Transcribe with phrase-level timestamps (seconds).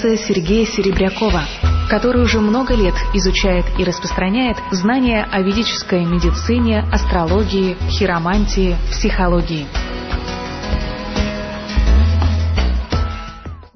[0.00, 1.42] Сергея Серебрякова,
[1.90, 9.66] который уже много лет изучает и распространяет знания о ведической медицине, астрологии, хиромантии, психологии.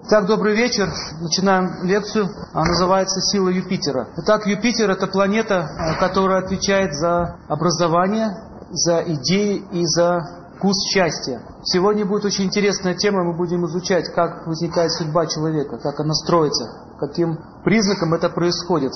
[0.07, 0.89] Итак, добрый вечер.
[1.21, 2.29] Начинаем лекцию.
[2.55, 4.09] Она называется «Сила Юпитера».
[4.17, 5.69] Итак, Юпитер– это планета,
[6.01, 8.29] которая отвечает за образование,
[8.71, 11.43] за идеи и за вкус счастья.
[11.65, 16.65] Сегодня будет очень интересная тема, мы будем изучать, как возникает судьба человека, как она строится,
[16.99, 18.93] каким признаком это происходит.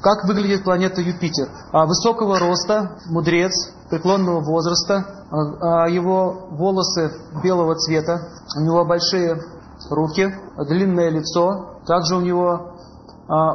[0.00, 1.48] Как выглядит планета Юпитер?
[1.70, 3.52] А высокого роста, мудрец,
[3.88, 9.40] преклонного возраста, а, а его волосы белого цвета, у него большие
[9.90, 10.34] руки,
[10.68, 12.72] длинное лицо, также у него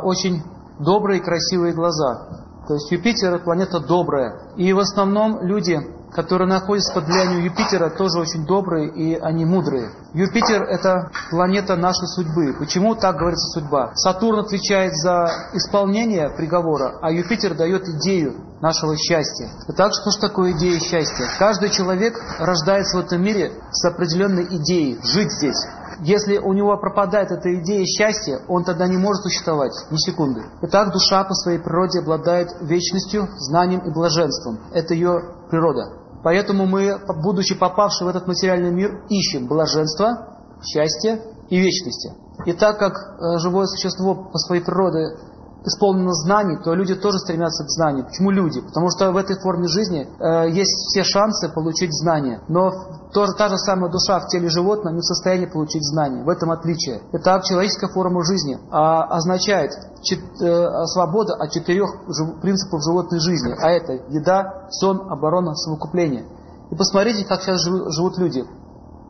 [0.03, 0.43] очень
[0.79, 2.43] добрые красивые глаза.
[2.67, 4.53] То есть Юпитер– планета добрая.
[4.57, 5.79] И в основном люди
[6.17, 9.91] которые находятся под влиянием Юпитера, тоже очень добрые и они мудрые.
[10.15, 12.55] Юпитер– это планета нашей судьбы.
[12.57, 13.91] Почему так говорится судьба?
[13.93, 19.51] Сатурн отвечает за исполнение приговора, а Юпитер дает идею нашего счастья.
[19.67, 21.27] Итак, что же такое идея счастья?
[21.37, 25.67] Каждый человек рождается в этом мире с определенной идеей– жить здесь.
[25.99, 30.41] Если у него пропадает эта идея счастья, он тогда не может существовать ни секунды.
[30.63, 34.59] Итак, душа по своей природе обладает вечностью, знанием и блаженством.
[34.73, 35.19] Это ее
[35.49, 35.96] природа.
[36.23, 42.11] Поэтому мы, будучи попавши в этот материальный мир, ищем блаженство, счастье и вечности.
[42.45, 45.17] И так как э, живое существо по своей природе
[45.65, 48.05] исполнено знаний, то люди тоже стремятся к знанию.
[48.05, 48.61] Почему люди?
[48.61, 52.41] Потому что в этой форме жизни э, есть все шансы получить знания.
[52.47, 52.71] Но
[53.13, 56.23] тоже, та же самая душа в теле животного не в состоянии получить знания.
[56.23, 57.01] В этом отличие.
[57.13, 59.71] Итак, человеческая форма жизни а, означает
[60.03, 63.53] чет, э, свобода от четырех жив, принципов животной жизни.
[63.59, 66.25] А это еда, сон, оборона, совокупление.
[66.71, 68.43] И посмотрите, как сейчас живут, живут люди.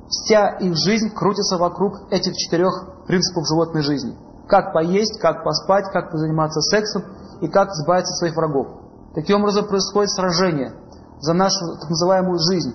[0.10, 4.16] Вся их жизнь крутится вокруг этих четырех принципов животной жизни.
[4.48, 7.04] Как поесть, как поспать, как заниматься сексом
[7.42, 8.68] и как избавиться от своих врагов.
[9.14, 10.74] Таким образом происходит сражение
[11.20, 12.74] за нашу так называемую жизнь.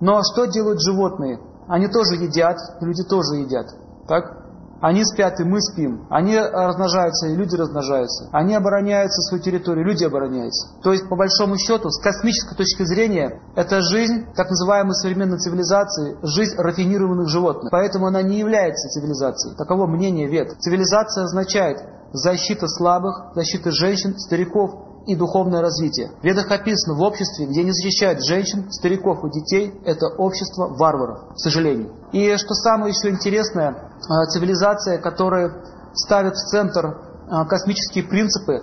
[0.00, 1.40] Но что делают животные?
[1.68, 3.66] Они тоже едят, люди тоже едят.
[4.06, 4.45] Так?
[4.80, 6.06] Они спят, и мы спим.
[6.10, 8.28] Они размножаются, и люди размножаются.
[8.32, 10.68] Они обороняются свою территорию, люди обороняются.
[10.82, 16.16] То есть, по большому счету, с космической точки зрения, это жизнь так называемой современной цивилизации,
[16.22, 17.70] жизнь рафинированных животных.
[17.70, 19.56] Поэтому она не является цивилизацией.
[19.56, 20.52] Таково мнение вет.
[20.60, 21.78] Цивилизация означает
[22.12, 26.10] защита слабых, защита женщин, стариков и духовное развитие.
[26.20, 31.34] В ведах описано, в обществе, где не защищают женщин, стариков и детей, это общество варваров,
[31.34, 31.94] к сожалению.
[32.12, 35.62] И что самое еще интересное, а, цивилизация, которая
[35.94, 38.62] ставит в центр а, космические принципы,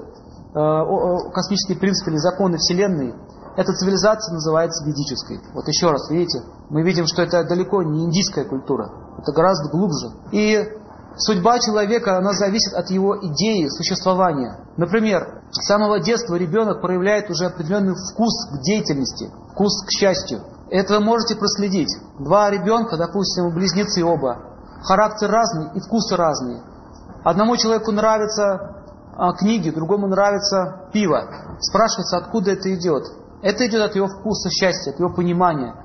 [0.53, 3.13] а, космические принципы или законы Вселенной,
[3.55, 5.39] эта цивилизация называется ведической.
[5.53, 10.09] Вот еще раз, видите, мы видим, что это далеко не индийская культура, это гораздо глубже.
[10.31, 10.67] И
[11.15, 14.65] Судьба человека, она зависит от его идеи существования.
[14.77, 20.41] Например, с самого детства ребенок проявляет уже определенный вкус к деятельности, вкус к счастью.
[20.71, 21.95] Это вы можете проследить.
[22.17, 24.39] Два ребенка, допустим, близнецы оба,
[24.83, 26.63] характер разный и вкусы разные.
[27.23, 28.73] Одному человеку нравятся
[29.15, 31.29] а, книги, другому нравится пиво.
[31.59, 33.03] Спрашивается, откуда это идет.
[33.43, 35.75] Это идет от его вкуса счастья, от его понимания.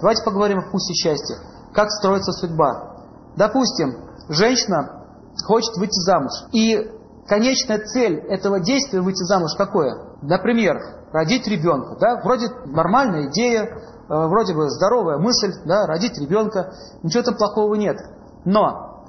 [0.00, 1.36] Давайте поговорим о вкусе счастья.
[1.74, 2.94] Как строится судьба.
[3.36, 5.04] Допустим, женщина
[5.46, 6.32] хочет выйти замуж.
[6.52, 6.90] И
[7.26, 10.16] конечная цель этого действия выйти замуж какое?
[10.22, 10.76] Например,
[11.12, 11.96] родить ребенка.
[12.00, 12.20] Да?
[12.22, 13.68] Вроде нормальная идея, э,
[14.08, 16.72] вроде бы здоровая мысль, да, родить ребенка,
[17.02, 17.96] ничего там плохого нет.
[18.44, 19.04] Но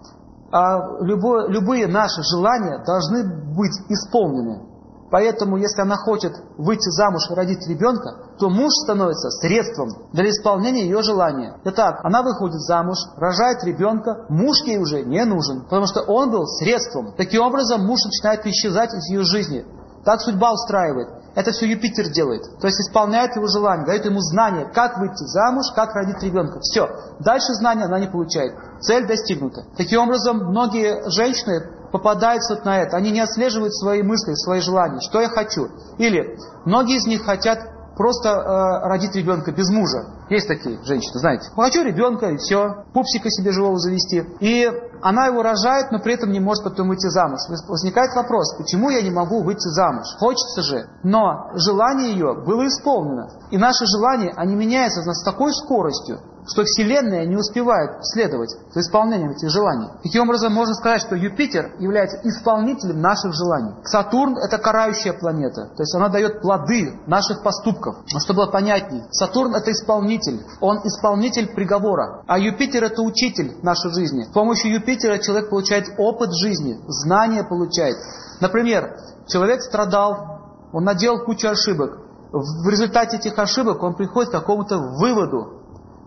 [0.51, 3.23] а, любое, любые наши желания должны
[3.55, 4.68] быть исполнены.
[5.11, 10.83] Поэтому, если она хочет выйти замуж и родить ребенка, то муж становится средством для исполнения
[10.83, 11.57] ее желания.
[11.65, 16.45] Итак, она выходит замуж, рожает ребенка, муж ей уже не нужен, потому что он был
[16.45, 17.13] средством.
[17.17, 19.65] Таким образом, муж начинает исчезать из ее жизни.
[20.05, 21.09] Так судьба устраивает.
[21.35, 22.43] Это все Юпитер делает.
[22.59, 26.59] То есть исполняет его желание, дает ему знания, как выйти замуж, как родить ребенка.
[26.61, 26.87] Все.
[27.19, 28.53] Дальше знания она не получает.
[28.81, 29.65] Цель достигнута.
[29.77, 32.97] Таким образом, многие женщины попадаются вот на это.
[32.97, 34.99] Они не отслеживают свои мысли, свои желания.
[35.01, 35.67] Что я хочу?
[35.97, 37.59] Или многие из них хотят
[37.99, 40.05] просто э, родить ребенка без мужа.
[40.29, 41.49] Есть такие женщины, знаете.
[41.53, 42.85] Хочу ребенка и все.
[42.93, 44.23] Пупсика себе живого завести.
[44.39, 44.71] И
[45.01, 47.39] она его рожает, но при этом не может потом выйти замуж.
[47.67, 50.05] Возникает вопрос, почему я не могу выйти замуж?
[50.17, 50.87] Хочется же.
[51.03, 53.27] Но желание ее было исполнено.
[53.51, 59.31] И наши желания, они меняются с такой скоростью, что Вселенная не успевает следовать за исполнением
[59.31, 59.89] этих желаний.
[60.03, 63.73] Таким образом, можно сказать, что Юпитер является исполнителем наших желаний.
[63.83, 67.97] Сатурн– это карающая планета, то есть она дает плоды наших поступков.
[68.23, 74.23] Чтобы было понятнее, Сатурн– это исполнитель, он исполнитель приговора, а Юпитер– это учитель нашей жизни.
[74.23, 77.97] С помощью Юпитера человек получает опыт жизни, знания получает.
[78.39, 78.97] Например,
[79.27, 80.39] человек страдал,
[80.71, 81.99] он наделал кучу ошибок.
[82.31, 85.58] В результате этих ошибок он приходит к какому-то выводу,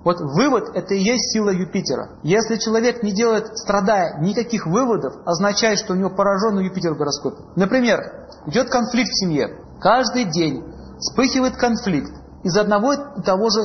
[0.04, 2.18] вот вывод– это и есть сила Юпитера.
[2.22, 7.44] Если человек не делает, страдая, никаких выводов, означает, что у него пораженный Юпитер в гороскопе.
[7.54, 8.00] Например,
[8.46, 9.58] идет конфликт в семье.
[9.80, 10.64] Каждый день
[10.98, 12.12] вспыхивает конфликт
[12.42, 13.60] из одного и того же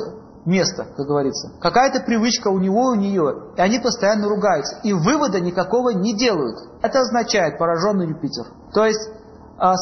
[0.45, 1.51] места, как говорится.
[1.59, 4.79] Какая-то привычка у него у нее, и они постоянно ругаются.
[4.83, 6.57] И вывода никакого не делают.
[6.81, 8.45] Это означает пораженный Юпитер.
[8.73, 9.09] То есть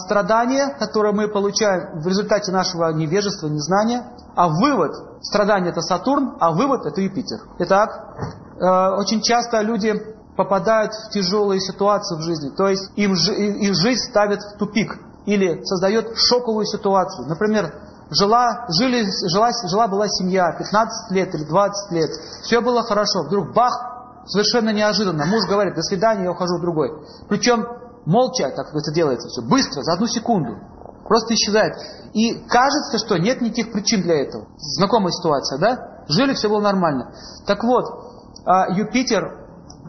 [0.06, 4.06] страдания, которые мы получаем в результате нашего невежества, незнания,
[4.36, 4.92] а вывод
[5.22, 7.40] страдания это Сатурн, а вывод это Юпитер.
[7.60, 8.66] Итак, э,
[8.98, 9.94] очень часто люди
[10.38, 15.64] попадают в тяжелые ситуации в жизни, то есть им, их жизнь ставит в тупик или
[15.64, 17.28] создает шоковую ситуацию.
[17.28, 17.74] Например,
[18.10, 22.10] жила, жили, жила, жила была семья 15 лет или 20 лет,
[22.44, 23.74] все было хорошо, вдруг бах,
[24.26, 26.92] совершенно неожиданно, муж говорит, до свидания, я ухожу в другой.
[27.30, 27.66] Причем
[28.06, 30.58] молча, так это делается все, быстро, за одну секунду.
[31.06, 31.74] Просто исчезает.
[32.14, 34.48] И кажется, что нет никаких причин для этого.
[34.58, 36.04] Знакомая ситуация, да?
[36.08, 37.14] Жили, все было нормально.
[37.46, 37.86] Так вот,
[38.46, 39.46] а, Юпитер,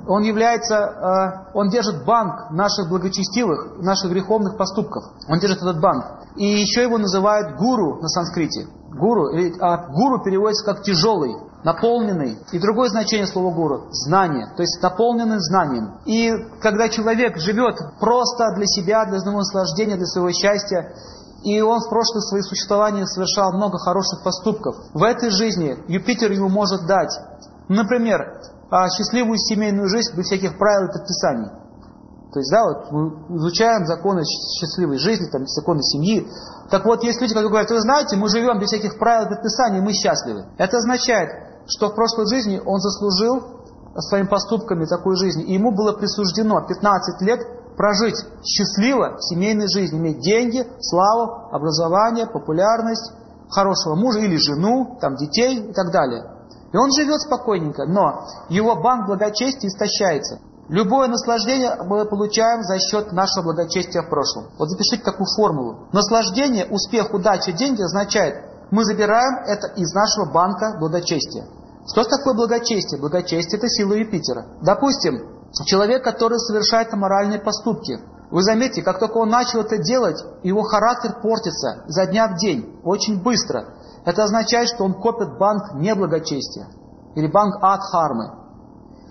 [0.07, 5.05] он является, а, он держит банк наших благочестивых, наших греховных поступков.
[5.29, 6.05] Он держит этот банк.
[6.37, 8.67] И еще его называют гуру на санскрите.
[8.91, 9.29] Гуру,
[9.61, 11.35] а гуру переводится как тяжелый
[11.67, 12.39] наполненный.
[12.53, 15.99] И другое значение слова гуру– знание, то есть наполненный знанием.
[16.07, 16.31] И
[16.63, 20.95] когда человек живет просто для себя, для своего наслаждения, для своего счастья,
[21.43, 26.49] и он в прошлом своих существованиях совершал много хороших поступков, в этой жизни Юпитер ему
[26.49, 27.11] может дать,
[27.69, 28.41] например,
[28.71, 31.51] а, счастливую семейную жизнь без всяких правил и предписаний.
[32.33, 34.23] То есть, да, вот мы изучаем законы
[34.61, 36.29] счастливой жизни, там, законы семьи.
[36.71, 39.81] Так вот, есть люди, которые говорят, вы знаете, мы живем без всяких правил и предписаний,
[39.81, 40.45] мы счастливы.
[40.59, 43.57] Это означает, что в прошлой жизни он заслужил
[43.99, 45.45] своими поступками такой жизни.
[45.45, 47.41] И ему было присуждено 15 лет
[47.77, 53.13] прожить счастливо семейной жизни, иметь деньги, славу, образование, популярность,
[53.51, 56.25] хорошего мужа или жену, там, детей и так далее.
[56.73, 60.41] И он живет спокойненько, но его банк благочестия истощается.
[60.69, 64.47] Любое наслаждение мы получаем за счет нашего благочестия в прошлом.
[64.59, 65.87] Вот запишите такую формулу.
[65.93, 68.35] Наслаждение, успех, удача, деньги означает,
[68.71, 71.47] мы забираем это из нашего банка благочестия.
[71.87, 73.01] Что такое благочестие?
[73.01, 74.47] Благочестие– это сила Юпитера.
[74.63, 77.99] Допустим, человек, который совершает аморальные поступки.
[78.31, 82.81] Вы заметите, как только он начал это делать, его характер портится за дня в день,
[82.83, 83.75] очень быстро.
[84.05, 86.67] Это означает, что он копит банк неблагочестия
[87.15, 88.47] или банк адхармы.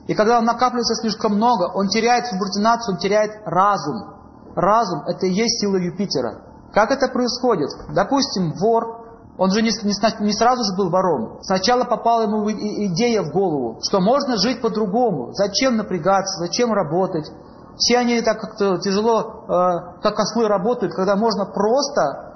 [0.08, 4.16] И когда он накапливается слишком много, он теряет субординацию, он теряет разум.
[4.56, 6.42] Разум– это и есть сила Юпитера.
[6.74, 7.70] Как это происходит?
[7.94, 9.05] Допустим, вор
[9.38, 11.40] он же не, не, не сразу же был вором.
[11.42, 15.34] Сначала попала ему идея в голову, что можно жить по-другому.
[15.34, 17.30] Зачем напрягаться, зачем работать.
[17.78, 22.36] Все они так как-то тяжело, э, как ослы работают, когда можно просто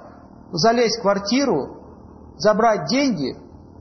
[0.52, 1.78] залезть в квартиру,
[2.36, 3.36] забрать деньги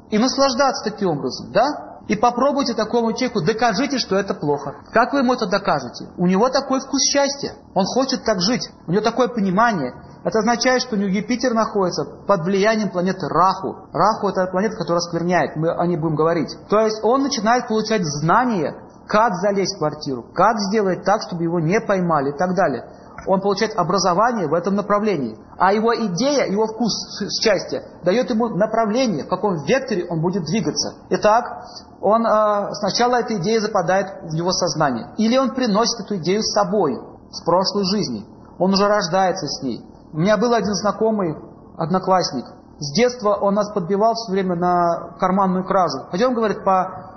[0.10, 1.90] и наслаждаться таким образом, да?
[2.08, 4.78] И попробуйте такому человеку, докажите, что это плохо.
[4.92, 6.08] Как вы ему это докажете?
[6.18, 7.54] У него такой вкус счастья.
[7.76, 8.68] Он хочет так жить.
[8.88, 9.94] У него такое понимание.
[10.24, 13.88] Это означает, что у него Юпитер находится под влиянием планеты Раху.
[13.94, 16.56] Раху это планета, которая скверняет, мы о ней будем говорить.
[16.70, 18.76] То есть он начинает получать знания,
[19.08, 22.84] как залезть в квартиру, как сделать так, чтобы его не поймали и так далее.
[23.28, 25.38] Он получает образование в этом направлении.
[25.58, 26.94] А его идея, его вкус
[27.42, 30.96] счастья дает ему направление, в каком векторе он будет двигаться.
[31.10, 31.66] Итак,
[32.02, 35.14] он э, сначала эта идея западает в его сознание.
[35.18, 36.98] Или он приносит эту идею с собой,
[37.32, 38.26] с прошлой жизни.
[38.58, 39.84] Он уже рождается с ней.
[40.12, 41.36] У меня был один знакомый,
[41.78, 42.46] одноклассник.
[42.80, 46.08] С детства он нас подбивал все время на карманную кражу.
[46.10, 47.10] Пойдем, говорит, по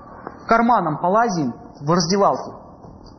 [0.47, 2.53] карманам полазим в раздевалке.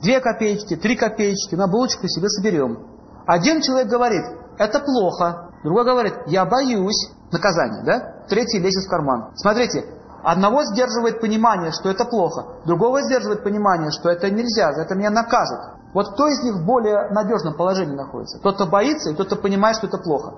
[0.01, 2.85] Две копеечки, три копеечки, на булочку себе соберем.
[3.25, 4.23] Один человек говорит,
[4.57, 5.49] это плохо.
[5.63, 8.25] Другой говорит, я боюсь наказания, да?
[8.27, 9.31] Третий лезет в карман.
[9.35, 9.85] Смотрите,
[10.23, 12.45] одного сдерживает понимание, что это плохо.
[12.65, 15.59] Другого сдерживает понимание, что это нельзя, за это меня накажут.
[15.93, 18.39] Вот кто из них в более надежном положении находится?
[18.39, 20.33] Тот, кто боится, и тот, кто понимает, что это плохо.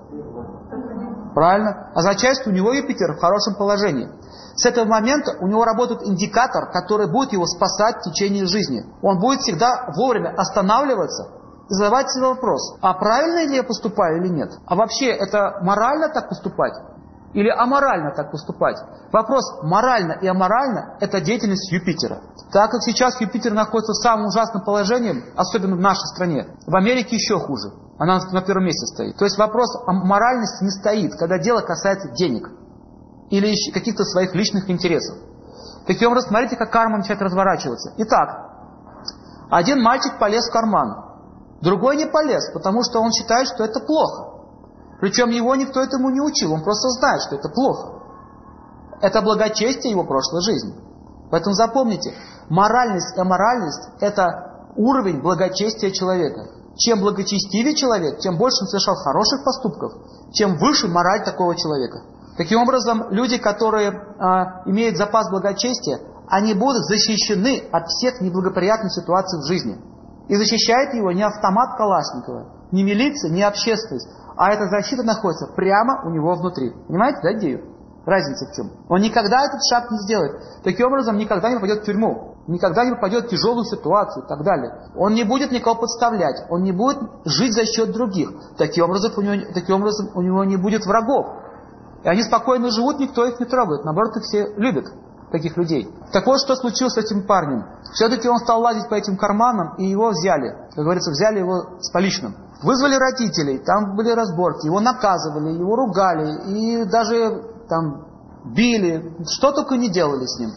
[1.34, 1.92] Правильно?
[1.94, 4.10] Означает, что у него Юпитер в хорошем положении.
[4.56, 8.86] С этого момента у него работает индикатор, который будет его спасать в течение жизни.
[9.02, 11.28] Он будет всегда вовремя останавливаться
[11.70, 14.52] и задавать себе вопрос, а правильно ли я поступаю или нет?
[14.66, 16.74] А вообще, это морально так поступать?
[17.36, 18.78] Или аморально так поступать.
[19.12, 22.22] Вопрос морально и аморально– это деятельность Юпитера.
[22.52, 27.18] Так как сейчас Юпитер находится в самом ужасном положении, особенно в нашей стране, в Америке
[27.18, 27.74] еще хуже.
[28.00, 29.18] Она на первом месте стоит.
[29.18, 32.50] То есть вопрос о моральности не стоит, когда дело касается денег
[33.30, 35.18] или каких-то своих личных интересов.
[35.88, 37.94] Таким образом, смотрите, как карма начинает разворачиваться.
[37.98, 38.30] Итак,
[39.52, 41.04] один мальчик полез в карман,
[41.62, 44.35] другой не полез, потому что он считает, что это плохо.
[45.00, 48.02] Причем его никто этому не учил, он просто знает, что это плохо.
[49.02, 50.74] Это благочестие его прошлой жизни.
[51.30, 52.14] Поэтому запомните,
[52.50, 56.48] моральность и аморальность– это уровень благочестия человека.
[56.78, 59.94] Чем благочестивее человек, тем больше он совершал хороших поступков,
[60.34, 62.02] тем выше мораль такого человека.
[62.38, 69.40] Таким образом, люди, которые а, имеют запас благочестия, они будут защищены от всех неблагоприятных ситуаций
[69.40, 69.78] в жизни.
[70.28, 76.04] И защищает его не автомат Калашникова, не милиция, не общественность, а эта защита находится прямо
[76.06, 76.72] у него внутри.
[76.88, 77.76] Понимаете, да, идею?
[78.06, 78.72] Разница в чем?
[78.88, 80.40] Он никогда этот шаг не сделает.
[80.64, 84.44] Таким образом, никогда не попадет в тюрьму, никогда не попадет в тяжелую ситуацию и так
[84.44, 84.92] далее.
[84.96, 88.30] Он не будет никого подставлять, он не будет жить за счет других.
[88.58, 91.26] Таким образом, у него, таким образом, у него не будет врагов.
[92.04, 93.84] И они спокойно живут, никто их не трогает.
[93.84, 94.86] Наоборот, их все любят,
[95.32, 95.90] таких людей.
[96.12, 97.66] Так вот, что случилось с этим парнем.
[97.94, 100.52] Все-таки он стал лазить по этим карманам, и его взяли.
[100.76, 102.36] Как говорится, взяли его с поличным.
[102.64, 108.06] Вызвали родителей, там были разборки, его наказывали, его ругали, и даже там
[108.54, 110.52] били, что только не делали с ним.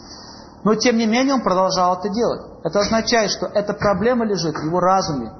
[0.63, 2.41] Но тем не менее он продолжал это делать.
[2.63, 5.31] Это означает, что эта проблема лежит в его разуме.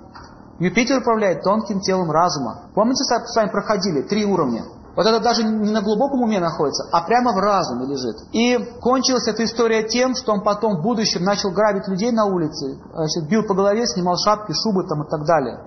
[0.60, 2.70] Юпитер управляет тонким телом разума.
[2.74, 4.64] Помните, с вами проходили три уровня?
[4.96, 8.18] Вот это даже не на глубоком уме находится, а прямо в разуме лежит.
[8.32, 12.80] И кончилась эта история тем, что он потом в будущем начал грабить людей на улице,
[12.94, 15.60] значит, бил по голове, снимал шапки, шубы там и так далее.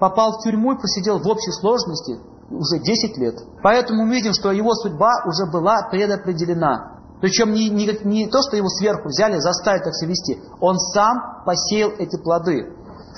[0.00, 2.18] Попал в тюрьму и посидел в общей сложности
[2.50, 3.36] уже 10 лет.
[3.62, 6.92] Поэтому мы видим, что его судьба уже была предопределена.
[7.20, 10.42] Причем не, не, не то, что его сверху взяли, заставили так себя вести.
[10.60, 12.66] Он сам посеял эти плоды.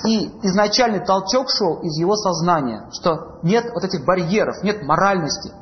[0.06, 5.52] И изначальный толчок шел из его сознания, что нет вот этих барьеров, нет моральности.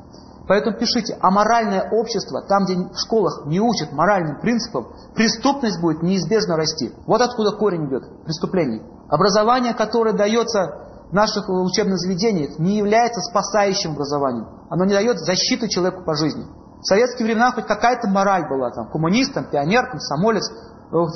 [0.49, 6.57] Поэтому пишите, аморальное общество, там, где в школах не учат моральным принципам, преступность будет неизбежно
[6.57, 6.93] расти.
[7.07, 8.83] Вот откуда корень идет преступлений.
[9.09, 14.49] Образование, которое дается в наших учебных заведениях, не является спасающим образованием.
[14.71, 16.45] Оно не дает защиты человеку по жизни.
[16.81, 20.51] В советские времена хоть какая-то мораль была, там, коммунистам, пионер, комсомолец,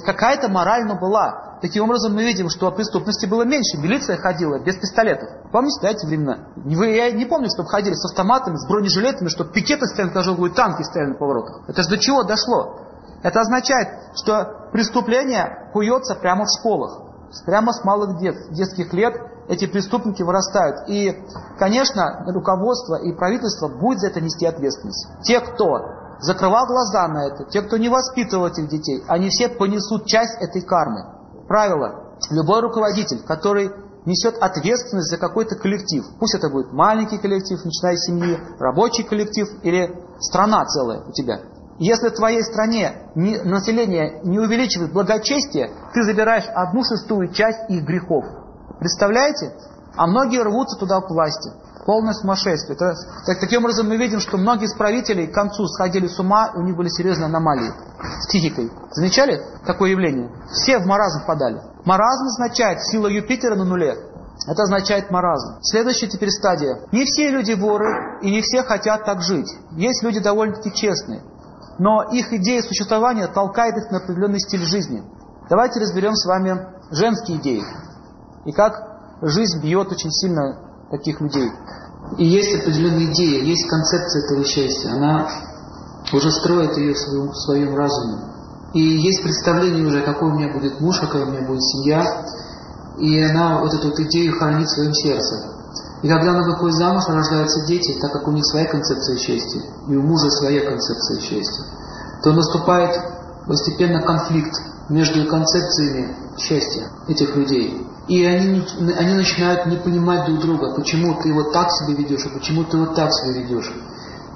[0.04, 1.58] какая-то мораль, но была.
[1.60, 3.78] Таким образом, мы видим, что преступности было меньше.
[3.78, 5.28] Милиция ходила без пистолетов.
[5.52, 6.48] Помните, да, эти времена?
[6.64, 10.82] Я не помню, чтобы ходили с автоматами, с бронежилетами, чтобы пикеты стояли на и танки
[10.82, 11.60] стояли на поворотах.
[11.68, 12.80] Это же до чего дошло?
[13.22, 17.02] Это означает, что преступление куется прямо в школах.
[17.44, 19.14] Прямо с малых дет, детских лет
[19.48, 20.88] эти преступники вырастают.
[20.88, 21.12] И,
[21.58, 25.08] конечно, руководство и правительство будет за это нести ответственность.
[25.22, 25.80] Те, кто
[26.20, 30.62] закрывал глаза на это, те, кто не воспитывал этих детей, они все понесут часть этой
[30.62, 31.04] кармы.
[31.46, 32.16] Правило.
[32.30, 33.70] Любой руководитель, который
[34.06, 39.48] несет ответственность за какой-то коллектив, пусть это будет маленький коллектив, начиная с семьи, рабочий коллектив
[39.62, 41.40] или страна целая у тебя.
[41.78, 47.84] Если в твоей стране не, население не увеличивает благочестие, ты забираешь одну шестую часть их
[47.84, 48.24] грехов.
[48.78, 49.52] Представляете?
[49.94, 51.50] А многие рвутся туда к власти.
[51.86, 52.74] Полное сумасшествие.
[52.74, 56.50] Это, так, таким образом мы видим, что многие из правителей к концу сходили с ума,
[56.56, 57.72] у них были серьезные аномалии
[58.20, 58.72] с психикой.
[58.90, 60.32] Замечали такое явление?
[60.50, 61.62] Все в маразм впадали.
[61.84, 63.94] Маразм означает сила Юпитера на нуле.
[64.48, 65.60] Это означает маразм.
[65.62, 66.80] Следующая теперь стадия.
[66.90, 69.48] Не все люди воры, и не все хотят так жить.
[69.76, 71.22] Есть люди довольно-таки честные.
[71.78, 75.04] Но их идея существования толкает их на определенный стиль жизни.
[75.48, 77.62] Давайте разберем с вами женские идеи.
[78.44, 78.74] И как
[79.22, 81.50] жизнь бьет очень сильно таких людей.
[82.18, 84.92] И есть определенная идея, есть концепция этого счастья.
[84.92, 85.28] Она
[86.12, 88.22] уже строит ее в своем, в своем разуме.
[88.74, 92.04] И есть представление уже, какой у меня будет муж, какая у меня будет семья.
[92.98, 95.56] И она вот эту вот идею хранит в своем сердце.
[96.02, 99.96] И когда она выходит замуж, рождаются дети, так как у них своя концепция счастья, и
[99.96, 101.64] у мужа своя концепция счастья,
[102.22, 103.00] то наступает
[103.46, 104.54] постепенно конфликт
[104.88, 107.86] между концепциями счастья этих людей.
[108.08, 108.64] И они,
[108.96, 112.78] они начинают не понимать друг друга, почему ты вот так себя ведешь, а почему ты
[112.78, 113.72] вот так себя ведешь.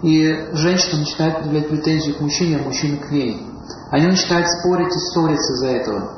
[0.02, 3.46] И женщина начинает предъявлять претензию к мужчине, а мужчина к ней.
[3.90, 6.10] Они начинают спорить и ссориться из-за этого.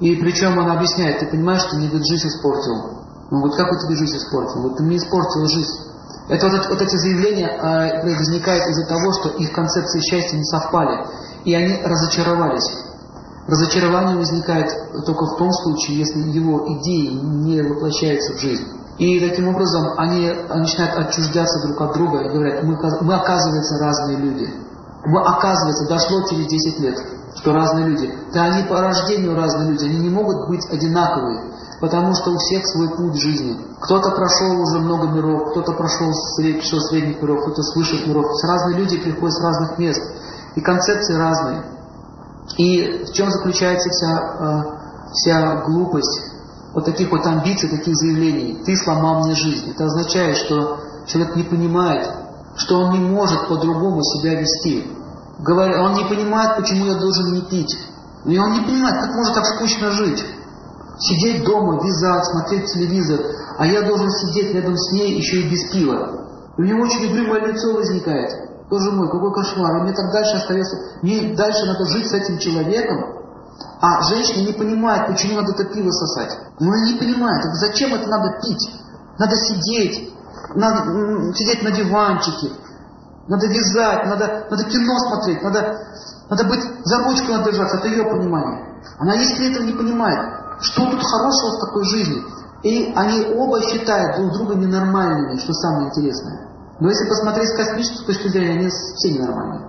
[0.00, 3.04] И причем она объясняет, ты понимаешь, что мне жизнь испортил.
[3.30, 4.62] Ну вот как у тебя жизнь испортил?
[4.62, 5.88] Вот ты мне испортил жизнь.
[6.28, 11.06] Это вот, вот эти заявления а, возникают из-за того, что их концепции счастья не совпали.
[11.44, 12.87] И они разочаровались.
[13.48, 14.68] Разочарование возникает
[15.06, 18.66] только в том случае, если его идеи не воплощаются в жизнь.
[18.98, 24.18] И таким образом они начинают отчуждаться друг от друга и говорят, мы, мы оказывается разные
[24.18, 24.52] люди.
[25.06, 26.98] Мы, оказывается, дошло через 10 лет,
[27.36, 28.12] что разные люди.
[28.34, 32.66] Да они по рождению разные люди, они не могут быть одинаковые, потому что у всех
[32.66, 33.56] свой путь жизни.
[33.80, 38.26] Кто-то прошел уже много миров, кто-то прошел с пришел средних миров, кто-то с высших миров.
[38.42, 40.02] Разные люди приходят с разных мест,
[40.54, 41.77] и концепции разные.
[42.56, 46.20] И в чем заключается вся, э, вся глупость
[46.74, 48.62] вот таких вот амбиций, таких заявлений.
[48.64, 49.70] Ты сломал мне жизнь.
[49.70, 52.08] Это означает, что человек не понимает,
[52.56, 54.86] что он не может по-другому себя вести.
[55.46, 57.76] Он не понимает, почему я должен не пить.
[58.24, 60.24] И он не понимает, как можно так скучно жить.
[60.98, 63.20] Сидеть дома, вязать, смотреть телевизор,
[63.56, 66.28] а я должен сидеть рядом с ней еще и без пива.
[66.56, 68.47] У него очень угрюмое лицо возникает.
[68.70, 69.78] Боже мой, какой кошмар.
[69.78, 73.18] И мне так дальше остается, мне дальше надо жить с этим человеком,
[73.80, 76.38] а женщина не понимает, почему надо это пиво сосать.
[76.60, 78.70] Ну, она не понимает, зачем это надо пить?
[79.18, 80.14] Надо сидеть,
[80.54, 82.52] надо сидеть на диванчике,
[83.26, 85.78] надо вязать, надо, надо кино смотреть, надо,
[86.30, 88.80] надо быть, за ручку надо держаться, это ее понимание.
[88.98, 90.18] Она если этого не понимает,
[90.60, 92.22] что тут хорошего в такой жизни?
[92.62, 96.48] И они оба считают друг друга ненормальными, что самое интересное.
[96.80, 99.66] Но если посмотреть с космической точки зрения, они все ненормальные.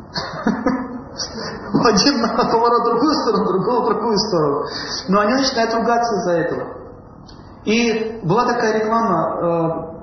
[1.83, 4.65] Один на поворот в другую сторону, другого в другую сторону.
[5.07, 6.79] Но они начинают ругаться из-за этого.
[7.65, 9.95] И была такая реклама,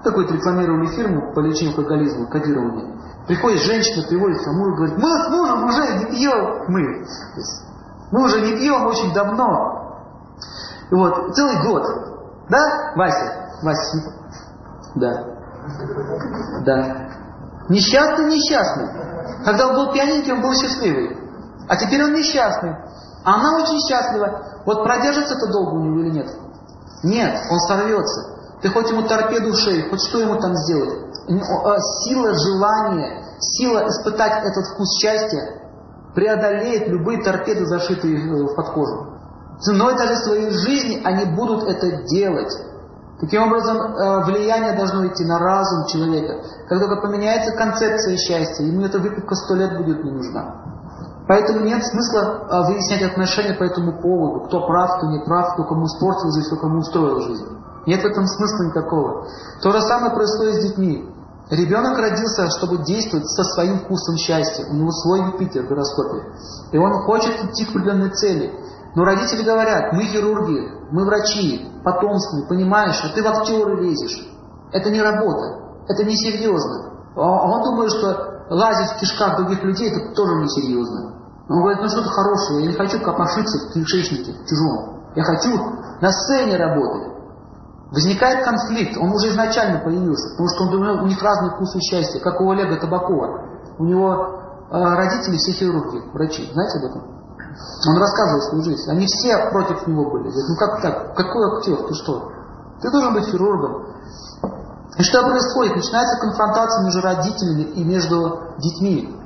[0.00, 2.94] э, какую-то рекламировали фирму по лечению алкоголизма, кодирование.
[3.26, 7.06] Приходит женщина, приводит к мужу, говорит, мы с мужем уже не пьем, мы.
[8.12, 9.98] Мы уже не пьем очень давно.
[10.90, 11.82] И вот, целый год.
[12.50, 13.50] Да, Вася?
[13.62, 14.12] Вася,
[14.94, 15.33] да.
[16.64, 17.08] Да.
[17.68, 18.88] Несчастный, несчастный.
[19.44, 21.16] Когда он был пьяненький, он был счастливый.
[21.68, 22.76] А теперь он несчастный.
[23.24, 24.62] А она очень счастлива.
[24.66, 26.28] Вот продержится это долго у него или нет?
[27.02, 28.34] Нет, он сорвется.
[28.62, 31.04] Ты хоть ему торпеду в шею, хоть что ему там сделать.
[31.28, 35.60] А, сила желания, сила испытать этот вкус счастья
[36.14, 39.14] преодолеет любые торпеды, зашитые в подкожу.
[39.60, 42.52] Ценой даже своей жизни они будут это делать.
[43.20, 46.42] Таким образом, э, влияние должно идти на разум человека.
[46.68, 50.62] Только поменяется концепция счастья, ему эта выпивка сто лет будет не нужна.
[51.28, 55.64] Поэтому нет смысла э, выяснять отношения по этому поводу, кто прав, кто не прав, кто
[55.64, 57.46] кому испортил жизнь, кто кому устроил жизнь.
[57.86, 59.26] Нет в этом смысла никакого.
[59.62, 61.08] То же самое происходит с детьми.
[61.50, 64.64] Ребенок родился, чтобы действовать со своим вкусом счастья.
[64.70, 66.24] У него свой Юпитер в гороскопе.
[66.72, 68.52] И он хочет идти к определенной цели.
[68.94, 74.28] Но родители говорят, мы хирурги, мы врачи, потомственные, понимаешь, а ты в актеры лезешь.
[74.72, 76.92] Это не работа, это несерьезно.
[77.16, 81.14] А, а он думает, что лазить в кишках других людей, это тоже несерьезно.
[81.48, 85.04] Он говорит, ну что-то хорошее, я не хочу копошиться в кишечнике, в чужом.
[85.14, 85.50] Я хочу
[86.00, 87.12] на сцене работать.
[87.90, 92.40] Возникает конфликт, он уже изначально появился, потому что он, у них разные вкусы счастья, как
[92.40, 93.44] у Олега Табакова.
[93.78, 96.50] У него э, родители все хирурги, врачи.
[96.52, 97.13] Знаете об этом?
[97.86, 98.90] Он рассказывал свою жизнь.
[98.90, 100.24] Они все против него были.
[100.24, 101.16] Говорит, ну как так?
[101.16, 101.76] Какой актер?
[101.88, 102.32] Ты что?
[102.80, 103.86] Ты должен быть хирургом.
[104.98, 105.76] И что происходит?
[105.76, 109.20] Начинается конфронтация между родителями и между детьми.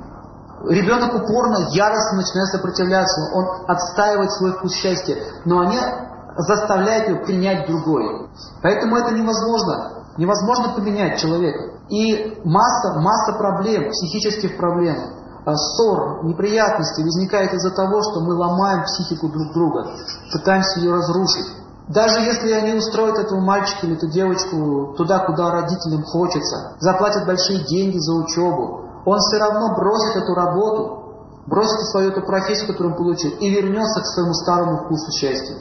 [0.67, 3.31] Ребенок упорно, яростно начинает сопротивляться.
[3.33, 5.15] Он отстаивает свой вкус счастья.
[5.45, 5.79] Но они
[6.37, 8.29] заставляют его принять другое.
[8.61, 10.05] Поэтому это невозможно.
[10.17, 11.79] Невозможно поменять человека.
[11.89, 15.18] И масса, масса проблем, психических проблем.
[15.45, 19.87] Ссор, неприятности возникает из-за того, что мы ломаем психику друг друга,
[20.31, 21.47] пытаемся ее разрушить.
[21.87, 27.65] Даже если они устроят этого мальчика или эту девочку туда, куда родителям хочется, заплатят большие
[27.65, 30.99] деньги за учебу, он все равно бросит эту работу,
[31.47, 35.55] бросит свою эту профессию, которую он получил, и вернется к своему старому вкусу счастья.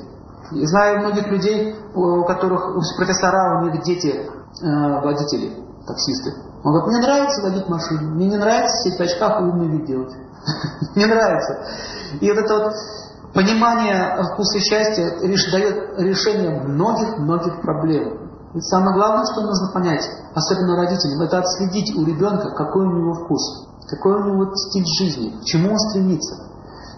[0.52, 6.34] И знаю многих людей, у которых у профессора, у них дети э, водители, таксисты.
[6.62, 9.86] Он говорит, мне нравится водить машину, мне не нравится сидеть в очках и умный вид
[9.86, 10.14] делать.
[10.94, 11.66] Не нравится.
[12.20, 12.72] И вот это вот
[13.34, 18.28] понимание вкуса счастья дает решение многих-многих проблем.
[18.54, 23.14] И самое главное, что нужно понять, особенно родителям, это отследить у ребенка, какой у него
[23.14, 26.48] вкус, какой у него стиль жизни, к чему он стремится.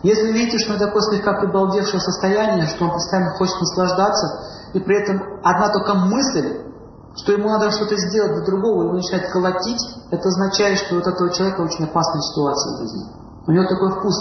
[0.03, 5.03] Если видите, что это такое слегка прибалдевшее состояние, что он постоянно хочет наслаждаться, и при
[5.03, 6.70] этом одна только мысль
[7.16, 11.31] что ему надо что-то сделать для другого, его начинает колотить, это означает, что вот этого
[11.31, 13.05] человека очень опасная ситуация в жизни.
[13.46, 14.14] У него такой вкус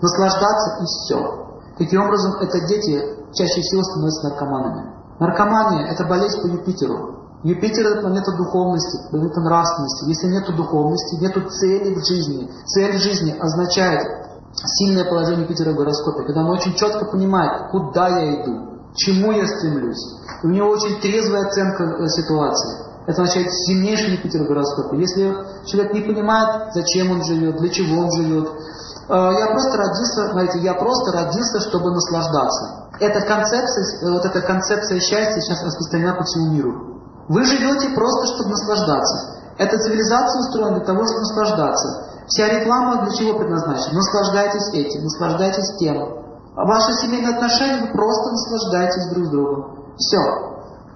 [0.00, 1.46] наслаждаться и все.
[1.78, 3.02] Таким образом, это дети
[3.34, 4.92] чаще всего становятся наркоманами.
[5.18, 7.16] Наркомания– это болезнь по Юпитеру.
[7.42, 10.08] Юпитер– это планета духовности, планета нравственности.
[10.08, 12.50] Если нет духовности, нет цели в жизни.
[12.66, 14.06] Цель жизни означает
[14.54, 19.46] сильное положение Юпитера в гороскопе, когда он очень четко понимает, куда я иду, чему я
[19.46, 20.02] стремлюсь.
[20.42, 22.86] У него очень трезвая оценка э, ситуации.
[23.06, 24.98] Это означает сильнейший Юпитер в гороскопе.
[24.98, 25.32] Если
[25.66, 30.58] человек не понимает, зачем он живет, для чего он живет, э, я просто родился, знаете,
[30.60, 32.90] я просто родился, чтобы наслаждаться.
[32.98, 36.96] Эта концепция, э, вот эта концепция счастья сейчас распространена по всему миру.
[37.28, 39.36] Вы живете просто, чтобы наслаждаться.
[39.58, 42.06] Эта цивилизация устроена для того, чтобы наслаждаться.
[42.26, 43.94] Вся реклама для чего предназначена?
[43.94, 46.25] Наслаждайтесь этим, наслаждайтесь тем.
[46.56, 49.94] Ваши семейные отношения, вы просто наслаждаетесь друг другом.
[49.98, 50.18] Все.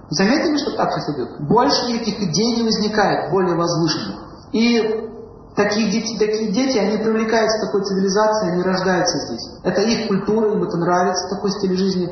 [0.09, 1.47] Заметили, что так сейчас идет?
[1.47, 4.19] Больше никаких идей не возникает, более возвышенных.
[4.53, 5.07] И
[5.55, 9.49] такие дети, такие дети, они привлекаются такой цивилизацией, они рождаются здесь.
[9.63, 12.09] Это их культура, им это нравится, такой стиль жизни.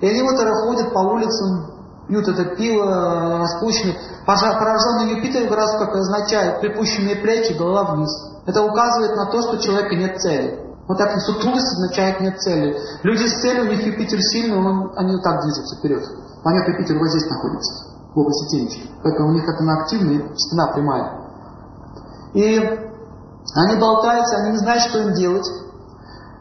[0.00, 1.72] И они вот ходят по улицам,
[2.06, 3.96] пьют это пиво, распущенные.
[4.24, 8.10] Пораженный Юпитер гороскоп означает припущенные плечи, голова вниз.
[8.46, 10.63] Это указывает на то, что у человека нет цели.
[10.86, 12.76] Вот так сутулость означает нет цели.
[13.02, 16.04] Люди с целью, у них Юпитер сильный, он, они вот так движутся вперед.
[16.44, 18.90] А нет, Юпитер вот здесь находится, в области темечки.
[19.02, 21.24] Поэтому у них это на активная стена прямая.
[22.34, 22.58] И
[23.54, 25.48] они болтаются, они не знают, что им делать.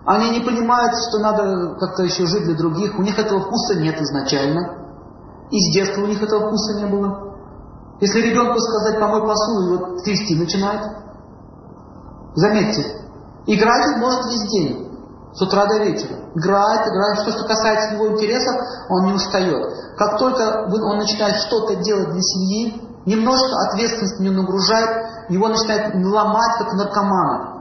[0.05, 2.99] Они не понимают, что надо как-то еще жить для других.
[2.99, 4.83] У них этого вкуса нет изначально.
[5.51, 7.37] И с детства у них этого вкуса не было.
[8.01, 10.81] Если ребенку сказать «помой посуду», его трясти начинает.
[12.35, 13.02] Заметьте,
[13.45, 14.83] играть он может весь день,
[15.33, 16.19] с утра до вечера.
[16.35, 17.19] Играет, играет.
[17.21, 18.55] Что, что касается его интересов,
[18.89, 19.63] он не устает.
[19.97, 26.57] Как только он начинает что-то делать для семьи, немножко ответственность не нагружает, его начинает ломать,
[26.59, 27.53] как наркомана.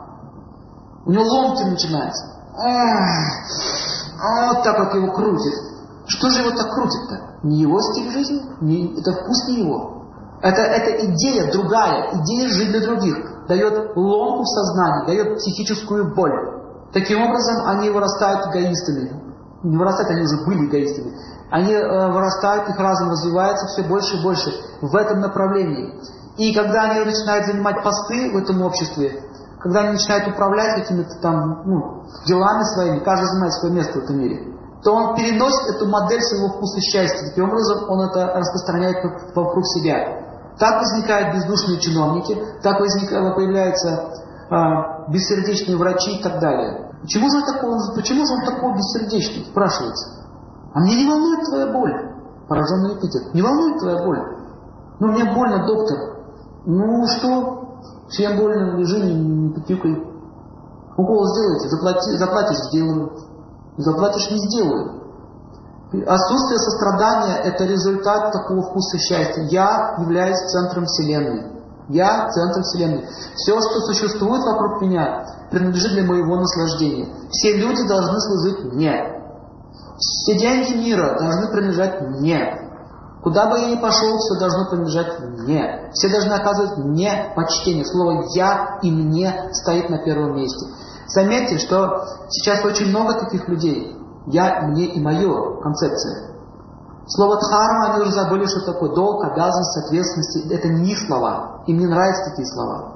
[1.07, 2.27] У него ломки начинаются.
[4.47, 5.55] Вот так вот его крутит.
[6.07, 7.38] Что же его так крутит-то?
[7.45, 8.42] Не его стиль жизни?
[8.61, 10.05] Не, это вкус не его.
[10.42, 13.16] Это, это идея другая, идея жить для других.
[13.49, 16.63] Дает ломку в сознании, дает психическую боль.
[16.93, 19.21] Таким образом, они вырастают эгоистами.
[19.63, 21.15] Не вырастают, они уже были эгоистами.
[21.51, 25.95] Они э, вырастают, их разум развивается все больше и больше в этом направлении.
[26.37, 29.23] И когда они начинают занимать посты в этом обществе,
[29.61, 34.19] когда они начинают управлять какими-то там ну, делами своими, каждый занимает свое место в этом
[34.19, 34.53] мире,
[34.83, 37.29] то он переносит эту модель своего вкуса счастья.
[37.29, 38.97] Таким образом, он это распространяет
[39.35, 40.32] вокруг себя.
[40.59, 46.93] Так возникают бездушные чиновники, так возникают, появляются а, бессердечные врачи и так далее.
[47.01, 50.27] Почему же, такой, почему же он такой бессердечный, спрашивается.
[50.75, 52.15] А мне не волнует твоя боль,
[52.49, 53.35] пораженный Юпитер.
[53.35, 54.21] Не волнует твоя боль.
[55.01, 55.99] Ну, мне больно, доктор.
[56.65, 57.62] Ну, что?
[58.09, 59.93] Всем больно, лежи, не потюкай.
[60.97, 63.12] Укол сделайте, заплати, заплатишь, сделаю.
[63.79, 65.02] Заплатишь, не сделаю.
[65.93, 69.43] Отсутствие сострадания– это результат такого вкуса счастья.
[69.51, 71.53] Я являюсь центром Вселенной.
[71.91, 73.07] Я центр Вселенной.
[73.37, 77.15] Все, что существует вокруг меня, принадлежит для моего наслаждения.
[77.31, 78.95] Все люди должны служить мне.
[79.99, 82.59] Все деньги мира должны принадлежать мне.
[83.23, 85.91] Куда бы я ни пошел, все должно принадлежать мне.
[85.93, 87.85] Все должны оказывать мне почтение.
[87.85, 90.67] Слово «я» и «мне» стоит на первом месте.
[91.07, 94.02] Заметьте, что сейчас очень много таких людей.
[94.27, 96.33] Я, мне и мое концепция.
[97.07, 100.53] Слово дхарма, они уже забыли, что такое долг, обязанность, ответственность.
[100.53, 101.63] Это не их слова.
[101.67, 102.93] Им не нравятся такие слова.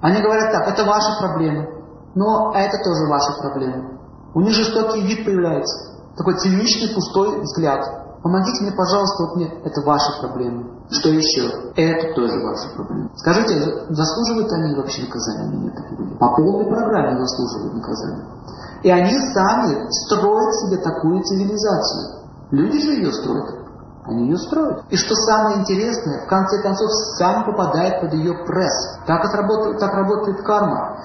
[0.00, 1.68] Они говорят так, это ваши проблемы.
[2.14, 3.98] Но это тоже ваши проблемы.
[4.34, 5.92] У них жестокий вид появляется.
[6.16, 8.01] Такой циничный, пустой взгляд.
[8.22, 10.70] Помогите мне, пожалуйста, вот мне, это ваши проблемы.
[10.90, 11.72] Что еще?
[11.74, 13.10] Это тоже ваши проблемы.
[13.16, 15.74] Скажите, заслуживают они вообще наказания нет?
[16.20, 18.24] По полной программе заслуживают наказания.
[18.84, 22.22] И они сами строят себе такую цивилизацию.
[22.52, 23.62] Люди же ее строят.
[24.04, 24.84] Они ее строят.
[24.90, 28.98] И что самое интересное, в конце концов, сам попадает под ее пресс.
[29.06, 30.98] Так, отработает, так работает карма.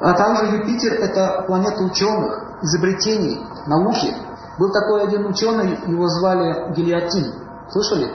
[0.00, 4.14] А также Юпитер– это планета ученых, изобретений, науки.
[4.60, 7.32] Был такой один ученый, его звали Гелиотин.
[7.70, 8.12] Слышали?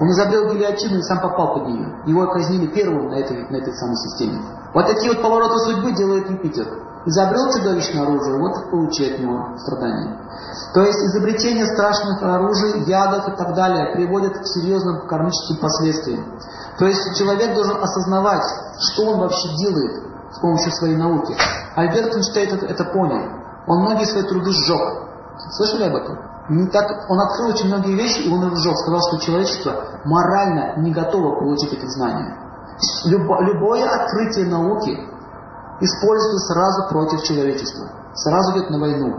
[0.00, 1.94] Он изобрел гильотину и сам попал под нее.
[2.06, 4.40] Его казнили первым на этой, на этой самой системе.
[4.72, 6.66] Вот такие вот повороты судьбы делает Юпитер.
[7.04, 10.18] Изобрел чудовищное оружие, вот получает от него страдания.
[10.72, 16.24] То есть изобретение страшных оружий, ядов и так далее приводит к серьезным кармическим последствиям.
[16.78, 18.44] То есть человек должен осознавать,
[18.78, 21.36] что он вообще делает с помощью своей науки.
[21.76, 23.22] Альберт Эйнштейн это, это понял.
[23.66, 25.11] Он многие свои труды сжег.
[25.52, 26.18] Слышали об этом?
[26.48, 28.58] Не так, он открыл очень многие вещи, и он их.
[28.58, 32.36] Сказал, что человечество морально не готово получить эти знания.
[33.04, 34.90] Любо, любое открытие науки
[35.80, 37.90] используется сразу против человечества.
[38.14, 39.14] Сразу идет на войну.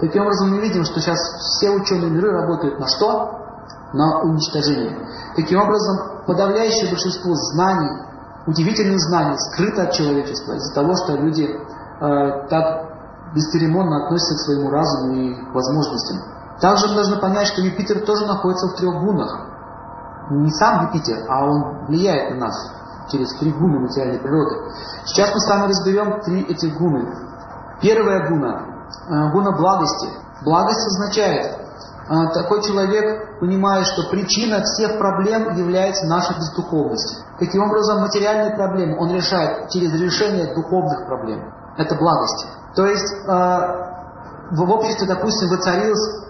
[0.00, 3.40] Таким образом, мы видим, что сейчас все ученые миры работают на что?
[3.92, 4.98] На уничтожение.
[5.36, 8.02] Таким образом, подавляющее большинство знаний,
[8.46, 12.83] удивительных знаний, скрыто от человечества из-за того, что люди э, так
[13.34, 16.18] бесцеремонно относятся к своему разуму и возможностям.
[16.60, 19.48] Также мы должны понять, что Юпитер тоже находится в трех гунах.
[20.30, 22.72] Не сам Юпитер, а он влияет на нас
[23.10, 24.70] через три гуны материальной природы.
[25.04, 27.06] Сейчас мы с вами разберем три этих гуны.
[27.82, 28.62] Первая гуна,
[29.08, 30.08] э, гуна благости.
[30.42, 31.58] Благость означает,
[32.08, 37.24] э, такой человек понимает, что причина всех проблем является наша бездуховность.
[37.38, 41.52] Таким образом, материальные проблемы он решает через решение духовных проблем.
[41.76, 42.46] Это благость.
[42.74, 43.84] То есть э,
[44.50, 46.24] в обществе, допустим, воцарилось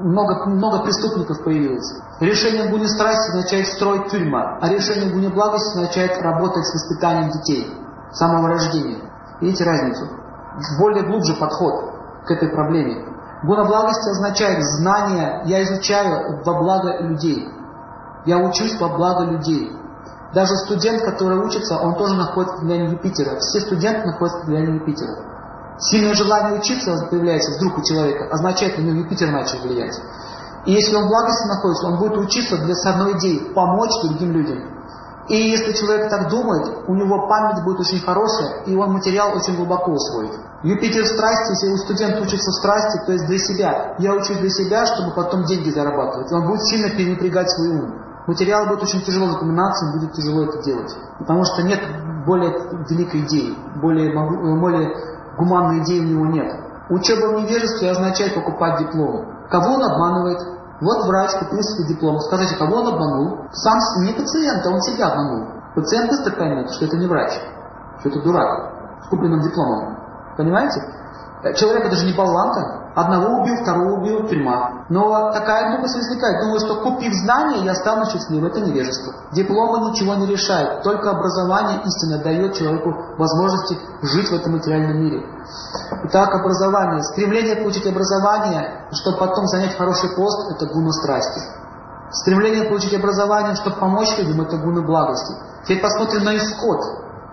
[0.00, 2.00] много, много преступников появилось.
[2.20, 7.70] Решение гуни страсти означает строить тюрьма, а решение гуни благости означает работать с воспитанием детей
[8.12, 8.98] с самого рождения.
[9.40, 10.08] Видите разницу?
[10.78, 11.94] Более глубже подход
[12.26, 13.06] к этой проблеме.
[13.42, 17.48] Гуна благости означает знание, я изучаю во благо людей.
[18.26, 19.72] Я учусь во благо людей.
[20.34, 23.38] Даже студент, который учится, он тоже находится под влиянием Юпитера.
[23.40, 25.39] Все студенты находятся под влиянием Юпитера.
[25.80, 29.98] Сильное желание учиться появляется вдруг у человека, означает, что у него Юпитер начал влиять.
[30.66, 34.32] И если он в благости находится, он будет учиться для с одной идеи– помочь другим
[34.32, 34.58] людям.
[35.28, 39.56] И если человек так думает, у него память будет очень хорошая, и он материал очень
[39.56, 40.32] глубоко усвоит.
[40.64, 43.94] Юпитер в страсти, если у студента учится в страсти, то есть для себя.
[43.98, 46.30] Я учусь для себя, чтобы потом деньги зарабатывать.
[46.32, 47.94] Он будет сильно перенапрягать свой ум.
[48.26, 50.94] Материал будет очень тяжело запоминаться, будет тяжело это делать.
[51.18, 51.80] Потому что нет
[52.26, 52.52] более
[52.90, 54.12] великой идеи, более,
[54.60, 54.92] более
[55.40, 56.52] гуманной идеи у него нет.
[56.90, 59.26] Учеба в невежестве означает покупать диплом.
[59.50, 60.38] Кого он обманывает?
[60.80, 62.18] Вот врач купил себе диплом.
[62.20, 63.46] Скажите, кого он обманул?
[63.52, 65.48] Сам не пациента, он себя обманул.
[65.74, 67.32] Пациент быстро поймет, что это не врач,
[68.00, 69.98] что это дурак с купленным дипломом.
[70.36, 70.80] Понимаете?
[71.56, 72.79] Человек это же не болванка.
[72.94, 74.84] Одного убил, второго убил, тюрьма.
[74.88, 76.42] Но такая глупость возникает.
[76.42, 78.46] Думаю, что купив знания, я стану счастливым.
[78.46, 79.14] Это невежество.
[79.32, 80.82] Дипломы ничего не решают.
[80.82, 85.24] Только образование истинно дает человеку возможности жить в этом материальном мире.
[86.04, 87.02] Итак, образование.
[87.04, 91.40] Стремление получить образование, чтобы потом занять хороший пост, это гуна страсти.
[92.10, 95.34] Стремление получить образование, чтобы помочь людям, это гуны благости.
[95.62, 96.80] Теперь посмотрим на исход.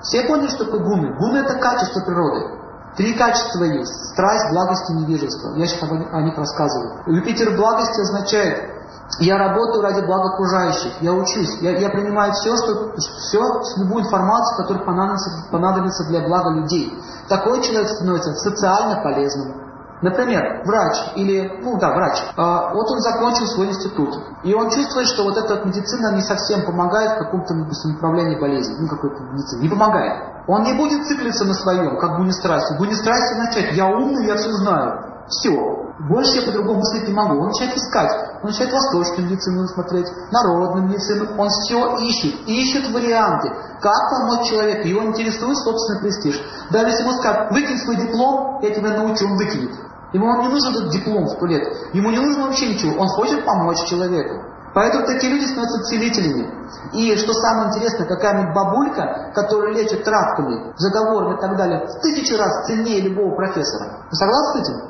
[0.02, 1.18] Все поняли, что такое гуны?
[1.18, 2.57] Гуны это качество природы.
[2.98, 3.94] Три качества есть.
[4.14, 5.56] Страсть, благость и невежество.
[5.56, 7.04] Я сейчас о них рассказываю.
[7.06, 8.78] Юпитер благости означает,
[9.20, 13.40] я работаю ради блага окружающих, я учусь, я, я принимаю все, что, все,
[13.78, 16.92] любую информацию, которая понадобится, понадобится для блага людей.
[17.30, 19.68] Такой человек становится социально полезным.
[20.02, 25.08] Например, врач или, ну да, врач, а, вот он закончил свой институт, и он чувствует,
[25.08, 29.70] что вот эта медицина не совсем помогает в каком-то направлении болезни, ну какой-то медицине, не
[29.70, 30.37] помогает.
[30.48, 32.78] Он не будет циклиться на своем, как гунистрасти.
[32.78, 35.26] Гунистрасти начать, я умный, я все знаю.
[35.28, 35.52] Все.
[36.00, 37.42] Больше я по-другому мыслить не могу.
[37.42, 38.12] Он начинает искать.
[38.42, 41.28] Он начинает восточную медицину смотреть, народную медицину.
[41.38, 42.48] Он все ищет.
[42.48, 43.50] Ищет варианты,
[43.82, 44.88] как помочь человеку.
[44.88, 46.42] Его интересует собственный престиж.
[46.70, 49.76] Даже если ему скажут, выкинь свой диплом, я тебя научу, он выкинет.
[50.14, 51.64] Ему не нужен этот диплом сто лет.
[51.94, 53.02] Ему не нужно вообще ничего.
[53.02, 54.44] Он хочет помочь человеку.
[54.78, 56.54] Поэтому такие люди становятся целителями.
[56.94, 62.38] И что самое интересное, какая-нибудь бабулька, которая лечит травками, заговорами и так далее, в тысячу
[62.38, 64.06] раз ценнее любого профессора.
[64.08, 64.82] Вы согласны с этим?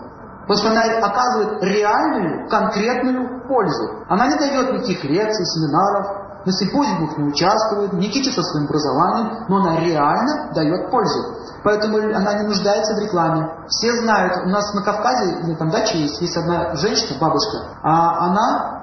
[0.41, 4.03] Потому что она оказывает реальную, конкретную пользу.
[4.09, 9.57] Она не дает никаких лекций, семинаров, на симпозиумах не участвует, не кичится своим образованием, но
[9.57, 11.33] она реально дает пользу.
[11.63, 13.49] Поэтому она не нуждается в рекламе.
[13.69, 18.76] Все знают, у нас на Кавказе, там дача есть, есть одна женщина, бабушка, а она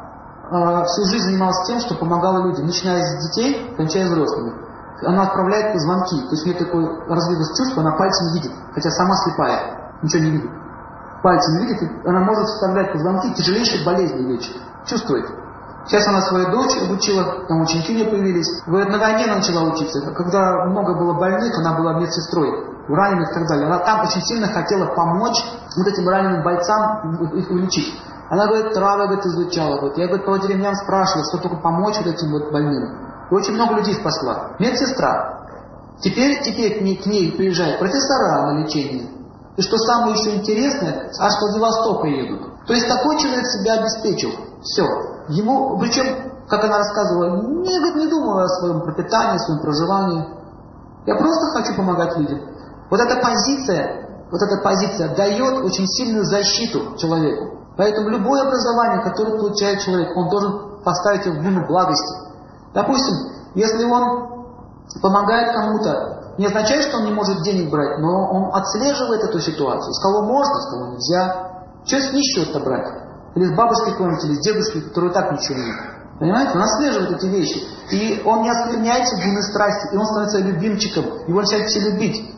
[0.51, 4.53] всю жизнь занималась тем, что помогала людям, начиная с детей, кончая взрослыми.
[5.03, 9.15] Она отправляет звонки, то есть у нее такой развилось чувство, она пальцем видит, хотя сама
[9.25, 10.51] слепая, ничего не видит.
[11.23, 15.27] Пальцем видит, она может вставлять по звонки, тяжелейшие болезни лечит, чувствует.
[15.87, 18.63] Сейчас она свою дочь обучила, там ученики у нее появились.
[18.67, 20.01] На войне она начала учиться.
[20.13, 23.67] Когда много было больных, она была медсестрой раненых и так далее.
[23.67, 25.45] Она там очень сильно хотела помочь
[25.77, 28.01] вот этим раненым бойцам их вылечить.
[28.31, 29.77] Она, говорит, травы, говорит, изучала.
[29.77, 29.99] Говорит.
[29.99, 33.05] Я, говорит, по деревням спрашивала, что только помочь вот этим вот больным.
[33.31, 34.53] И очень много людей спасла.
[34.59, 35.47] Медсестра.
[36.01, 39.11] Теперь, теперь к ней, к ней приезжают профессора на лечение.
[39.57, 42.67] И что самое еще интересное, аж с Владивостока едут.
[42.67, 44.31] То есть такой человек себя обеспечил.
[44.63, 45.14] Все.
[45.29, 50.29] Ему, причем, как она рассказывала, не, говорит, не думала о своем пропитании, о своем проживании.
[51.07, 52.41] Я просто хочу помогать людям.
[52.91, 57.59] Вот эта позиция, вот эта позиция дает очень сильную защиту человеку.
[57.77, 62.15] Поэтому любое образование, которое получает человек, он должен поставить его в гуну благости.
[62.73, 63.15] Допустим,
[63.55, 64.47] если он
[65.01, 69.93] помогает кому-то, не означает, что он не может денег брать, но он отслеживает эту ситуацию.
[69.93, 71.51] С кого можно, с кого нельзя.
[71.85, 73.04] Что с нищего-то брать?
[73.35, 75.77] Или с бабушкой какой-нибудь, или с дедушкой, который так ничего нет.
[76.21, 76.53] Понимаете?
[76.55, 77.63] Он отслеживает эти вещи.
[77.91, 81.05] И он не оскверняется гуны страсти, и он становится любимчиком.
[81.27, 82.35] Его начинают все любить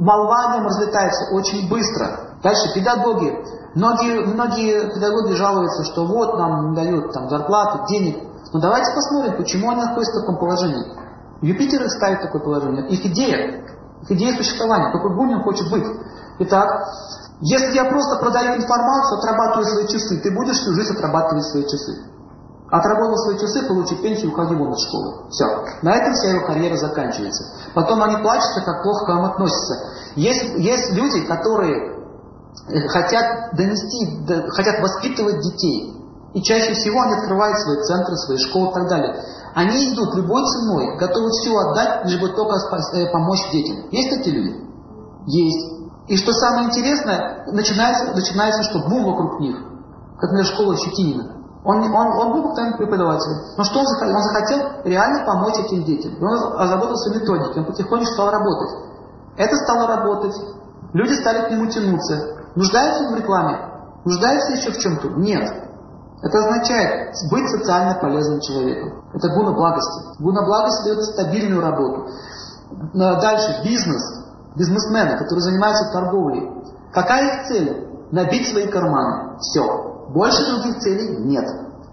[0.00, 2.36] молва о нем разлетается очень быстро.
[2.42, 3.32] Дальше педагоги.
[3.74, 8.16] Многие, многие педагоги жалуются, что вот нам не дают там, зарплату, денег.
[8.52, 10.84] Но давайте посмотрим, почему они находятся в таком положении.
[11.42, 12.88] Юпитер их ставит в такое положение.
[12.88, 13.64] Их идея,
[14.02, 14.90] их идея существования.
[14.92, 15.86] Какой Бунин хочет быть.
[16.40, 16.68] Итак,
[17.40, 22.10] если я просто продаю информацию, отрабатываю свои часы, ты будешь всю жизнь отрабатывать свои часы.
[22.70, 25.28] Отработал свои часы, получил пенсию, уходи вон из школы.
[25.30, 25.44] Все.
[25.82, 27.44] На этом вся его карьера заканчивается.
[27.74, 29.74] Потом они плачутся, как плохо к вам относятся.
[30.16, 31.96] Есть, есть люди, которые
[32.68, 35.96] э, хотят донести, хотят воспитывать детей.
[36.34, 39.24] И чаще всего они открывают свои центры, свои школы и так далее.
[39.54, 43.88] Они идут любой ценой, готовы все отдать, лишь бы только э, помочь детям.
[43.90, 44.56] Есть такие люди?
[45.26, 45.79] Есть.
[46.10, 49.56] И что самое интересное, начинается, начинается что бум вокруг них.
[50.18, 51.36] Как, например, школа Щетинина.
[51.62, 53.38] Он, он, он был обыкновенным преподавателем.
[53.56, 54.16] Но что он захотел?
[54.16, 56.14] Он захотел реально помочь этим детям.
[56.14, 58.70] И он озаботился методикой, он потихоньку стал работать.
[59.36, 60.34] Это стало работать.
[60.94, 62.38] Люди стали к нему тянуться.
[62.56, 63.60] Нуждаются в рекламе?
[64.04, 65.10] Нуждаются еще в чем-то?
[65.10, 65.48] Нет.
[66.22, 69.04] Это означает быть социально полезным человеком.
[69.14, 70.20] Это гуна благости.
[70.20, 72.08] Гуна благости дает стабильную работу.
[72.94, 74.19] Дальше, бизнес.
[74.56, 76.50] Бизнесмены, которые занимаются торговлей.
[76.92, 77.86] Какая их цель?
[78.10, 79.38] Набить свои карманы.
[79.38, 80.08] Все.
[80.12, 81.46] Больше других целей нет.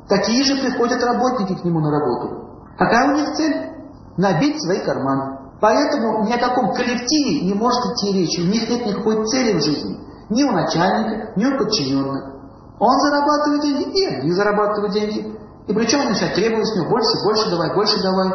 [0.10, 2.48] Такие же приходят работники к нему на работу.
[2.78, 3.72] Какая у них цель?
[4.18, 5.38] Набить свои карманы.
[5.60, 8.42] Поэтому ни о каком коллективе не может идти речи.
[8.42, 10.00] У них нет никакой цели в жизни.
[10.30, 12.36] Ни у начальника, ни у подчиненных.
[12.80, 15.38] Он зарабатывает деньги, и они зарабатывают деньги.
[15.68, 18.30] И причем он начинает требовать с него больше, больше давай, больше давай.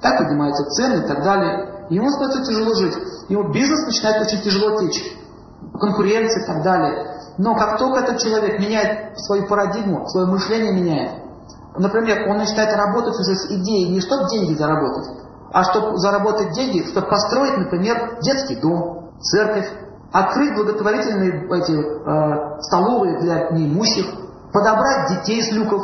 [0.00, 1.71] Так поднимаются цены и так далее.
[1.92, 2.96] Ему становится тяжело жить.
[3.28, 5.14] Ему бизнес начинает очень тяжело течь.
[5.78, 7.20] Конкуренция и так далее.
[7.36, 11.22] Но как только этот человек меняет свою парадигму, свое мышление меняет,
[11.76, 15.08] например, он начинает работать уже с идеей не чтобы деньги заработать,
[15.52, 19.70] а чтобы заработать деньги, чтобы построить, например, детский дом, церковь,
[20.12, 24.06] открыть благотворительные эти, э, столовые для неимущих,
[24.52, 25.82] подобрать детей с люков,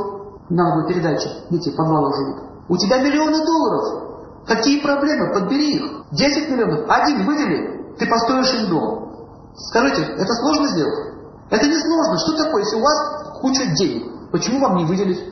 [0.49, 2.49] нам будет передача, дети в живут.
[2.68, 4.08] У тебя миллионы долларов.
[4.48, 5.32] Какие проблемы?
[5.34, 6.04] Подбери их.
[6.11, 6.88] 10 миллионов.
[6.88, 9.12] Один выдели, ты построишь им дом.
[9.56, 11.14] Скажите, это сложно сделать?
[11.50, 12.18] Это не сложно.
[12.18, 14.30] Что такое, если у вас куча денег?
[14.32, 15.22] Почему вам не выделить?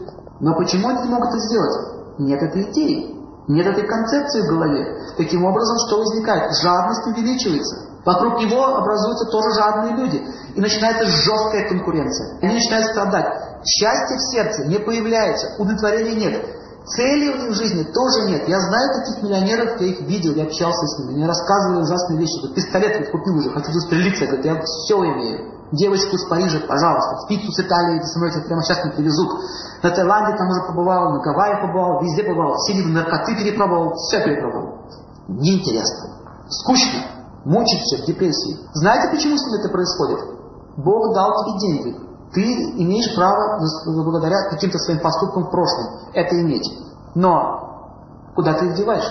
[0.41, 2.19] Но почему они не могут это сделать?
[2.19, 3.17] Нет этой идеи.
[3.49, 4.99] Нет этой концепции в голове.
[5.17, 6.53] Таким образом, что возникает?
[6.63, 7.87] Жадность увеличивается.
[8.05, 10.23] Вокруг него образуются тоже жадные люди.
[10.55, 12.39] И начинается жесткая конкуренция.
[12.43, 13.27] Они начинают страдать.
[13.65, 16.45] Счастье в сердце не появляется, удовлетворения нет.
[16.87, 18.49] Цели у них в жизни тоже нет.
[18.49, 21.15] Я знаю таких миллионеров, я их видел, я общался с ними.
[21.15, 22.39] Они рассказывали ужасные вещи.
[22.43, 24.25] Вот пистолет вот купил уже, хочу застрелиться.
[24.25, 25.57] Я говорю, я все имею.
[25.73, 29.29] Девочку из Парижа, пожалуйста, в пиццу с Италии, в самолете прямо сейчас не привезут.
[29.83, 34.23] На Таиланде там уже побывал, на Гавайи побывал, везде побывал, все виды наркоты перепробовал, все
[34.23, 34.79] перепробовал.
[35.27, 36.15] Неинтересно.
[36.49, 37.03] Скучно.
[37.45, 38.59] Мучить все в депрессии.
[38.75, 40.21] Знаете, почему с ним это происходит?
[40.77, 42.06] Бог дал тебе деньги.
[42.33, 46.69] Ты имеешь право, благодаря каким-то своим поступкам в прошлом, это иметь.
[47.15, 49.11] Но куда ты их деваешь?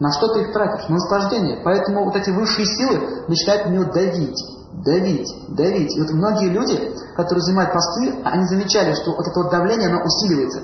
[0.00, 0.88] На что ты их тратишь?
[0.88, 1.60] На наслаждение.
[1.64, 5.96] Поэтому вот эти высшие силы начинают на него давить давить, давить.
[5.96, 10.02] И вот многие люди, которые занимают посты, они замечали, что вот это вот давление, оно
[10.02, 10.62] усиливается.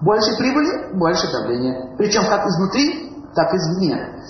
[0.00, 1.94] Больше прибыли, больше давления.
[1.96, 4.24] Причем как изнутри, так и извне.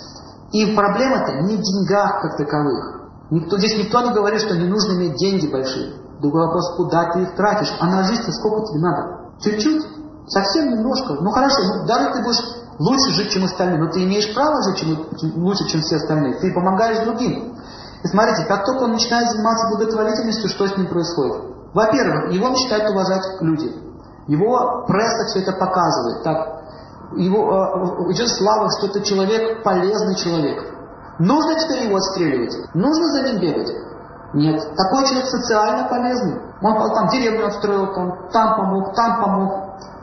[0.53, 3.09] И проблема-то не в деньгах как таковых.
[3.31, 5.95] Никто, здесь никто не говорит, что не нужно иметь деньги большие.
[6.23, 7.75] Другой вопрос, куда ты их тратишь.
[7.81, 9.35] А на жизнь-то сколько тебе надо?
[9.41, 9.83] Чуть-чуть?
[10.29, 11.15] Совсем немножко?
[11.15, 12.45] Ну хорошо, ну, даже ты будешь
[12.79, 16.39] лучше жить, чем остальные, но ты имеешь право жить чем, лучше, чем все остальные.
[16.39, 17.59] Ты помогаешь другим.
[18.05, 21.43] И смотрите, как только он начинает заниматься благотворительностью, что с ним происходит?
[21.75, 23.75] Во-первых, его начинают уважать люди.
[24.29, 26.23] Его пресса все это показывает.
[26.23, 26.63] Так,
[27.17, 30.73] его, э, идет слава, что это человек, полезный человек.
[31.19, 32.55] Нужно теперь его отстреливать?
[32.75, 33.73] Нужно за ним бегать?
[34.35, 34.61] Нет.
[34.77, 36.41] Такой человек социально полезный.
[36.63, 39.53] Он там деревню отстроил, там, там помог, там помог.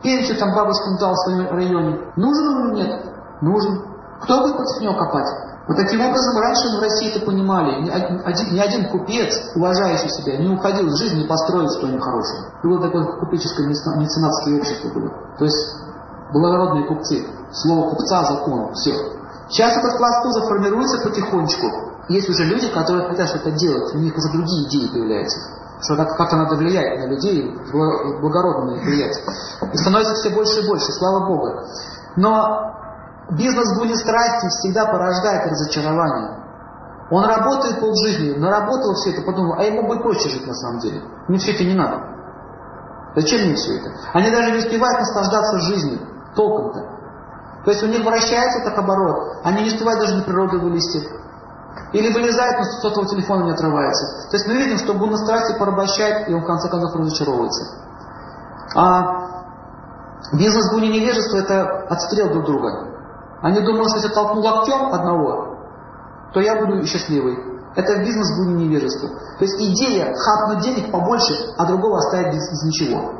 [0.03, 1.99] Пенсию там бабушкам дал в своем районе.
[2.15, 3.05] Нужен он или нет?
[3.41, 3.83] Нужен.
[4.21, 5.27] Кто будет против него копать?
[5.67, 7.83] Вот таким образом, раньше в России это понимали.
[7.83, 12.41] Ни один, ни один купец, уважающий себя, не уходил из жизни и построил что-нибудь хорошее.
[12.63, 15.11] Было такое купеческое меценатское общество было.
[15.37, 15.75] То есть
[16.33, 17.23] благородные купцы.
[17.51, 18.73] Слово купца– закон.
[18.73, 18.93] Все.
[19.49, 21.88] Сейчас этот класс тоже формируется потихонечку.
[22.09, 23.93] Есть уже люди, которые хотят что-то делать.
[23.95, 25.39] У них уже другие идеи появляются.
[25.81, 29.17] Что как-то как надо влиять на людей, благородно влиять.
[29.71, 31.61] И становится все больше и больше, слава Богу.
[32.17, 32.69] Но
[33.31, 36.39] Бизнес будет страсти всегда порождает разочарование.
[37.11, 41.01] Он работает полжизни, наработал все это, подумал, а ему будет проще жить на самом деле.
[41.27, 42.01] Мне все это не надо.
[43.15, 43.91] Зачем мне все это?
[44.13, 45.99] Они даже не успевают наслаждаться жизнью,
[46.35, 46.79] толком-то.
[47.65, 51.07] То есть у них вращается так оборот, они не успевают даже на природу вылезти.
[51.91, 54.29] Или вылезает, но сотового телефона не отрывается.
[54.29, 57.65] То есть мы видим, что гуна страсти порабощает, и он в конце концов разочаровывается.
[58.75, 59.29] А
[60.33, 62.89] бизнес гуни невежества– это отстрел друг друга.
[63.41, 65.57] Они думают, что если толкну локтем одного,
[66.33, 67.37] то я буду счастливый.
[67.75, 69.09] Это бизнес гуни невежества.
[69.09, 73.13] То есть идея хапнуть денег побольше, а другого оставить без, без ничего.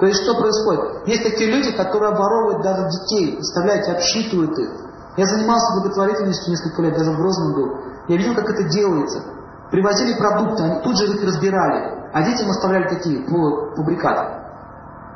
[0.00, 1.06] То есть что происходит?
[1.06, 4.70] Есть такие люди, которые оборовывают даже детей, представляете, обсчитывают их.
[5.16, 7.78] Я занимался благотворительностью несколько лет, даже в Грозном был.
[8.08, 9.22] Я видел, как это делается.
[9.70, 14.36] Привозили продукты, они тут же их разбирали, а детям оставляли такие полуфабрикаты.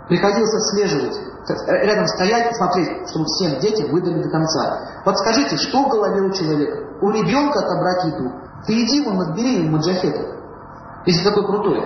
[0.08, 1.16] Приходилось отслеживать,
[1.68, 4.80] рядом стоять смотреть, чтобы всем детям выдали до конца.
[5.04, 6.78] Вот скажите, что в голове у человека?
[7.00, 8.32] У ребенка отобрать еду.
[8.66, 10.36] Ты иди вон, отбери ему маджахета.
[11.06, 11.80] Если такой крутой.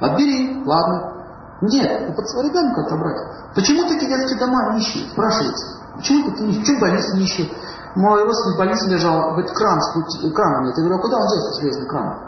[0.00, 1.24] Отбери, ладно.
[1.62, 3.54] Нет, своего ребенка отобрать.
[3.54, 5.08] Почему такие детские дома нищие?
[5.10, 5.79] Спрашивается.
[5.96, 6.60] Почему ты нищий?
[6.60, 7.52] Почему больница нищие?
[7.96, 10.76] Мой родственник в больнице лежал, говорит, кран, скрути, крана нет.
[10.76, 12.18] Я говорю, а куда он делся, железный кран?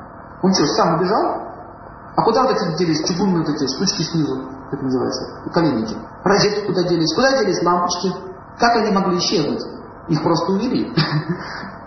[0.43, 1.53] Он что, сам убежал?
[2.17, 5.97] А куда вот эти делись, чугунные вот эти штучки снизу, как называется, коленники?
[6.25, 7.15] Розетки куда делись?
[7.15, 8.13] Куда делись лампочки?
[8.59, 9.63] Как они могли исчезнуть?
[10.09, 10.93] Их просто увели.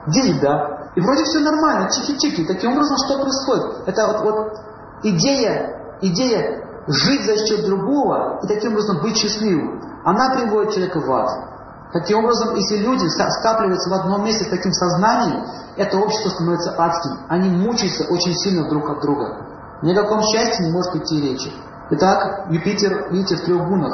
[0.07, 0.89] Где еда?
[0.95, 2.45] И вроде все нормально, чики-чики.
[2.45, 3.87] Таким образом, что происходит?
[3.87, 4.59] Это вот, вот
[5.03, 11.11] идея, идея жить за счет другого и таким образом быть счастливым, она приводит человека в
[11.11, 11.54] ад.
[11.95, 15.45] Таким образом, если люди скапливаются в одном месте с таким сознанием,
[15.77, 17.19] это общество становится адским.
[17.29, 19.47] Они мучаются очень сильно друг от друга.
[19.81, 21.53] Ни о каком счастье не может идти речи.
[21.91, 23.93] Итак, Юпитер, видите, в трех гунах.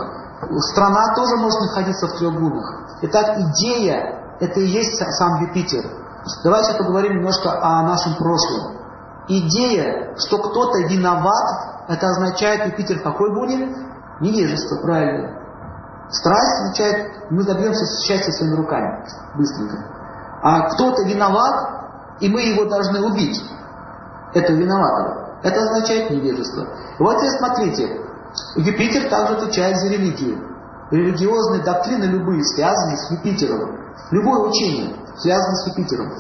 [0.72, 2.98] Страна тоже может находиться в трех гунах.
[3.04, 5.86] Итак, идея– это и есть сам Юпитер.
[6.44, 8.78] Давайте поговорим немножко о нашем прошлом.
[9.28, 13.76] Идея, что кто-то виноват, это означает Юпитер в какой гуне?
[14.22, 15.41] Невежество, правильно.
[16.12, 19.06] Страсть означает, мы добьемся счастья своими руками,
[19.36, 19.78] быстренько.
[20.44, 23.42] А кто-то виноват, и мы его должны убить.
[24.34, 25.40] Это виноватого.
[25.44, 26.68] Это означает невежество.
[27.00, 28.02] Вот теперь смотрите,
[28.56, 30.48] Юпитер также отвечает за религию.
[30.92, 33.80] Религиозные доктрины любые связаны с Юпитером.
[34.12, 36.12] Любое учение связано с Юпитером.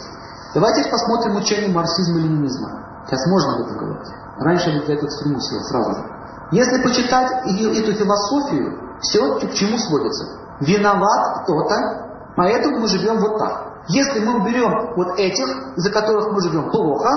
[0.54, 3.04] Давайте посмотрим учение марксизма и ленинизма.
[3.06, 4.08] Сейчас можно об этом говорить.
[4.40, 6.06] Раньше я для этого стремился сразу же.
[6.52, 10.40] Если почитать эту философию, все к чему сводится.
[10.60, 11.76] Виноват кто-то,
[12.36, 13.72] поэтому мы живем вот так.
[13.88, 17.10] Если мы уберем вот этих, за которых мы живем плохо,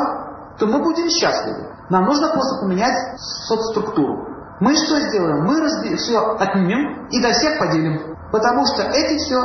[0.58, 1.68] то мы будем счастливы.
[1.90, 4.28] Нам нужно просто поменять соцструктуру.
[4.60, 5.44] Мы что сделаем?
[5.44, 5.96] Мы разби...
[5.96, 8.16] все отнимем и до всех поделим.
[8.32, 9.36] Потому что эти все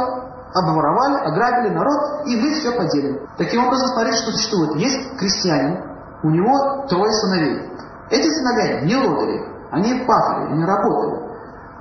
[0.53, 3.27] обворовали, ограбили народ, и мы все поделим.
[3.37, 4.75] Таким образом, смотрите, что существует.
[4.75, 5.83] Есть крестьянин,
[6.23, 7.69] у него трое сыновей.
[8.09, 11.28] Эти сыновья не родили, они пахали, они работали.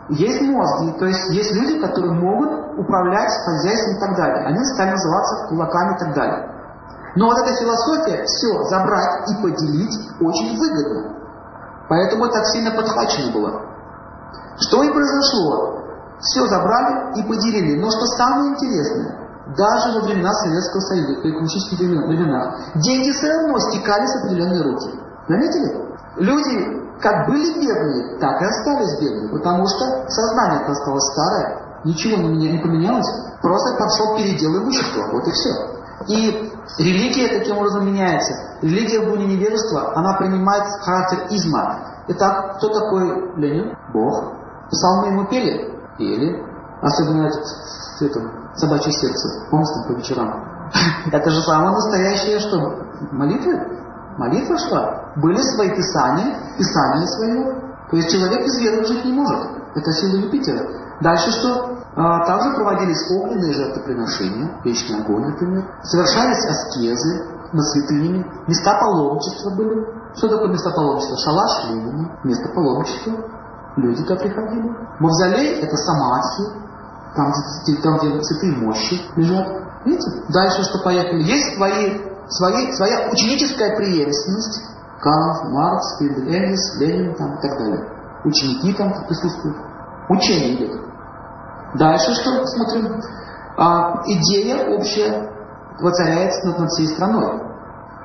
[0.08, 4.46] Есть мозги, то есть есть люди, которые могут управлять хозяйством и так далее.
[4.46, 6.58] Они стали называться кулаками и так далее.
[7.16, 11.14] Но вот эта философия, все забрать и поделить очень выгодно.
[11.88, 13.62] Поэтому так сильно подхвачено было.
[14.58, 15.78] Что и произошло.
[16.20, 17.80] Все забрали и поделили.
[17.80, 19.18] Но что самое интересное,
[19.56, 24.90] даже во времена Советского Союза, при коммунистических временах, деньги все равно стекали с определенной руки.
[25.28, 25.88] Заметили?
[26.16, 32.58] Люди как были бедные, так и остались бедными, потому что сознание осталось старое, ничего не,
[32.58, 33.08] поменялось,
[33.40, 35.78] просто пошел передел имущества, вот и все.
[36.06, 38.32] И религия таким образом меняется.
[38.62, 41.78] Религия в буне невежества, она принимает характер изма.
[42.08, 43.76] Итак, кто такой Ленин?
[43.92, 44.32] Бог.
[44.70, 45.74] Псалмы ему пели?
[45.98, 46.44] Пели.
[46.82, 47.44] Особенно этот,
[48.00, 48.20] это,
[48.54, 49.46] собачье сердце.
[49.50, 50.70] Помните по вечерам?
[51.12, 52.84] Это же самое настоящее что?
[53.10, 53.78] Молитвы?
[54.18, 55.12] Молитва шла.
[55.16, 57.44] Были свои писания, писания свои.
[57.90, 59.48] То есть человек без веры жить не может.
[59.74, 60.66] Это сила Юпитера.
[61.00, 61.78] Дальше что?
[61.94, 65.64] А, также проводились огненные жертвоприношения, вечный огонь, например.
[65.84, 68.26] Совершались аскезы над святынями.
[68.48, 69.86] Места паломничества были.
[70.16, 71.16] Что такое место паломничества?
[71.18, 73.12] Шалаш Ленина, место паломничества.
[73.76, 74.68] Люди туда приходили.
[74.98, 76.42] Мавзолей– это самадхи,
[77.14, 77.32] там,
[77.82, 79.46] там где святые мощи лежат.
[79.84, 80.10] Видите?
[80.28, 81.22] Дальше что поехали.
[81.22, 84.62] Есть свои свои, своя ученическая преемственность,
[85.00, 87.88] Кант, Маркс, Энгельс, Ленин там, и так далее.
[88.24, 89.56] Ученики там присутствуют.
[90.08, 90.80] Учение идет.
[91.74, 93.00] Дальше что смотрим?
[93.56, 95.30] А, идея общая
[95.80, 97.42] воцаряется над, над всей страной.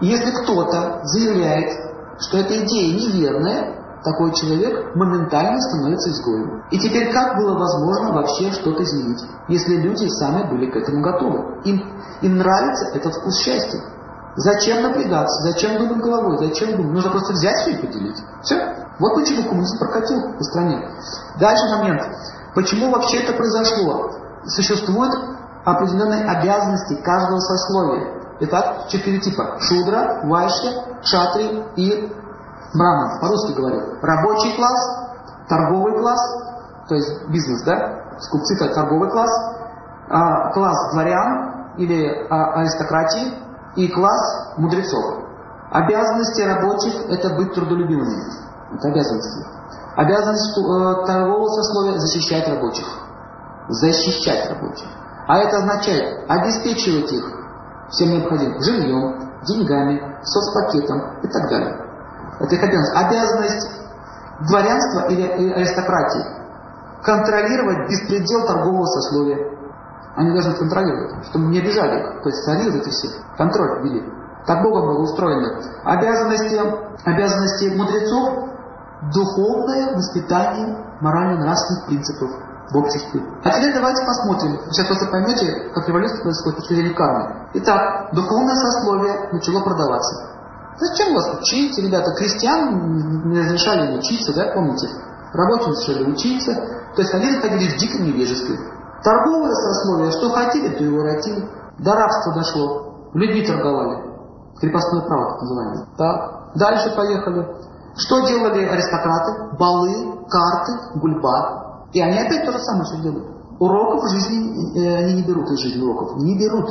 [0.02, 1.72] если кто-то заявляет,
[2.20, 6.64] что эта идея неверная, такой человек моментально становится изгоем.
[6.72, 11.62] И теперь как было возможно вообще что-то изменить, если люди сами были к этому готовы?
[11.64, 11.82] Им,
[12.22, 13.80] им нравится этот вкус счастья.
[14.36, 15.52] Зачем напрягаться?
[15.52, 16.38] Зачем думать головой?
[16.40, 16.94] Зачем думать?
[16.94, 18.18] Нужно просто взять все и поделить.
[18.42, 18.76] Все.
[19.00, 20.90] Вот почему коммунизм прокатил по стране.
[21.40, 22.02] Дальше момент.
[22.56, 24.12] Почему вообще это произошло?
[24.46, 25.14] Существуют
[25.66, 28.22] определенные обязанности каждого сословия.
[28.42, 29.58] Итак, четыре типа.
[29.60, 32.12] Шудра, Вайшья, Кшатри и
[32.74, 33.20] Браман.
[33.22, 34.00] По-русски говорю.
[34.02, 35.08] Рабочий класс,
[35.48, 36.20] торговый класс,
[36.90, 38.18] то есть бизнес, да?
[38.20, 39.32] Скупцы это торговый класс,
[40.10, 43.34] а, класс дворян или а, аристократии
[43.76, 45.24] и класс мудрецов.
[45.72, 48.22] Обязанности рабочих– это быть трудолюбивыми.
[48.76, 49.46] Это обязанности.
[49.96, 52.86] Обязанность э, торгового сословия– защищать рабочих.
[53.70, 54.88] Защищать рабочих.
[55.28, 57.24] А это означает обеспечивать их
[57.90, 61.78] всем необходимым жильем, деньгами, соцпакетом и так далее.
[62.40, 62.96] Это их обязанность.
[62.96, 63.70] Обязанность
[64.48, 66.26] дворянства или аристократии–
[67.04, 69.53] контролировать беспредел торгового сословия.
[70.16, 72.22] Они должны контролировать, чтобы не обижали их.
[72.22, 73.08] То есть цари вот эти все,
[73.38, 74.04] контроль вели.
[74.46, 75.60] Так Богом было устроено.
[75.86, 76.60] Обязанности,
[77.06, 78.50] обязанности мудрецов–
[79.14, 82.32] духовное воспитание морально-нравственных принципов
[82.72, 83.22] в обществе.
[83.44, 84.60] А теперь давайте посмотрим.
[84.72, 87.50] Сейчас просто поймете, как революция происходит точки зрения кармы.
[87.56, 90.30] Итак, духовное сословие начало продаваться.
[90.78, 92.12] Зачем вас учить, ребята?
[92.16, 94.88] Крестьян не разрешали учиться, да, помните?
[95.34, 96.54] Рабочим разрешали учиться.
[96.96, 98.58] То есть они находились в диком невежестве.
[99.04, 101.50] Торговое сословие, что хотели, то и воротили.
[101.80, 103.10] До рабства дошло.
[103.14, 104.14] Людьми торговали.
[104.60, 105.88] Крепостное право, так называемое.
[105.98, 106.56] Так.
[106.56, 107.48] Дальше поехали.
[107.98, 109.58] Что делали аристократы?
[109.60, 111.88] Балы, карты, гульба.
[111.92, 113.28] И они опять то же самое все делают.
[113.60, 116.18] Уроков жизни э, они не берут из жизни уроков.
[116.18, 116.70] Не берут.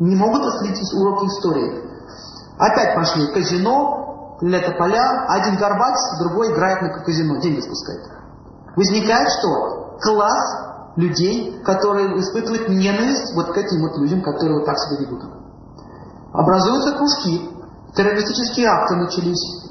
[0.00, 1.84] Не могут осветить уроки истории.
[2.58, 8.02] Опять пошли казино, лето поля, один горбац, другой играет на казино, деньги спускает.
[8.76, 9.96] Возникает что?
[10.00, 10.61] Класс
[10.96, 15.22] людей, которые испытывают ненависть вот к этим вот людям, которые вот так себя ведут.
[16.32, 17.50] Образуются кружки,
[17.94, 19.62] террористические акты начались.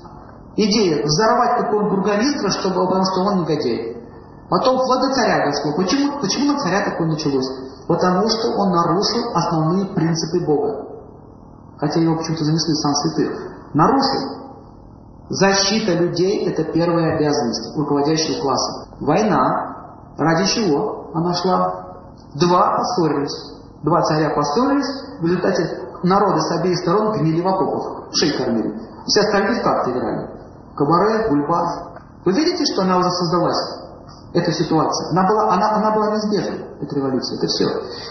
[0.58, 3.98] Идея взорвать какого-нибудь бургомистра, чтобы он, что он негодяй.
[4.50, 5.74] Потом вплоть до царя дошло.
[5.78, 7.48] Почему, почему на царя такое началось?
[7.88, 10.88] Потому что он нарушил основные принципы Бога.
[11.78, 13.32] Хотя его почему-то занесли в сан святых.
[13.74, 14.42] Нарушил.
[15.30, 18.90] Защита людей– это первая обязанность руководящего класса.
[19.00, 19.71] Война.
[20.18, 21.98] Ради чего она шла?
[22.36, 23.54] Два поссорились.
[23.84, 25.20] Два царя поссорились.
[25.20, 28.14] В результате народы с обеих сторон гнили в окопах.
[28.14, 28.80] Шей кормили.
[29.06, 30.30] Все остальные в карты играли.
[30.76, 31.92] Кабаре, гульба.
[32.26, 33.82] Вы видите, что она уже создалась?
[34.34, 35.10] Эта ситуация.
[35.12, 37.38] Она была, она, она была неизбежна, эта революция.
[37.38, 37.66] Это все.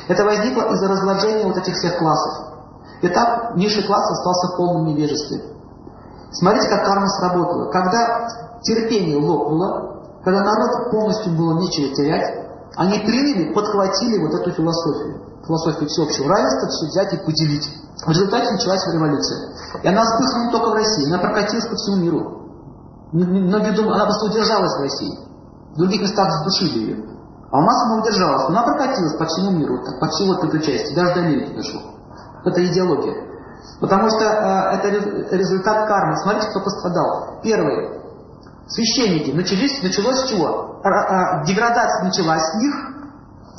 [0.08, 2.50] Это возникло из-за разложения вот этих всех классов.
[3.00, 5.42] И так низший класс остался в полном невежестве.
[6.32, 7.70] Смотрите, как карма сработала.
[7.70, 8.28] Когда
[8.62, 15.22] терпение лопнуло, когда народ полностью было нечего терять, они приняли, подхватили вот эту философию.
[15.46, 17.68] Философию всеобщего равенства, все взять и поделить.
[18.04, 19.50] В результате началась революция.
[19.82, 22.40] И она вспыхнула не только в России, она прокатилась по всему миру.
[23.12, 25.18] Многие думают, она просто удержалась в России.
[25.74, 27.04] В других местах задушили ее.
[27.50, 28.48] А у нас она удержалась.
[28.48, 31.80] Она прокатилась по всему миру, по всей вот этой части, даже до Америки дошло.
[32.44, 33.30] Это идеология.
[33.80, 36.16] Потому что э, это результат кармы.
[36.18, 37.40] Смотрите, кто пострадал.
[37.42, 37.99] Первый.
[38.70, 39.32] Священники.
[39.32, 40.80] Начались, началось чего?
[40.84, 42.74] А, деградация началась с них.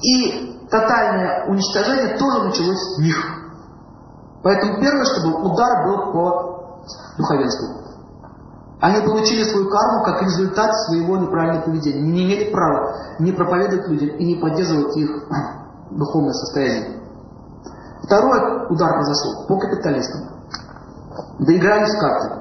[0.01, 3.18] И тотальное уничтожение тоже началось с них.
[4.41, 6.86] Поэтому первое, чтобы удар был по
[7.18, 7.82] духовенству.
[8.80, 12.01] Они получили свою карму как результат своего неправильного поведения.
[12.01, 15.09] Не имели права не проповедовать людям и не поддерживать их
[15.91, 17.01] духовное состояние.
[18.03, 20.22] Второй удар произошел по капиталистам.
[21.39, 22.41] Доигрались в карты.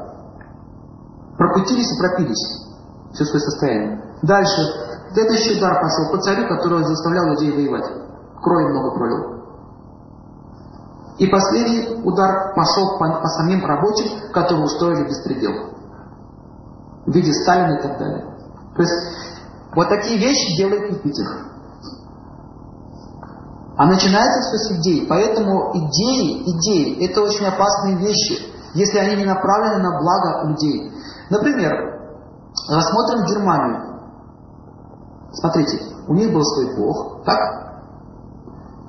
[1.41, 2.69] Прокутились и пропились.
[3.15, 4.05] Все свое состояние.
[4.21, 4.61] Дальше.
[5.15, 7.91] Следующий удар пошел по царю, который заставлял людей воевать.
[8.43, 9.41] Крови много пролил.
[11.17, 15.53] И последний удар пошел по, по самим рабочим, которые устроили беспредел.
[17.07, 18.25] В виде Сталина и так далее.
[18.77, 18.95] То есть
[19.75, 21.27] вот такие вещи делает Юпитер.
[23.79, 25.07] А начинается все с идей.
[25.09, 28.43] Поэтому идеи, идеи– это очень опасные вещи,
[28.75, 30.93] если они не направлены на благо людей.
[31.31, 31.73] Например,
[32.69, 34.01] рассмотрим Германию.
[35.33, 37.39] Смотрите, у них был свой бог, так?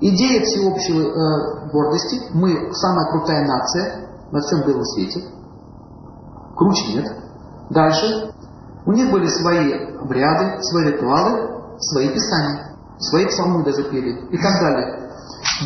[0.02, 2.20] Идея всеобщей э, гордости.
[2.34, 5.22] Мы самая крутая нация на всем белом свете.
[6.56, 7.16] Круче нет.
[7.70, 8.34] Дальше.
[8.86, 12.72] У них были свои обряды, свои ритуалы, свои писания
[13.02, 15.12] свои псалмы даже пели и так далее.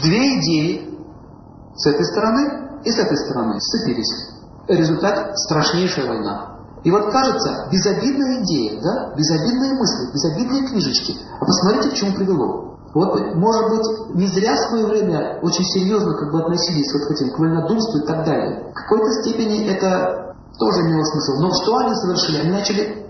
[0.02, 1.00] Две идеи
[1.76, 4.32] с этой стороны и с этой стороны сцепились.
[4.68, 6.55] Результат– страшнейшая война.
[6.86, 9.16] И вот кажется, безобидная идея, да?
[9.18, 11.18] безобидные мысли, безобидные книжечки.
[11.42, 12.78] А посмотрите, к чему привело.
[12.94, 17.12] Вот, может быть, не зря в свое время очень серьезно как бы относились вот к
[17.12, 18.72] этим, к вольнодумству и так далее.
[18.72, 21.42] В какой-то степени это тоже имело смысл.
[21.42, 22.42] Но что они совершили?
[22.42, 23.06] Они начали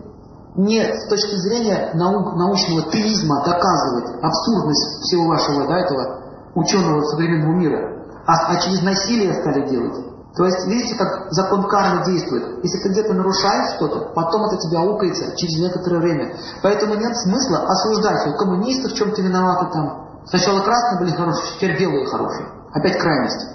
[0.56, 6.22] не с точки зрения наук, научного теизма доказывать абсурдность всего вашего да, этого
[6.56, 10.15] ученого современного мира, а, а через насилие стали делать.
[10.36, 12.62] То есть, видите, как закон кармы действует.
[12.62, 16.36] Если ты где-то нарушаешь что-то, потом это тебя укается через некоторое время.
[16.62, 18.28] Поэтому нет смысла осуждать.
[18.28, 20.06] У коммунистов в чем-то виноваты там.
[20.26, 22.48] Сначала красные были хорошие, теперь белые хорошие.
[22.74, 23.48] Опять крайность.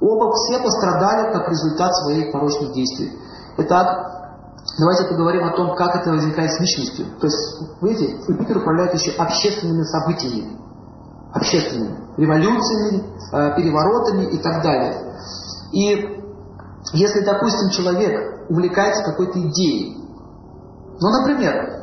[0.00, 3.18] Оба все пострадали как результат своих порочных действий.
[3.56, 3.86] Итак,
[4.78, 7.06] давайте поговорим о том, как это возникает с личностью.
[7.18, 10.56] То есть, видите, Юпитер управляет еще общественными событиями.
[11.34, 11.98] Общественными.
[12.16, 15.12] Революциями, э, переворотами и так далее.
[15.72, 16.11] И
[16.92, 19.96] если, допустим, человек увлекается какой-то идеей,
[21.00, 21.82] ну, например,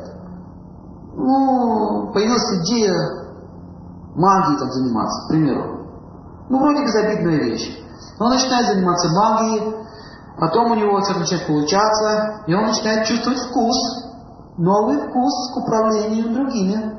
[1.14, 2.94] ну, появилась идея
[4.14, 5.86] магией там заниматься, к примеру.
[6.48, 7.78] Ну, вроде безобидная вещь.
[8.18, 9.74] Но он начинает заниматься магией,
[10.38, 13.76] потом у него все начинает получаться, и он начинает чувствовать вкус,
[14.58, 16.98] новый вкус к управлению другими.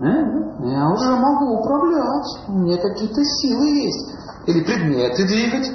[0.00, 4.14] Я уже могу управлять, у меня какие-то силы есть
[4.46, 5.70] или предметы двигать.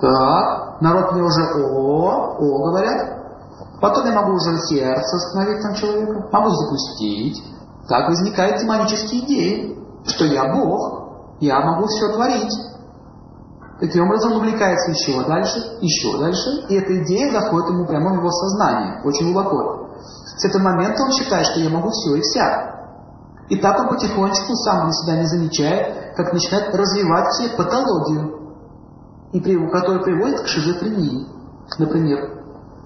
[0.00, 3.18] Так, народ мне уже о, о говорят.
[3.80, 7.42] Потом я могу уже сердце остановить там человека, могу запустить.
[7.88, 12.54] Так возникают демонические идеи, что я Бог, я могу все творить.
[13.80, 18.30] Таким образом увлекается еще дальше, еще дальше, и эта идея заходит ему прямо в его
[18.30, 19.90] сознание, очень глубоко.
[20.36, 22.78] С этого момента он считает, что я могу все и вся.
[23.48, 28.37] И так он потихонечку, сам для себя не замечает, как начинает развивать себе патологию,
[29.32, 31.26] и при, которая приводит к шизофрении.
[31.78, 32.38] Например,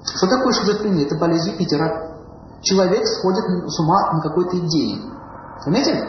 [0.05, 1.07] что такое шизофрения?
[1.07, 2.17] Это болезнь Юпитера.
[2.63, 5.01] Человек сходит с ума на какой-то идее.
[5.65, 6.09] Заметили?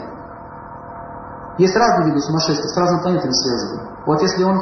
[1.60, 3.90] Есть разные виды сумасшествия, с разными планетами связаны.
[4.08, 4.58] Вот если он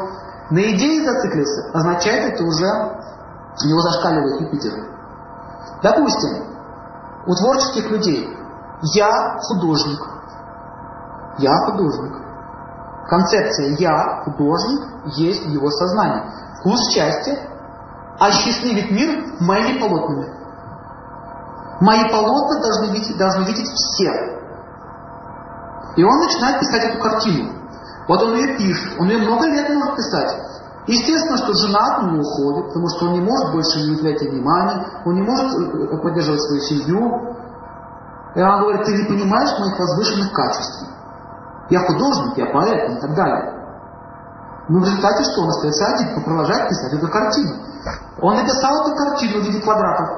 [0.50, 2.68] на идее зациклился, означает это уже
[3.64, 4.74] у него зашкаливает Юпитер.
[5.82, 6.44] Допустим,
[7.28, 8.30] у творческих людей
[8.94, 10.00] я художник.
[11.38, 12.14] Я художник.
[13.12, 14.88] Концепция «я художник»
[15.18, 16.24] есть в его сознании.
[16.60, 17.40] Вкус счастья
[18.18, 20.32] осчастливит мир моими полотнами.
[21.82, 24.08] Мои полотна должны видеть, должны видеть все.
[25.98, 27.52] И он начинает писать эту картину.
[28.08, 30.34] Вот он ее пишет, он ее много лет может писать.
[30.88, 34.88] Естественно, что жена от него уходит, потому что он не может больше не уделять внимания,
[35.06, 37.36] он не может э, поддерживать свою семью,
[38.36, 40.91] и она говорит, ты не понимаешь моих возвышенных качеств.
[41.72, 43.54] Я художник, я поэт и так далее.
[44.68, 45.42] Но в результате что?
[45.42, 47.54] Он остается один, продолжает писать эту картину.
[48.20, 50.10] Он написал эту картину в виде квадратов,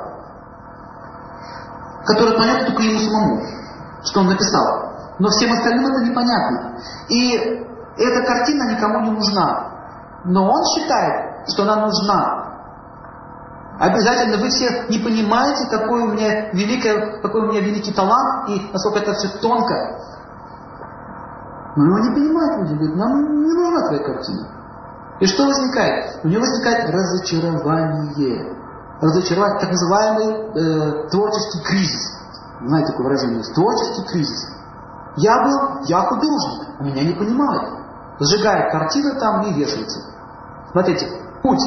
[2.06, 3.42] которые понятны только ему самому,
[4.04, 4.94] что он написал.
[5.20, 6.80] Но всем остальным это непонятно.
[7.10, 7.34] И
[7.98, 9.70] эта картина никому не нужна.
[10.26, 12.44] Но он считает, что она нужна.
[13.80, 18.70] Обязательно вы все не понимаете, какой у меня великий, какой у меня великий талант и
[18.74, 20.00] насколько это все тонко.
[21.76, 24.48] Но его не понимают люди, говорят, нам не нужна твоя картина.
[25.20, 26.20] И что возникает?
[26.24, 28.56] У него возникает разочарование.
[29.02, 32.20] Разочарование, так называемый э, творческий кризис.
[32.62, 33.44] Знаете такое выражение?
[33.56, 34.54] Творческий кризис.
[35.18, 37.84] Я был, я художник, а меня не понимают.
[38.20, 40.00] Сжигает картины там и вешается.
[40.72, 41.08] Смотрите,
[41.42, 41.62] путь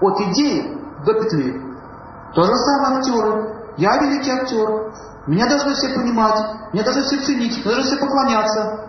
[0.00, 1.60] от идеи до петли.
[2.34, 3.74] То же самое актеры.
[3.76, 4.92] Я великий актер.
[5.26, 6.38] Меня должны все понимать,
[6.72, 8.88] меня должны все ценить, мне должны все поклоняться.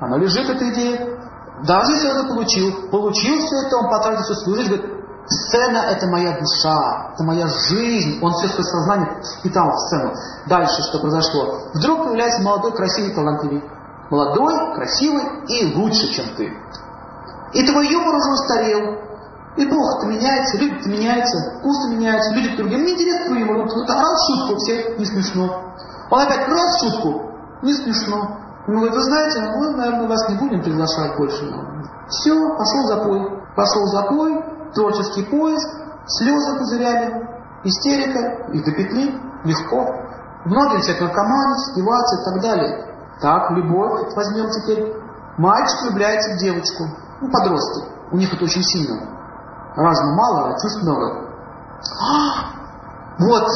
[0.00, 1.18] Она лежит, эта идея.
[1.64, 5.78] Даже если он это получил, получил все это, он потратил все свою жизнь, говорит, сцена
[5.90, 8.18] это моя душа, это моя жизнь.
[8.22, 10.14] Он все свое сознание впитал в сцену.
[10.46, 11.68] Дальше что произошло?
[11.74, 13.62] Вдруг появляется молодой, красивый, талантливый.
[14.10, 16.50] Молодой, красивый и лучше, чем ты.
[17.52, 19.10] И твой юмор уже устарел,
[19.56, 22.80] Эпоха-то меняется, люди-то меняются, вкусы меняются, люди к другим.
[22.80, 23.56] Мне интересно твой юмор.
[23.58, 25.74] Вот, вот раз шутку, все не смешно.
[26.10, 27.32] Он опять раз шутку,
[27.62, 28.38] не смешно.
[28.70, 31.44] Он говорит, вы знаете, мы, наверное, вас не будем приглашать больше.
[32.08, 33.42] Все, пошел запой.
[33.56, 34.44] Пошел запой,
[34.74, 35.68] творческий поиск,
[36.06, 37.28] слезы пузырями,
[37.64, 39.86] истерика, и до петли, легко.
[40.44, 42.94] Многие начинают наркоманить, спиваться и так далее.
[43.20, 44.94] Так, любовь, возьмем теперь.
[45.36, 46.84] Мальчик влюбляется в девочку,
[47.20, 47.88] ну, подростки.
[48.12, 49.10] У них это очень сильно
[49.74, 51.28] разума мало, а чувств много.
[51.98, 52.50] А,
[53.18, 53.46] вот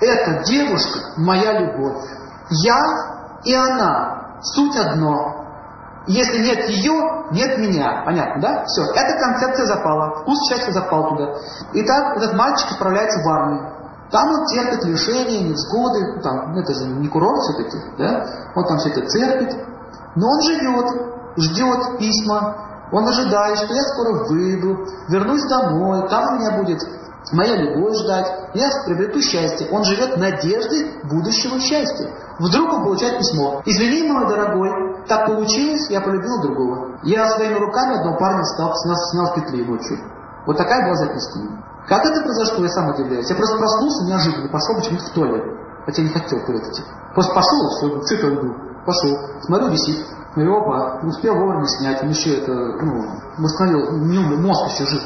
[0.00, 2.04] эта девушка моя любовь.
[2.50, 2.80] Я
[3.44, 4.13] и она.
[4.44, 5.44] Суть одно.
[6.06, 8.02] Если нет ее, нет меня.
[8.04, 8.64] Понятно, да?
[8.66, 8.82] Все.
[8.82, 10.20] Эта концепция запала.
[10.20, 11.34] Вкус счастья запал туда.
[11.72, 13.72] Итак, этот мальчик отправляется в армию.
[14.10, 16.20] Там он терпит лишения, невзгоды.
[16.22, 18.26] Там, ну, это же не курорт все-таки, да?
[18.54, 19.56] Он там все это терпит.
[20.14, 20.86] Но он живет,
[21.36, 22.54] ждет письма,
[22.92, 26.80] он ожидает, что я скоро выйду, вернусь домой, там у меня будет
[27.32, 29.68] моя любовь ждать, я приобрету счастье.
[29.70, 32.10] Он живет надеждой будущего счастья.
[32.38, 33.62] Вдруг он получает письмо.
[33.64, 36.98] Извини, мой дорогой, так получилось, я полюбил другого.
[37.02, 39.98] Я своими руками одного парня стал, снял, снял петли ночью.
[40.46, 41.40] Вот такая была записка.
[41.86, 43.28] Как это произошло, я сам удивляюсь.
[43.28, 45.44] Я просто проснулся неожиданно, пошел почему-то в туалет.
[45.86, 46.82] Хотя не хотел в туалет идти.
[47.14, 48.54] Просто пошел, все, цикл иду.
[48.86, 49.18] Пошел.
[49.42, 50.04] Смотрю, висит.
[50.34, 52.02] Говорю, опа, успел вовремя снять.
[52.02, 53.04] Он еще это, ну,
[53.38, 55.02] восстановил, мозг еще жив.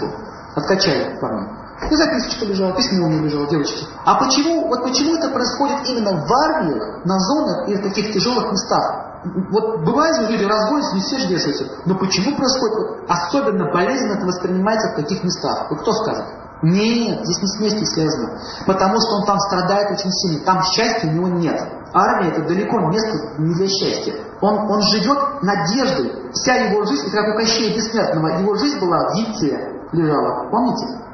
[0.54, 1.57] Откачали парня.
[1.90, 3.86] И записочка лежала, письмо у меня лежало, девочки.
[4.04, 8.50] А почему, вот почему это происходит именно в армиях, на зонах и в таких тяжелых
[8.50, 9.08] местах?
[9.50, 11.66] Вот бывает, что люди разгонятся, не все же вешаются.
[11.86, 15.66] Но почему происходит, особенно болезненно это воспринимается в таких местах?
[15.70, 16.24] Вот кто скажет?
[16.62, 18.40] Нет, здесь не с местью связано.
[18.66, 20.44] Потому что он там страдает очень сильно.
[20.44, 21.60] Там счастья у него нет.
[21.94, 24.14] Армия это далеко место не для счастья.
[24.40, 26.32] Он, он живет надеждой.
[26.32, 29.56] Вся его жизнь, как у Кощея Бессмертного, его жизнь была в яйце
[29.92, 30.50] лежала.
[30.50, 31.07] Помните?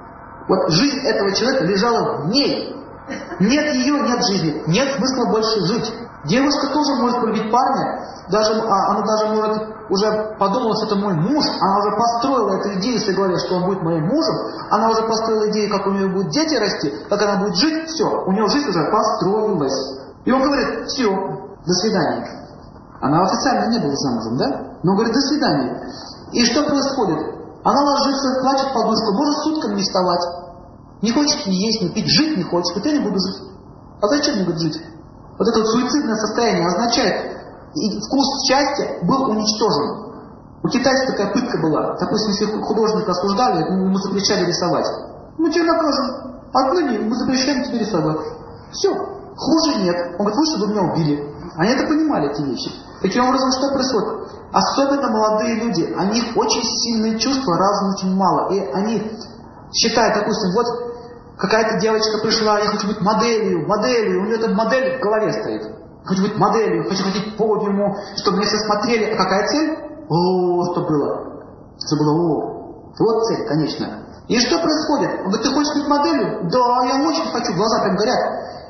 [0.48, 2.74] Вот жизнь этого человека лежала в ней.
[3.40, 4.62] Нет ее, нет жизни.
[4.66, 5.92] Нет смысла больше жить.
[6.24, 8.00] Девушка тоже может полюбить парня.
[8.30, 11.44] Даже, а, она даже может уже подумала, что это мой муж.
[11.60, 14.36] Она уже построила эту идею своей голове, что он будет моим мужем.
[14.70, 17.88] Она уже построила идею, как у нее будут дети расти, как она будет жить.
[17.88, 20.00] Все, у нее жизнь уже построилась.
[20.24, 22.26] И он говорит, все, до свидания.
[23.02, 24.76] Она официально не была замужем, да?
[24.82, 25.90] Но говорит, до свидания.
[26.32, 27.33] И что происходит?
[27.64, 30.20] Она ложится, плачет подушку, может сутками не вставать.
[31.00, 32.76] Не хочет ни есть, ни пить, жить не хочет.
[32.76, 33.42] Вот я не буду жить.
[34.00, 34.80] А зачем мне жить?
[35.38, 37.34] Вот это вот суицидное состояние означает,
[37.74, 40.04] и вкус счастья был уничтожен.
[40.62, 41.96] У китайцев такая пытка была.
[41.98, 44.86] Допустим, если художника осуждали, ему запрещали рисовать.
[45.38, 46.40] Мы тебя накажем.
[46.52, 48.20] Отныне мы запрещаем тебе рисовать.
[48.72, 48.94] Все.
[49.36, 50.16] Хуже нет.
[50.18, 51.33] Он говорит, лучше бы меня убили.
[51.56, 52.70] Они это понимали, эти вещи.
[53.02, 54.32] Таким образом, что происходит?
[54.52, 58.52] Особенно молодые люди, у них очень сильные чувства, разум очень мало.
[58.52, 59.10] И они
[59.72, 60.66] считают, допустим, вот
[61.38, 65.62] какая-то девочка пришла, я хочу быть моделью, моделью, у нее там модель в голове стоит.
[66.04, 69.12] Хочу быть моделью, хочу ходить по подиуму, чтобы меня все смотрели.
[69.12, 69.78] А какая цель?
[70.08, 71.42] О, что было?
[71.78, 72.12] Что было?
[72.12, 74.04] О, вот цель, конечно.
[74.28, 75.20] И что происходит?
[75.20, 76.48] Он говорит, ты хочешь быть моделью?
[76.50, 78.18] Да, я очень хочу, глаза прям горят.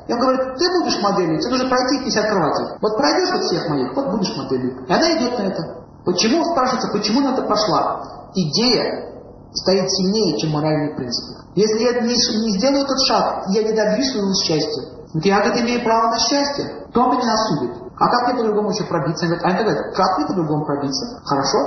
[0.06, 2.76] Я говорю, ты будешь моделью, тебе нужно пройти 50 кроватей.
[2.82, 4.84] Вот пройдешь от всех моих, вот будешь моделью.
[4.86, 5.84] И она идет на это.
[6.04, 8.30] Почему, спрашивается, почему на это пошла?
[8.34, 9.14] Идея
[9.54, 11.38] стоит сильнее, чем моральный принцип.
[11.54, 14.82] Если я не, не сделаю этот шаг, я не добьюсь своего счастья.
[15.14, 16.84] Вот я, говорит, имею право на счастье.
[16.90, 17.70] Кто меня осудит?
[17.96, 19.26] А как мне по-другому еще пробиться?
[19.26, 21.20] Они говорят, как мне по-другому пробиться?
[21.24, 21.58] Хорошо,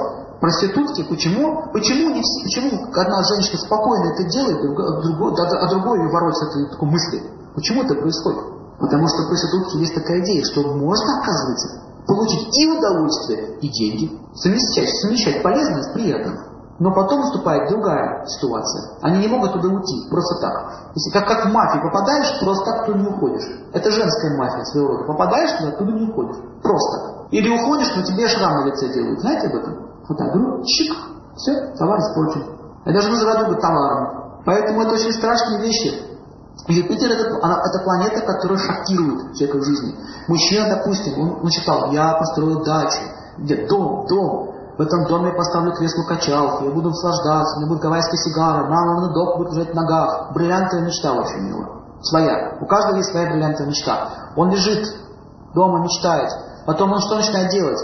[0.41, 1.71] проститутки, почему?
[1.71, 6.35] Почему не все, почему одна женщина спокойно это делает, другой, другой, а другой ее ворот
[6.35, 7.23] с этой такой мысли?
[7.57, 8.53] Почему это происходит?
[8.77, 14.13] Потому что в проститутке есть такая идея, что можно, оказывается, получить и удовольствие, и деньги,
[14.35, 16.37] совмещать, совмещать полезное с приятным.
[16.77, 18.99] Но потом наступает другая ситуация.
[19.01, 20.93] Они не могут туда уйти, просто так.
[20.93, 23.49] Если как, как в мафию попадаешь, просто так туда не уходишь.
[23.73, 25.05] Это женская мафия своего рода.
[25.05, 26.37] Попадаешь туда, оттуда не уходишь.
[26.61, 27.25] Просто.
[27.31, 29.19] Или уходишь, но тебе шрам на лице делают.
[29.21, 29.89] Знаете об этом?
[30.07, 30.93] Вот так, говорю, чик,
[31.35, 32.43] все, товар испорчен.
[32.85, 34.41] Я даже называю друга товаром.
[34.45, 36.16] Поэтому это очень страшные вещи.
[36.67, 39.95] Юпитер это, она, это планета, которая шокирует человека в жизни.
[40.27, 42.99] Мужчина, допустим, он, считал, я построю дачу,
[43.37, 47.81] где дом, дом, в этом доме я поставлю кресло-качалку, я буду наслаждаться, у меня будет
[47.81, 50.33] гавайская сигара, на док будет лежать в ногах.
[50.33, 51.83] Бриллиантовая мечта у него.
[52.01, 52.57] Своя.
[52.61, 54.09] У каждого есть своя бриллиантовая мечта.
[54.35, 54.85] Он лежит
[55.55, 56.29] дома, мечтает.
[56.67, 57.79] Потом он что начинает делать?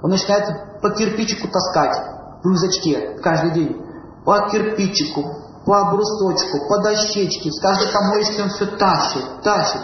[0.00, 1.96] Он начинает по кирпичику таскать
[2.42, 3.84] в рюкзачке каждый день.
[4.24, 5.24] По кирпичику,
[5.68, 9.82] по брусочку, по дощечке, с каждой помоечки он все тащит, тащит.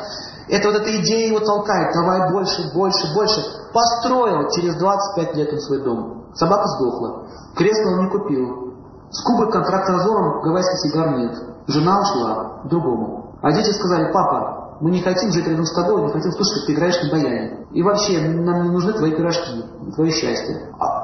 [0.49, 3.45] Это вот эта идея его толкает, давай больше, больше, больше.
[3.71, 6.25] Построил, через 25 лет он свой дом.
[6.35, 8.75] Собака сдохла, кресло он не купил.
[9.11, 11.37] С Кубой контракт разорван, гавайских сигар нет.
[11.67, 13.37] Жена ушла к другому.
[13.43, 16.67] А дети сказали, папа, мы не хотим жить рядом с тобой, не хотим слушать, как
[16.67, 17.67] ты играешь на баяне.
[17.73, 19.63] И вообще, нам не нужны твои пирожки,
[19.95, 20.73] твое счастье.
[20.81, 21.04] А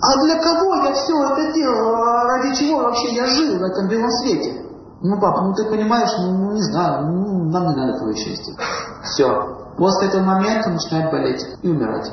[0.00, 1.94] для кого я все это делал?
[2.24, 4.64] Ради чего вообще я жил в этом белом свете?
[5.00, 8.54] Ну, папа, ну ты понимаешь, ну, ну не знаю, ну, нам не надо твое счастье.
[9.04, 9.28] Все.
[9.76, 12.10] После этого момента начинает болеть и умирать.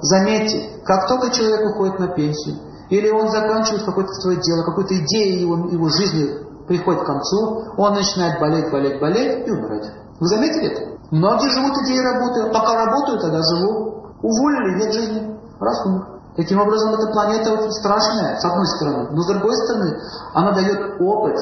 [0.00, 2.56] Заметьте, как только человек уходит на пенсию,
[2.90, 7.94] или он заканчивает какое-то свое дело, какую-то идею его, его жизни приходит к концу, он
[7.94, 9.90] начинает болеть, болеть, болеть и умирать.
[10.20, 10.98] Вы заметили это?
[11.10, 14.12] Многие живут идеей работы, пока работают, тогда живу.
[14.22, 16.17] Уволили, нет жизни, раз умер.
[16.38, 19.08] Таким образом, эта планета очень страшная, с одной стороны.
[19.10, 20.00] Но с другой стороны,
[20.34, 21.36] она дает опыт.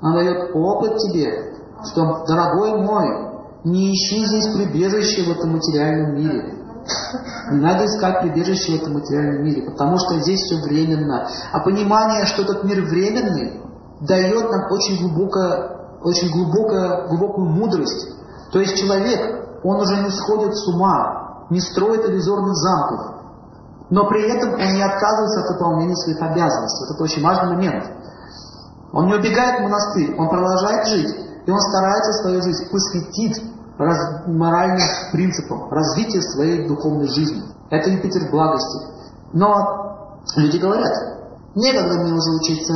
[0.00, 1.56] Она дает опыт тебе,
[1.90, 3.32] что, дорогой мой,
[3.64, 6.54] не ищи здесь прибежище в этом материальном мире.
[7.50, 11.28] Не надо искать прибежище в этом материальном мире, потому что здесь все временно.
[11.52, 13.60] А понимание, что этот мир временный,
[14.02, 18.08] дает нам очень глубокое, очень глубокое, глубокую мудрость.
[18.52, 23.11] То есть человек, он уже не сходит с ума, не строит иллюзорных замков,
[23.92, 26.86] но при этом он не отказывается от выполнения своих обязанностей.
[26.86, 27.84] Вот это очень важный момент.
[28.90, 31.14] Он не убегает в монастырь, он продолжает жить,
[31.44, 33.42] и он старается свою жизнь посвятить
[33.76, 37.42] раз, моральным принципам, развитию своей духовной жизни.
[37.68, 38.78] Это Юпитер благости.
[39.34, 40.94] Но люди говорят,
[41.54, 42.72] некогда мне уже учиться,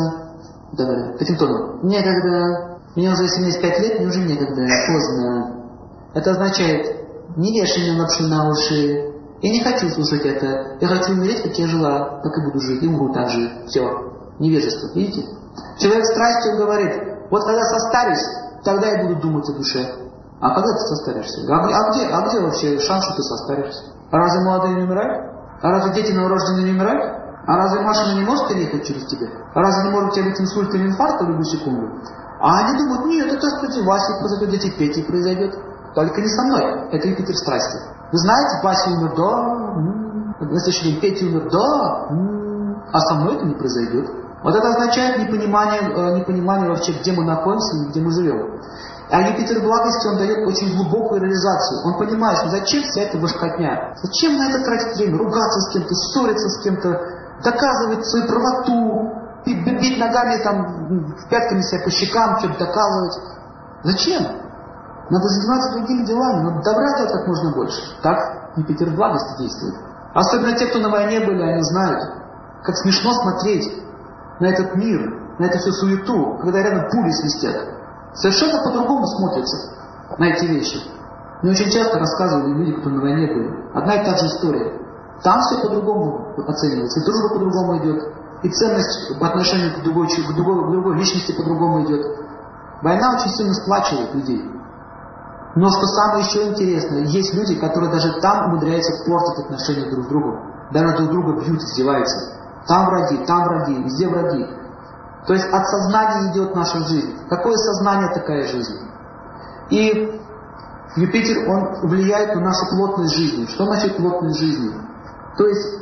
[0.72, 5.64] говорят, таким тоном, некогда, мне уже 75 лет, мне уже некогда, поздно.
[6.12, 7.06] Это означает,
[7.36, 11.52] не вешай мне лапши на уши, я не хочу слушать это, я хочу умереть, как
[11.58, 13.64] я жила, так и буду жить, и умру так же.
[13.66, 13.82] Все,
[14.38, 15.26] невежество, видите?
[15.78, 16.92] Человек страстью говорит,
[17.30, 18.24] вот когда состарюсь,
[18.64, 20.06] тогда я буду думать о душе.
[20.40, 21.40] А когда ты состаришься?
[21.48, 23.84] А, а, где, а где вообще шанс, что ты состаришься?
[24.10, 25.32] А разве молодые не умирают?
[25.62, 27.26] А разве дети новорожденные не умирают?
[27.46, 29.28] А разве машина не может переехать через тебя?
[29.54, 31.88] А разве не может у тебя быть инсульт или инфаркт в любую секунду?
[32.40, 35.54] А они думают, нет, это с тети Васей произойдет, дети Пети произойдет.
[35.96, 36.90] Только не со мной.
[36.92, 37.78] Это Юпитер страсти.
[38.12, 40.44] Вы знаете, Вася умер, да.
[40.44, 42.08] На следующий день Петя умер, да.
[42.92, 44.06] А со мной это не произойдет.
[44.44, 48.60] Вот это означает непонимание, э, непонимание вообще, где мы находимся и где мы живем.
[49.10, 51.86] А Юпитер благости, он дает очень глубокую реализацию.
[51.86, 53.94] Он понимает, что зачем вся эта башкотня?
[54.02, 55.16] Зачем на это тратить время?
[55.16, 56.90] Ругаться с кем-то, ссориться с кем-то,
[57.42, 59.12] доказывать свою правоту,
[59.46, 63.18] бить ногами, там, пятками себя по щекам, что-то доказывать.
[63.82, 64.45] Зачем?
[65.08, 67.80] Надо заниматься другими делами, надо добра делать как можно больше.
[68.02, 68.18] Так
[68.56, 69.74] Юпитер благости действует.
[70.14, 72.02] Особенно те, кто на войне были, они знают,
[72.64, 73.70] как смешно смотреть
[74.40, 74.98] на этот мир,
[75.38, 77.56] на эту всю суету, когда рядом пули свистят.
[78.14, 79.74] Совершенно по-другому смотрятся
[80.18, 80.78] на эти вещи.
[81.42, 83.70] Мне очень часто рассказывали люди, кто на войне были.
[83.74, 84.72] Одна и та же история.
[85.22, 88.02] Там все по-другому оценивается, и дружба по-другому идет,
[88.42, 92.04] и ценность по отношению к другой, к другой, к другой личности по-другому идет.
[92.82, 94.55] Война очень сильно сплачивает людей.
[95.56, 100.08] Но что самое еще интересное, есть люди, которые даже там умудряются портить отношения друг с
[100.08, 100.52] другом.
[100.70, 102.34] Даже друг друга бьют, издеваются.
[102.66, 104.46] Там враги, там враги, везде враги.
[105.26, 107.16] То есть от сознания идет наша жизнь.
[107.30, 108.76] Какое сознание, такая жизнь.
[109.70, 110.20] И
[110.96, 113.46] Юпитер, он влияет на нашу плотность жизни.
[113.46, 114.72] Что значит плотность жизни?
[115.38, 115.78] То есть,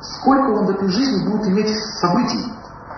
[0.00, 1.70] сколько он в этой жизни будет иметь
[2.00, 2.52] событий.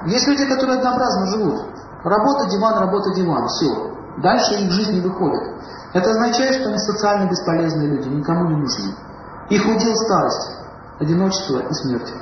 [0.07, 1.67] Есть люди, которые однообразно живут.
[2.03, 3.47] Работа, диван, работа, диван.
[3.49, 3.93] Все.
[4.23, 5.55] Дальше их жизнь не выходит.
[5.95, 8.95] Это означает, что они социально бесполезные люди, никому не нужны.
[9.49, 10.51] Их удел старость,
[10.99, 12.13] одиночество и смерть.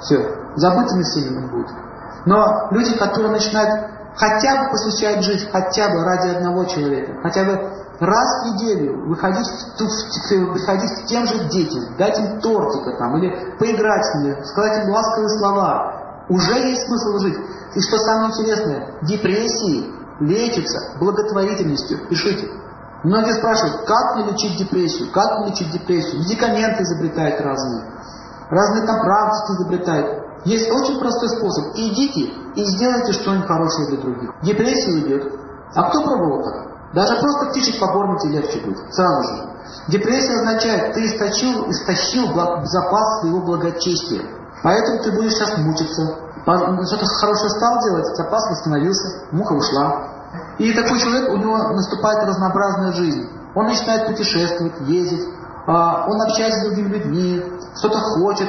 [0.00, 0.44] Все.
[0.56, 1.68] Забытыми всеми он будет.
[2.24, 7.52] Но люди, которые начинают хотя бы посвящать жизнь, хотя бы ради одного человека, хотя бы
[8.00, 9.46] раз в неделю выходить,
[10.30, 14.90] выходить к тем же детям, дать им тортика там, или поиграть с ними, сказать им
[14.90, 17.38] ласковые слова, уже есть смысл жить.
[17.74, 22.06] И что самое интересное, депрессии лечатся благотворительностью.
[22.08, 22.48] Пишите.
[23.02, 26.20] Многие спрашивают, как мне лечить депрессию, как мне лечить депрессию.
[26.20, 27.84] Медикаменты изобретают разные,
[28.48, 30.24] разные там практики изобретают.
[30.46, 31.74] Есть очень простой способ.
[31.74, 34.30] Идите и сделайте что-нибудь хорошее для других.
[34.42, 35.32] Депрессия уйдет.
[35.74, 36.92] А кто пробовал так?
[36.94, 38.94] Даже просто птичек покормить и легче будет.
[38.94, 39.48] Сразу же.
[39.88, 42.26] Депрессия означает, ты источил, истощил
[42.64, 44.22] запас своего благочестия.
[44.64, 46.16] Поэтому ты будешь сейчас мучиться.
[46.42, 50.08] Что-то хорошее стал делать, запас восстановился, муха ушла.
[50.58, 53.28] И такой человек, у него наступает разнообразная жизнь.
[53.54, 55.28] Он начинает путешествовать, ездить,
[55.66, 57.44] а, он общается с другими людьми,
[57.76, 58.48] что-то хочет,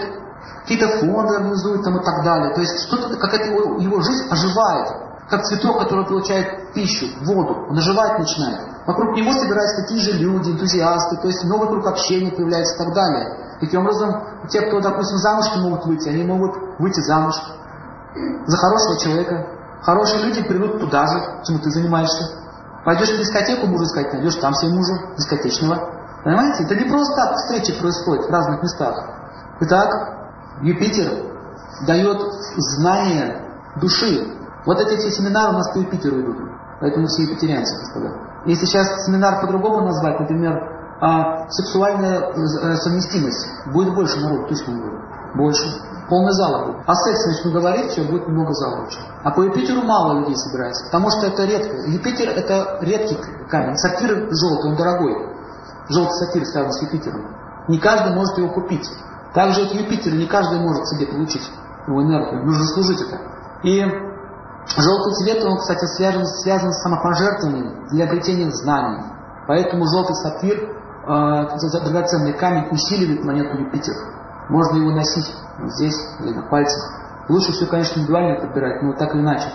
[0.62, 2.56] какие-то фонды организует там и так далее.
[2.56, 4.88] То есть что-то, какая-то его, его жизнь оживает,
[5.30, 8.62] как цветок, который получает пищу, воду, он оживать начинает.
[8.88, 12.94] Вокруг него собираются такие же люди, энтузиасты, то есть новый круг общения появляется и так
[12.94, 13.58] далее.
[13.60, 17.36] Таким образом, те, кто, допустим, замуж не могут выйти, они могут выйти замуж
[18.46, 19.48] за хорошего человека.
[19.82, 22.24] Хорошие люди придут туда же, чем ты занимаешься.
[22.84, 25.96] Пойдешь в дискотеку, мужа искать, найдешь там себе мужа, дискотечного.
[26.24, 26.64] Понимаете?
[26.64, 28.96] Это не просто так встречи происходят в разных местах.
[29.62, 29.90] Итак,
[30.62, 31.12] Юпитер
[31.86, 32.22] дает
[32.58, 33.42] знание
[33.80, 34.34] души.
[34.66, 36.38] Вот эти все семинары у нас по Юпитеру идут.
[36.80, 38.12] Поэтому все юпитерианцы, господа.
[38.46, 40.54] Если сейчас семинар по-другому назвать, например,
[41.02, 45.02] а, сексуальная э, совместимость, будет больше народу, точно говорю.
[45.36, 45.66] Больше.
[46.08, 46.84] Полный зал будет.
[46.86, 48.88] А секс начну говорить, все, будет много зала.
[49.24, 51.76] А по Юпитеру мало людей собирается, потому что это редко.
[51.88, 53.18] Юпитер это редкий
[53.50, 53.76] камень.
[53.78, 55.36] Сапфир желтый, он дорогой.
[55.90, 57.36] Желтый сапфир связан с Юпитером.
[57.68, 58.88] Не каждый может его купить.
[59.34, 61.52] Также от Юпитера не каждый может себе получить
[61.88, 62.46] его энергию.
[62.46, 63.20] Нужно служить это.
[63.64, 63.82] И
[64.78, 69.04] желтый цвет, он, кстати, связан, связан с самопожертвованием для обретения знаний.
[69.48, 73.94] Поэтому желтый сапфир, драгоценный камень, усиливает планету Юпитер.
[74.50, 75.34] Можно его носить
[75.76, 77.06] здесь или на пальцах.
[77.30, 79.48] Лучше все, конечно, индивидуально подбирать, но так или иначе.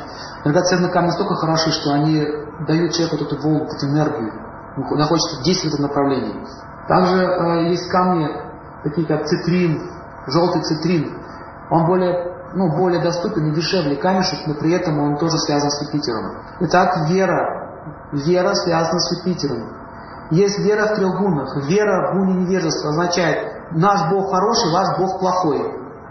[0.44, 2.26] Драгоценные камни настолько хороши, что они
[2.66, 4.32] дают человеку вот эту волну, эту энергию.
[4.76, 6.46] Он хочет действовать в этом направлении.
[6.88, 8.28] Также э, есть камни,
[8.82, 9.80] такие как цитрин,
[10.26, 11.16] желтый цитрин.
[11.70, 15.82] Он более, ну, более доступен и дешевле камешек, но при этом он тоже связан с
[15.82, 16.36] Юпитером.
[16.60, 17.68] Итак, вера.
[18.12, 19.79] Вера связана с Юпитером.
[20.30, 21.56] Есть вера в трех гунах.
[21.66, 25.60] Вера в гуне невежества означает, наш Бог хороший, ваш Бог плохой.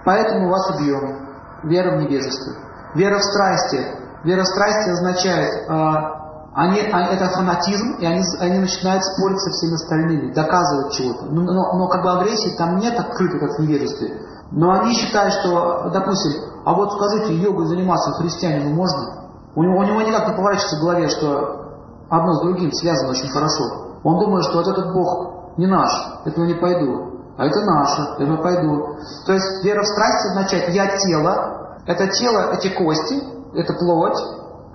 [0.05, 1.29] Поэтому вас убьем.
[1.63, 2.53] Вера в невежество.
[2.95, 3.85] Вера в страсти.
[4.23, 6.19] Вера в страсти означает, э,
[6.53, 11.25] они, они, это фанатизм, и они, они начинают спорить со всеми остальными, доказывать чего-то.
[11.25, 14.19] Но, но, но как бы агрессии там нет открытой, как в невежестве.
[14.51, 19.29] Но они считают, что, допустим, а вот скажите, йогой заниматься христианину можно?
[19.55, 21.59] У него, у него никак не поворачивается в голове, что
[22.09, 23.88] одно с другим связано очень хорошо.
[24.03, 25.89] Он думает, что вот этот Бог не наш,
[26.25, 27.21] этого не пойду.
[27.37, 28.97] А это наше, этого пойду.
[29.25, 33.23] То есть вера в страсть означает «я тело», это тело, эти кости,
[33.53, 34.19] это плоть,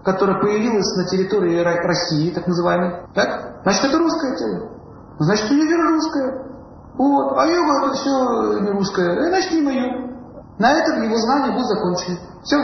[0.04, 3.06] которая появилась на территории России, так называемой.
[3.14, 3.60] Так?
[3.62, 4.68] Значит, это русское тело.
[5.18, 6.44] Значит, у нее вера русская.
[6.98, 7.38] Вот.
[7.38, 9.28] А йога это все не русское.
[9.28, 10.14] Значит, не мое.
[10.58, 12.18] На этом его знания будут закончены.
[12.42, 12.56] Все.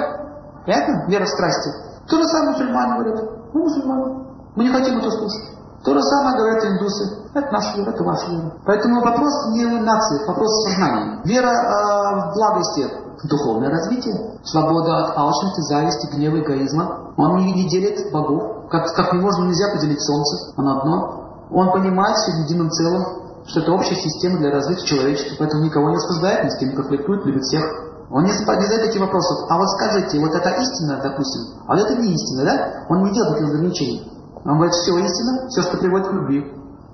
[0.64, 1.06] Понятно?
[1.08, 1.70] Вера в страсти.
[2.08, 3.30] То же самое мусульмане говорят.
[3.54, 4.26] Мы мусульмане.
[4.56, 5.59] Мы не хотим это слушать.
[5.84, 7.24] То же самое говорят индусы.
[7.32, 8.52] Это наша вера, это ваша вера.
[8.66, 11.20] Поэтому вопрос не нации, вопрос в сознании.
[11.24, 12.86] Вера э, в благости,
[13.24, 17.14] духовное развитие, свобода от алчности, зависти, гнева, эгоизма.
[17.16, 21.48] Он не, не делит богов, как, как можно, нельзя поделить солнце, оно одно.
[21.50, 23.04] Он понимает все в едином целом,
[23.46, 26.76] что это общая система для развития человечества, поэтому никого не осуждает, ни с кем не
[26.76, 27.64] конфликтует, любит всех.
[28.10, 29.46] Он не задает таких вопросов.
[29.48, 32.86] А вот скажите, вот это истина, допустим, а вот это не истина, да?
[32.88, 34.09] Он не делает таких ограничений.
[34.44, 36.44] Он говорит, все истина, все, что приводит к любви.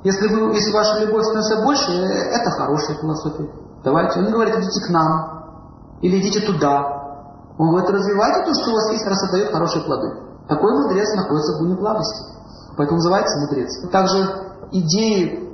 [0.05, 3.49] Если, вы, если ваша любовь становится больше, это хорошая философия.
[3.84, 4.18] Давайте.
[4.18, 5.36] Он не говорит, идите к нам.
[6.03, 6.97] Или идите туда.
[7.59, 10.09] Он говорит, развивайте то, что у вас есть, раз отдает хорошие плоды.
[10.49, 12.22] Такой мудрец находится в гуне благости.
[12.76, 13.90] Поэтому называется мудрец.
[13.90, 14.28] Также
[14.72, 15.51] идеи,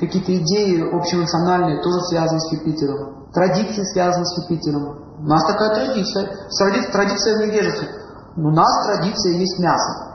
[0.00, 3.28] какие-то идеи общенациональные тоже связаны с Юпитером.
[3.32, 4.98] Традиции связаны с Юпитером.
[5.18, 6.28] У нас такая традиция.
[6.58, 7.88] Традиция, традиция в невежестве.
[8.36, 10.11] У нас традиция есть мясо.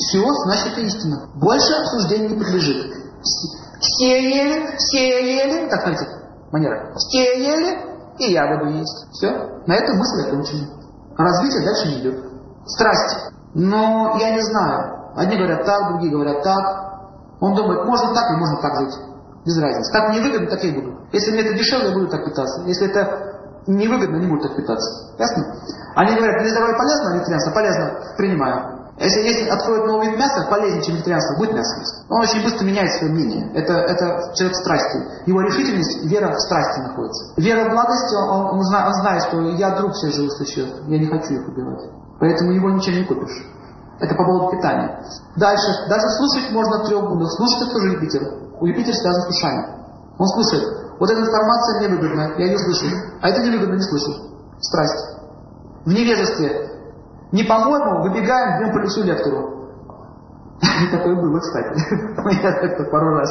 [0.00, 1.28] Все, значит, истина.
[1.34, 2.94] Больше обсуждению не подлежит.
[3.80, 6.06] Все ели, все ели, так смотрите,
[6.52, 6.94] манера.
[6.96, 7.78] Все ели,
[8.18, 9.10] и я буду есть.
[9.12, 9.30] Все.
[9.66, 10.68] На этом мысль окончена.
[11.16, 12.24] Развитие дальше не идет.
[12.66, 13.30] Страсть.
[13.54, 15.12] Но я не знаю.
[15.16, 16.64] Одни говорят так, другие говорят так.
[17.40, 18.98] Он думает, можно так и можно так жить.
[19.44, 19.92] Без разницы.
[19.92, 20.98] Так мне выгодно, так и буду.
[21.12, 22.62] Если мне это дешевле, я буду так питаться.
[22.66, 25.14] Если это невыгодно, не буду так питаться.
[25.18, 25.56] Ясно?
[25.96, 28.69] Они говорят, для здоровья полезно, вегетарианство полезно, принимаю.
[29.00, 32.04] Если, если откроет новый вид мяса, полезнее, чем вегетарианство, будет мясо есть.
[32.10, 33.50] Он очень быстро меняет свое мнение.
[33.54, 34.98] Это, это человек страсти.
[35.24, 37.32] Его решительность, вера в страсти находится.
[37.40, 40.98] Вера в благости, он, он, знает, он знает, что я друг всех живых существ, я
[40.98, 41.88] не хочу их убивать.
[42.20, 43.40] Поэтому его ничем не купишь.
[44.00, 45.00] Это по поводу питания.
[45.36, 45.68] Дальше.
[45.88, 47.32] Даже слушать можно трех гунах.
[47.32, 48.22] Слушать это тоже Юпитер.
[48.60, 49.64] У Юпитера связан с ушами.
[50.18, 50.68] Он слушает.
[51.00, 51.98] Вот эта информация мне
[52.36, 52.84] я ее слышу.
[53.22, 54.12] А это невыгодно, не слышу.
[54.60, 55.16] Страсть.
[55.86, 56.69] В невежестве
[57.32, 59.60] не по-моему, выбегаем, бьем по лицу лектору.
[60.90, 61.80] Такое было, кстати.
[62.42, 63.30] Я это пару раз.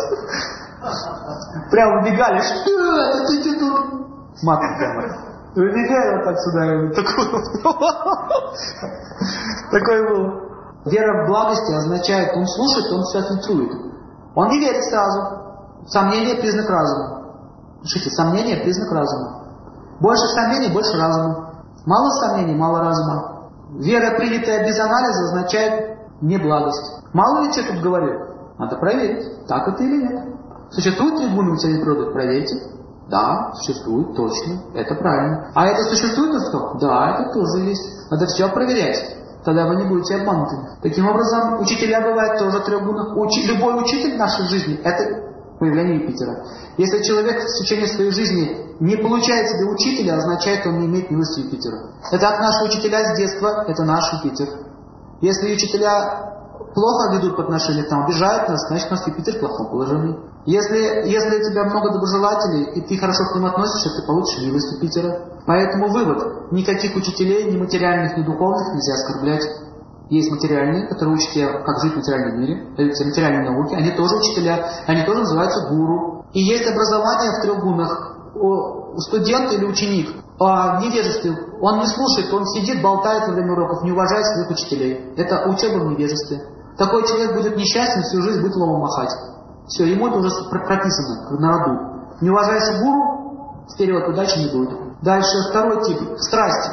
[1.70, 4.44] Прям выбегали, что это ты тут?
[4.44, 5.04] Матом прямо.
[5.56, 6.62] Выбегали вот так сюда.
[9.72, 10.50] Такой был.
[10.86, 13.72] Вера в благости означает, он слушает, он все фильтрует.
[14.36, 15.40] Он не верит сразу.
[15.88, 17.36] Сомнение– признак разума.
[17.82, 19.44] Слушайте, сомнение– признак разума.
[20.00, 21.54] Больше сомнений– больше разума.
[21.86, 23.39] Мало сомнений– мало разума.
[23.78, 27.04] Вера, принятая без анализа, означает неблагость.
[27.14, 28.30] Мало ли что тут говорю?
[28.58, 30.26] Надо проверить, так это или нет.
[30.72, 32.12] Существует ли гуны материальной природы?
[32.12, 32.56] Проверьте.
[33.10, 35.52] Да, существует, точно, это правильно.
[35.56, 36.78] А это существует у что?
[36.80, 38.12] Да, это тоже есть.
[38.12, 39.18] Надо все проверять.
[39.44, 40.58] Тогда вы не будете обмануты.
[40.82, 43.16] Таким образом, учителя бывают тоже гунах.
[43.18, 45.29] Учи, любой учитель в нашей жизни– это
[45.60, 46.46] появление Юпитера.
[46.78, 51.42] Если человек в течение своей жизни не получает себе учителя, означает, он не имеет милости
[51.42, 51.92] Юпитера.
[52.12, 54.48] Это наши учителя с детства, это наш Юпитер.
[55.22, 56.30] Если учителя
[56.74, 60.16] плохо ведут по отношению к нам, обижают нас, значит, у нас Юпитер в плохом положении.
[60.46, 64.72] Если, если у тебя много доброжелателей, и ты хорошо к ним относишься, ты получишь милость
[64.74, 65.30] Юпитера.
[65.46, 66.52] Поэтому вывод.
[66.52, 69.44] Никаких учителей, ни материальных, ни духовных нельзя оскорблять.
[70.10, 74.16] Есть материальные, которые учат тебя, как жить в материальном мире, даются материальные науки, они тоже
[74.16, 76.26] учителя, они тоже называются гуру.
[76.34, 78.16] И есть образование в трех гунах.
[78.98, 83.84] Студент или ученик а в невежестве, он не слушает, он сидит, болтает во время уроков,
[83.84, 85.14] не уважает своих учителей.
[85.18, 86.42] Это учеба в невежестве.
[86.78, 89.12] Такой человек будет несчастен, всю жизнь будет ломом махать.
[89.68, 91.80] Все, ему это уже прописано, на роду.
[92.22, 95.02] Не уважаешь гуру, вперед, удачи не будет.
[95.02, 96.72] Дальше второй тип– страсти.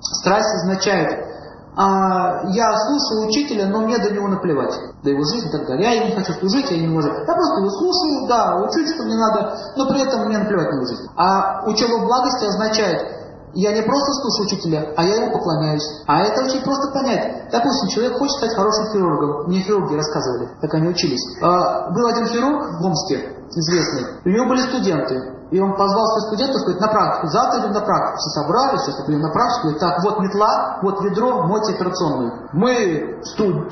[0.00, 1.33] Страсть означает
[1.76, 5.90] а, я слушаю учителя, но мне до него наплевать, до его жизни и так далее.
[5.90, 7.06] Я ему хочу служить, я не могу.
[7.06, 10.76] Я просто его слушаю, да, учусь, что мне надо, но при этом мне наплевать на
[10.76, 11.08] его жизнь.
[11.16, 15.86] А учеба благости означает, я не просто слушаю учителя, а я ему поклоняюсь.
[16.06, 17.50] А это очень просто понять.
[17.50, 19.46] Допустим, человек хочет стать хорошим хирургом.
[19.46, 21.22] Мне хирурги рассказывали, как они учились.
[21.40, 24.20] А, был один хирург в Омске, известный.
[24.24, 25.34] У него были студенты.
[25.54, 28.18] И он позвал своих студентов, сказать, на практику, завтра идем на практику.
[28.18, 29.62] Все собрались, сейчас идем на практику.
[29.62, 32.48] Говорит, так, вот метла, вот ведро, мойте операционную.
[32.52, 33.70] Мы студенты.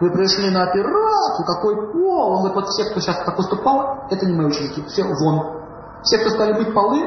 [0.00, 2.32] Вы пришли на операцию, какой пол?
[2.32, 5.62] Он говорит, вот все, кто сейчас так поступал, это не мои ученики, все вон.
[6.02, 6.98] Все, кто стали мыть полы,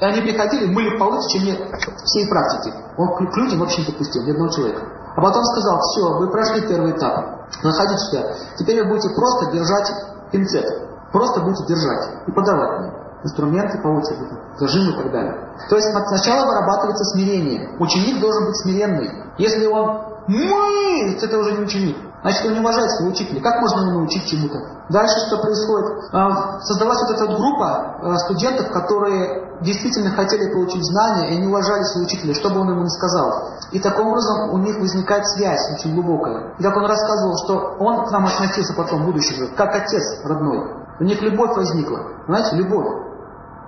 [0.00, 1.58] и они приходили, мыли полы в течение
[2.06, 2.72] всей практики.
[2.96, 4.80] Он к людям вообще не допустил, ни одного человека.
[5.14, 8.32] А потом сказал, все, вы прошли первый этап, заходите сюда.
[8.56, 9.92] Теперь вы будете просто держать
[10.30, 10.91] пинцет.
[11.12, 12.92] Просто будете держать и подавать мне
[13.24, 15.34] инструменты по очереди, зажимы и так далее.
[15.68, 17.76] То есть сначала вырабатывается смирение.
[17.78, 19.10] Ученик должен быть смиренный.
[19.38, 21.96] Если он мы, это уже не ученик.
[22.22, 23.42] Значит, он не уважает своего учителя.
[23.42, 24.56] Как можно его научить чему-то?
[24.90, 26.04] Дальше что происходит?
[26.12, 31.48] А, создалась вот эта вот группа а, студентов, которые действительно хотели получить знания и не
[31.48, 33.48] уважали своего учителя, что бы он ему ни сказал.
[33.72, 36.54] И таким образом у них возникает связь очень глубокая.
[36.58, 40.81] И как он рассказывал, что он к нам относился потом, в будущем, как отец родной.
[41.02, 41.98] У них любовь возникла.
[42.28, 42.86] Знаете, любовь.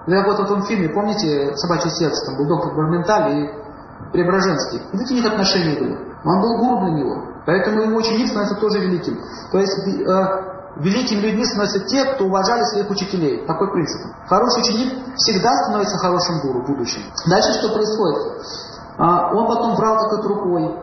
[0.07, 3.51] Это как вот в этом фильме, помните «Собачье сердце», там был доктор Барменталь и
[4.13, 4.81] Преображенский.
[4.93, 5.99] Видите, у них отношения были.
[6.25, 7.25] Он был гуру для него.
[7.45, 9.19] Поэтому его ученик становится тоже великим.
[9.51, 10.05] То есть э,
[10.77, 13.45] великими людьми становятся те, кто уважали своих учителей.
[13.47, 14.13] Такой принцип.
[14.29, 17.03] Хороший ученик всегда становится хорошим гуру в будущем.
[17.29, 18.47] Дальше что происходит?
[18.97, 20.79] А, он потом брал такой рукой,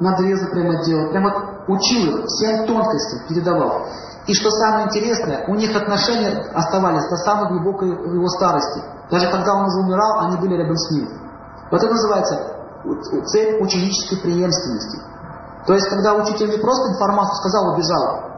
[0.00, 3.86] надрезы прямо делал, прямо учил их всем тонкостям, передавал.
[4.26, 8.82] И что самое интересное, у них отношения оставались до самой глубокой его старости.
[9.10, 11.08] Даже когда он уже умирал, они были рядом с ним.
[11.70, 12.52] Вот это называется
[13.26, 15.00] цель ученической преемственности.
[15.66, 18.32] То есть, когда учитель не просто информацию сказал, убежал,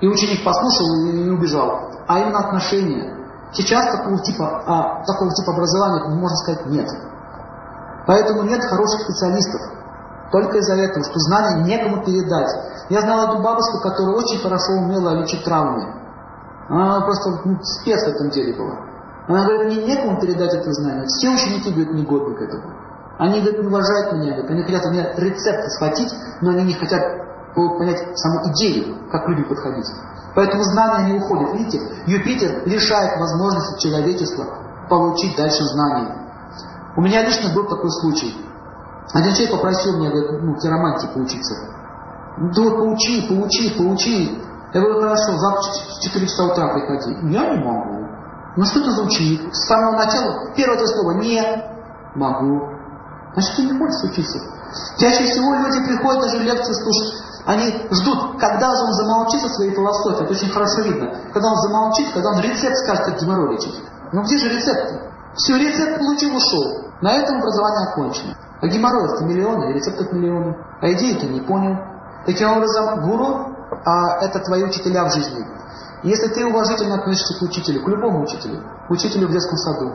[0.00, 3.14] и ученик послушал и убежал, а именно отношения.
[3.52, 6.88] Сейчас такого типа, а, такого типа образования, можно сказать, нет.
[8.06, 9.60] Поэтому нет хороших специалистов.
[10.30, 12.50] Только из-за этого, что знания некому передать.
[12.88, 15.82] Я знал одну бабушку, которая очень хорошо умела лечить травмы.
[16.68, 18.78] Она просто ну, спец в этом деле была.
[19.28, 21.06] Она говорит, мне некому передать это знание.
[21.06, 22.74] Все ученики, говорят, негодны к этому.
[23.18, 26.12] Они, говорят, не уважают меня, говорят, они хотят у меня рецепты схватить,
[26.42, 27.02] но они не хотят
[27.54, 29.86] понять саму идею, как к людям подходить.
[30.34, 31.54] Поэтому знания не уходят.
[31.54, 34.46] Видите, Юпитер лишает возможности человечества
[34.90, 36.14] получить дальше знания.
[36.96, 38.36] У меня лично был такой случай.
[39.12, 41.75] Один человек попросил меня, говорит, ну, хиромантии поучиться.
[42.36, 44.42] Да вот поучи, поучи, поучи.
[44.74, 47.32] Я говорю, хорошо, завтра в 4 часа утра приходи.
[47.32, 48.06] Я не могу.
[48.56, 49.54] Ну что ты за ученик?
[49.54, 51.42] С самого начала, первое это слово, не
[52.14, 52.68] могу.
[53.34, 54.38] Значит, ты не хочешь учиться.
[54.98, 57.22] Чаще всего люди приходят даже лекции слушать.
[57.46, 60.24] Они ждут, когда же он замолчит со своей философией.
[60.24, 61.14] Это очень хорошо видно.
[61.32, 63.80] Когда он замолчит, когда он рецепт скажет, как геморрой лечить.
[64.12, 64.92] Ну где же рецепт?
[64.92, 65.10] -то?
[65.36, 66.90] Все, рецепт получил, ушел.
[67.00, 68.34] На этом образование окончено.
[68.60, 70.56] А геморроев-то миллионы, рецептов миллионы.
[70.80, 71.76] А идеи-то не понял.
[72.26, 75.46] Таким образом, гуру а, это твои учителя в жизни.
[76.02, 79.94] Если ты уважительно относишься к учителю, к любому учителю, учителю в детском саду,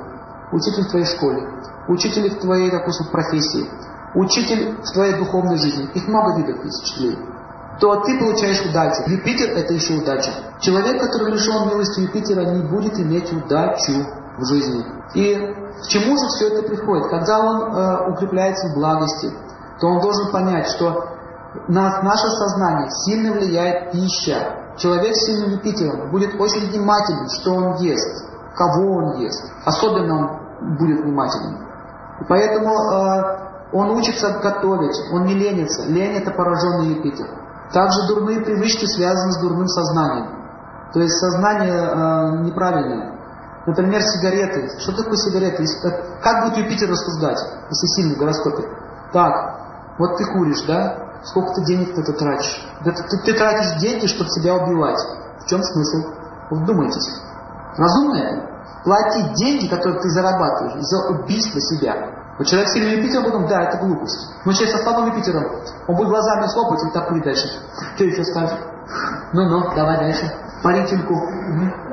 [0.51, 1.47] учителю в твоей школе,
[1.87, 3.69] учителю в твоей, допустим, профессии,
[4.15, 7.17] учитель в твоей духовной жизни, их много видов есть учителей,
[7.79, 9.03] то ты получаешь удачу.
[9.07, 10.31] Юпитер– это еще удача.
[10.59, 14.05] Человек, который лишен милости Юпитера, не будет иметь удачу
[14.37, 14.85] в жизни.
[15.15, 17.09] И к чему же все это приходит?
[17.09, 19.31] Когда он э, укрепляется в благости,
[19.79, 21.10] то он должен понять, что
[21.67, 24.57] на наше сознание сильно влияет пища.
[24.77, 28.25] Человек с сильным Юпитером будет очень внимателен, что он ест,
[28.55, 29.51] кого он ест.
[29.65, 31.57] Особенно он будет внимателен.
[32.21, 33.41] И поэтому э,
[33.73, 35.83] он учится готовить, он не ленится.
[35.87, 37.27] Лень– это пораженный Юпитер.
[37.73, 40.41] Также дурные привычки связаны с дурным сознанием.
[40.93, 43.11] То есть сознание э, неправильное.
[43.65, 44.79] Например, сигареты.
[44.79, 45.65] Что такое сигареты?
[46.23, 48.63] Как будет Юпитер рассуждать, если сильный в гороскопе?
[49.11, 51.10] Так, вот ты куришь, да?
[51.23, 52.67] Сколько ты денег ты тратишь?
[52.83, 54.99] Да ты, ты, тратишь деньги, чтобы себя убивать.
[55.39, 56.09] В чем смысл?
[56.49, 57.21] Вдумайтесь.
[57.77, 58.51] Разумно это?
[58.83, 61.95] Платить деньги, которые ты зарабатываешь, за убийство себя.
[62.37, 64.29] Вот человек с сильным Юпитером потом, да, это глупость.
[64.45, 65.45] Но человек со слабым Юпитером,
[65.87, 67.47] он будет глазами хлопать и так курить дальше.
[67.95, 68.57] Что еще скажешь?
[69.33, 70.31] Ну-ну, давай дальше.
[70.63, 71.13] Парительку.
[71.13, 71.90] Угу.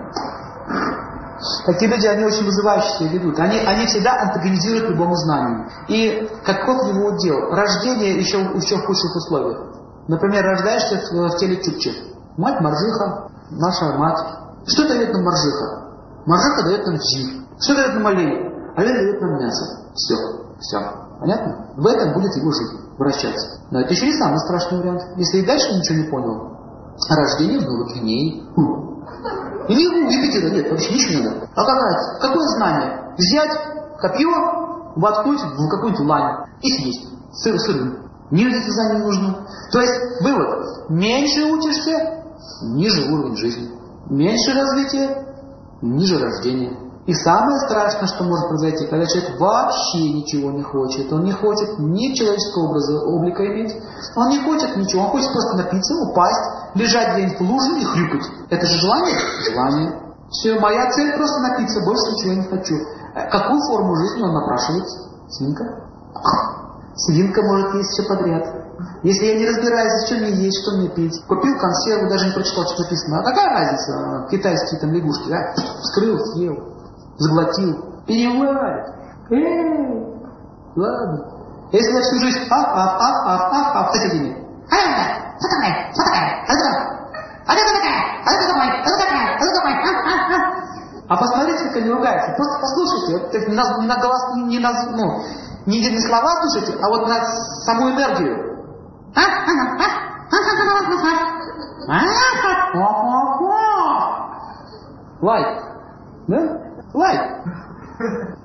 [1.67, 3.39] Такие люди, они очень вызывающе себя ведут.
[3.39, 5.69] Они, они всегда антагонизируют любому знанию.
[5.89, 7.51] И каков его удел?
[7.51, 9.59] Рождение еще, еще в худших условиях.
[10.09, 11.93] Например, рождаешься в, в теле Чукчи.
[12.37, 14.19] Мать Маржиха, наша мать.
[14.67, 15.89] Что дает нам Маржиха?
[16.27, 17.45] Маржиха дает нам жир.
[17.61, 18.53] Что дает нам олень?
[18.77, 19.87] Олень дает нам мясо.
[19.95, 20.15] Все,
[20.61, 20.79] все.
[21.21, 21.67] Понятно?
[21.77, 23.61] В этом будет его жизнь вращаться.
[23.71, 25.03] Но это еще не самый страшный вариант.
[25.17, 26.53] Если и дальше ничего не понял,
[27.11, 28.45] рождение в Новой Гвинее.
[29.69, 31.49] У Юпитера нет, вообще ничего не надо.
[31.55, 33.15] А какая, какое знание?
[33.19, 33.51] Взять
[33.99, 34.31] копье,
[34.97, 37.09] воткнуть в какую-нибудь лань и съесть.
[37.33, 38.09] Сыр сырым.
[38.31, 39.47] Никаких знаний не нужно.
[39.73, 40.89] То есть, вывод.
[40.91, 42.25] Меньше учишься,
[42.63, 43.71] ниже уровень жизни.
[44.11, 45.27] Меньше развития,
[45.83, 46.88] ниже рождения.
[47.09, 51.11] И самое страшное, что может произойти, когда человек вообще ничего не хочет.
[51.11, 53.75] Он не хочет ни человеческого образа, облика иметь.
[54.15, 55.05] Он не хочет ничего.
[55.05, 58.29] Он хочет просто напиться, упасть, лежать где-нибудь в луже и хрюкать.
[58.51, 59.17] Это же желание?
[59.49, 60.03] Желание.
[60.29, 62.75] Все, моя цель просто напиться, больше ничего не хочу.
[63.15, 64.85] Э, какую форму жизни он напрашивает?
[65.31, 65.65] Свинка?
[66.95, 68.45] Свинка может есть все подряд.
[69.03, 72.67] Если я не разбираюсь, что мне есть, что мне пить, купил консерву, даже не прочитал,
[72.67, 73.21] что написано.
[73.21, 74.29] А какая разница?
[74.31, 75.55] Китайские там лягушки, а?
[75.81, 76.78] Вскрыл, съел,
[77.19, 78.03] заглотил.
[78.07, 78.87] Переварит.
[79.31, 80.19] Эй,
[80.77, 81.39] ладно.
[81.71, 84.33] Если я всю жизнь ах, ах, ах, ах, ах, ах, с этими.
[84.69, 85.93] Что такое?
[85.93, 86.25] Что такое?
[86.45, 86.99] Что такое?
[87.47, 88.01] А это такая?
[88.25, 88.69] А это такой?
[88.69, 89.27] А это такая?
[89.35, 89.73] А такой?
[89.73, 91.15] А, а, а.
[91.15, 92.33] а посмотрите, как они ругаются.
[92.37, 93.11] Просто послушайте.
[93.19, 95.23] Вот, на, на голос не на, ну,
[95.67, 97.25] не, не слова слушайте, а вот на
[97.67, 98.49] саму энергию.
[105.21, 105.65] Лайк.
[106.29, 106.58] Да?
[106.95, 107.21] Лайк.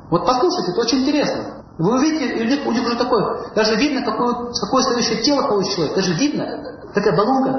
[0.09, 1.63] Вот послушайте, это очень интересно.
[1.77, 5.73] Вы увидите, у них, у них уже такое, даже видно, какое, какое следующее тело получит
[5.73, 5.95] человек.
[5.95, 6.45] Даже видно,
[6.93, 7.51] такая баллонка.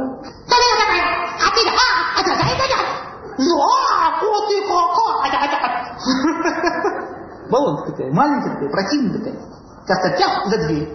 [7.51, 9.37] Баллонка такая, маленькая такая, противная такая.
[9.87, 10.89] Как-то тях за дверь.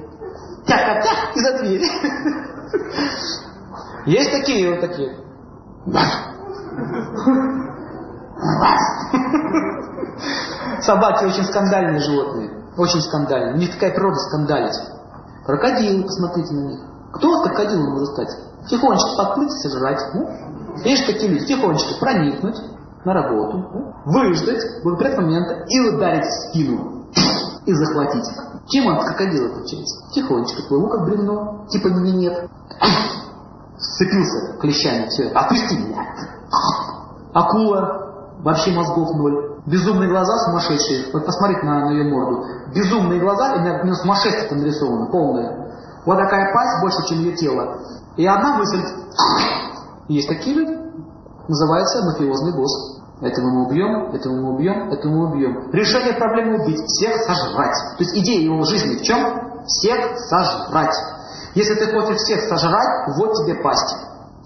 [0.65, 1.81] Тях-тях и за дверь.
[4.05, 5.15] Есть такие вот такие.
[10.81, 12.51] Собаки очень скандальные животные.
[12.77, 13.55] Очень скандальные.
[13.55, 14.75] У них такая природа скандалить.
[15.45, 16.79] Крокодилы, посмотрите на них.
[17.13, 18.29] Кто вот крокодилом может стать?
[18.69, 19.99] Тихонечко подплыть сожрать.
[20.13, 20.29] Ну,
[20.83, 21.45] есть такие люди.
[21.45, 22.57] Тихонечко проникнуть
[23.05, 27.05] на работу, ну, выждать благоприятного момента и ударить в спину
[27.65, 28.25] и захватить.
[28.67, 30.11] Чем он крокодил отличается?
[30.13, 32.49] Тихонечко плыву, как бревно, типа меня нет.
[33.77, 36.05] Сцепился клещами, все, отпусти меня.
[37.33, 39.48] Акула, вообще мозгов ноль.
[39.69, 41.11] Безумные глаза сумасшедшие.
[41.13, 42.43] Вот посмотрите на, на ее морду.
[42.73, 45.69] Безумные глаза, и на, на сумасшествие нарисовано, полное.
[46.05, 47.77] Вот такая пасть больше, чем ее тело.
[48.17, 48.81] И одна мысль.
[50.07, 50.75] Есть такие люди.
[51.47, 52.99] Называется мафиозный босс.
[53.21, 55.71] Этого мы убьем, этого мы убьем, этого мы убьем.
[55.71, 57.75] Решение проблемы убить, всех сожрать.
[57.97, 59.19] То есть идея его жизни в чем?
[59.65, 60.95] Всех сожрать.
[61.53, 63.97] Если ты хочешь всех сожрать, вот тебе пасть.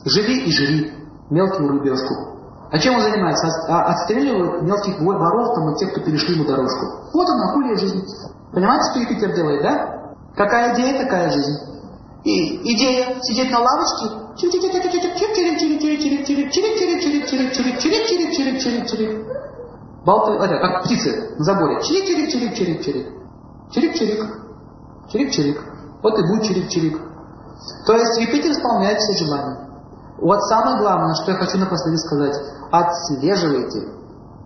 [0.04, 0.94] Живи и жри
[1.30, 2.33] мелкую рыбешку.
[2.74, 3.48] А чем он занимается?
[3.68, 7.08] А, отстреливает мелких воров там, и тех, кто перешли ему дорожку.
[7.14, 8.04] Вот она, акулья жизнь.
[8.52, 10.16] Понимаете, что Юпитер делает, да?
[10.36, 11.54] Какая идея, такая жизнь.
[12.24, 14.10] И идея сидеть на лавочке
[20.04, 21.78] Болтает, это, как птицы на заборе.
[21.78, 23.08] Чирик-чирик-чирик-чирик-чирик.
[23.72, 24.26] Чирик-чирик.
[25.12, 25.62] Чирик-чирик.
[26.02, 27.00] Вот и будет чирик-чирик.
[27.86, 29.73] То есть Юпитер исполняет все желания.
[30.24, 32.36] Вот самое главное, что я хочу напоследок сказать.
[32.72, 33.90] Отслеживайте,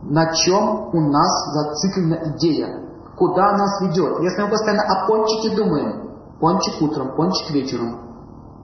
[0.01, 2.81] на чем у нас зациклена идея.
[3.15, 4.19] Куда нас ведет.
[4.21, 6.07] Если мы постоянно о пончике думаем.
[6.39, 7.99] Пончик утром, пончик вечером,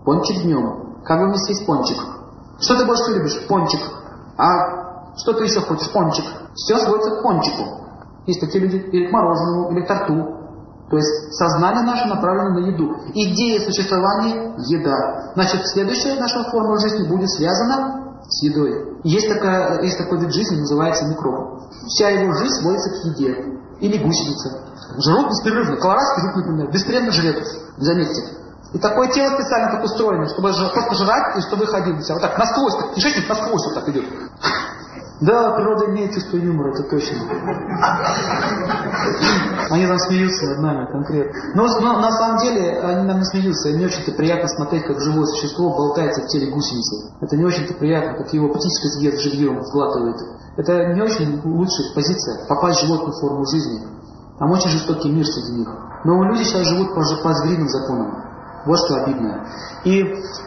[0.06, 1.02] пончик днем.
[1.04, 1.98] Как бы мне съесть пончик?
[2.60, 3.48] Что ты больше любишь?
[3.48, 3.82] Пончик.
[4.38, 5.92] А что ты еще хочешь?
[5.92, 6.26] Пончик.
[6.56, 7.64] Все сводится к пончику.
[8.26, 10.43] Есть такие люди, или к мороженому, или к торту.
[10.90, 12.96] То есть сознание наше направлено на еду.
[13.14, 15.32] Идея существования– еда.
[15.34, 19.00] Значит, следующая наша форма жизни будет связана с едой.
[19.04, 21.62] Есть, такая, есть такой вид жизни, называется микроб.
[21.88, 23.60] Вся его жизнь сводится к еде.
[23.80, 24.62] Или гусеница.
[25.00, 25.78] Жрут беспрерывно.
[25.78, 27.44] Колорадский жук, например, беспрерывно жрет.
[27.78, 28.22] Заметьте.
[28.74, 32.10] И такое тело специально так устроено, чтобы просто жрать и чтобы ходить.
[32.10, 34.06] Вот так насквозь, так, кишечник насквозь вот так идет.
[35.24, 37.18] Да, природа имеет чувство юмора, это точно.
[39.70, 41.34] Они там смеются над нами конкретно.
[41.56, 43.72] Но, но на самом деле они нам не смеются.
[43.72, 47.14] Не очень-то приятно смотреть, как живое существо болтается в теле гусеницы.
[47.22, 50.18] Это не очень-то приятно, как его птичка съест живьем, сглатывает.
[50.58, 53.82] Это не очень лучшая позиция, попасть в животную форму жизни.
[54.40, 55.70] Там очень жестокий мир среди них.
[56.04, 58.24] Но люди сейчас живут по, по звериным законам.
[58.66, 59.48] Вот что обидное.
[59.86, 60.00] И,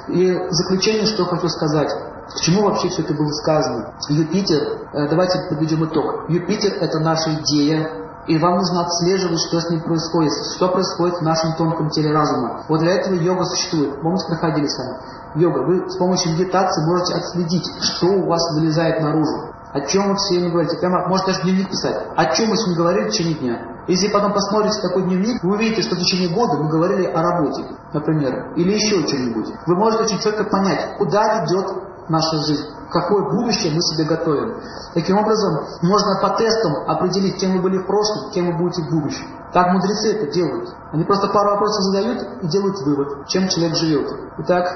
[0.09, 1.91] и заключение, что хочу сказать.
[2.27, 3.95] К вообще все это было сказано?
[4.09, 6.29] Юпитер, э, давайте подведем итог.
[6.29, 7.89] Юпитер– это наша идея,
[8.27, 12.65] и вам нужно отслеживать, что с ним происходит, что происходит в нашем тонком теле разума.
[12.69, 14.01] Вот для этого йога существует.
[14.03, 14.97] Помните, проходили сами?
[15.37, 15.61] Йога.
[15.61, 19.53] Вы с помощью медитации можете отследить, что у вас вылезает наружу.
[19.73, 20.79] О чем вы все время говорите.
[20.79, 22.07] Прямо, может даже дневник писать.
[22.17, 23.77] О чем мы сегодня говорили в течение дня.
[23.87, 27.63] Если потом посмотрите такой дневник, вы увидите, что в течение года мы говорили о работе,
[27.93, 29.53] например, или еще о чем-нибудь.
[29.67, 31.67] Вы можете очень четко понять, куда ведет
[32.09, 34.61] наша жизнь, какое будущее мы себе готовим.
[34.95, 38.91] Таким образом, можно по тестам определить, кем вы были в прошлом, кем вы будете в
[38.91, 39.27] будущем.
[39.53, 40.71] Так мудрецы это делают.
[40.93, 44.09] Они просто пару вопросов задают и делают вывод, чем человек живет.
[44.39, 44.67] Итак,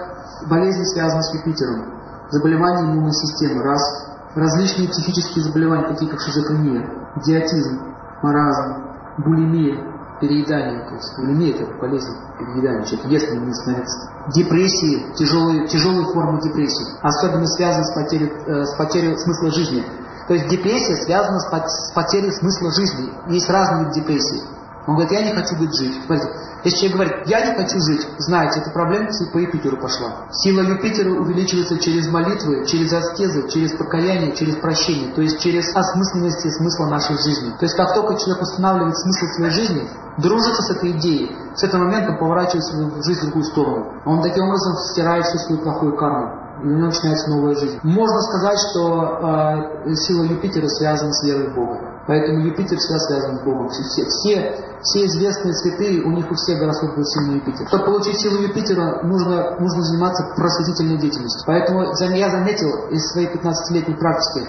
[0.48, 2.00] болезни связаны с Юпитером,
[2.30, 6.88] заболевания иммунной системы, раз, различные психические заболевания, такие как шизофрения,
[7.24, 8.84] диатизм, маразм,
[9.18, 9.89] булимия,
[10.20, 14.10] переедание, то есть булимия это болезнь переедания, человек ест, не становится.
[14.28, 19.84] Депрессии, тяжелые, тяжелые формы депрессии, особенно связаны с потерей, э, с потерей смысла жизни.
[20.28, 23.10] То есть депрессия связана с, потерей смысла жизни.
[23.26, 24.42] Есть разные депрессии.
[24.86, 25.94] Он говорит, я не хочу быть жить.
[26.06, 26.32] Смотрите,
[26.64, 30.26] если человек говорит, я не хочу жить, знаете, эта проблема по Юпитеру пошла.
[30.30, 36.44] Сила Юпитера увеличивается через молитвы, через аскезы, через покаяние, через прощение, то есть через осмысленность
[36.44, 37.50] и смысла нашей жизни.
[37.58, 39.88] То есть как только человек устанавливает смысл своей жизни,
[40.18, 43.92] дружится с этой идеей, с этого момента поворачивает свою жизнь в другую сторону.
[44.04, 47.78] Он таким образом стирает всю свою плохую карму и у него начинается новая жизнь.
[47.82, 51.80] Можно сказать, что э, сила Юпитера связана с верой в Бога.
[52.10, 53.68] Поэтому Юпитер всегда связан с Богом.
[53.68, 57.68] Все, все, все известные святые, у них у всех гороскоп был сильный Юпитер.
[57.68, 61.44] Чтобы получить силу Юпитера, нужно, нужно заниматься просветительной деятельностью.
[61.46, 61.84] Поэтому
[62.16, 64.44] я заметил из своей 15-летней практики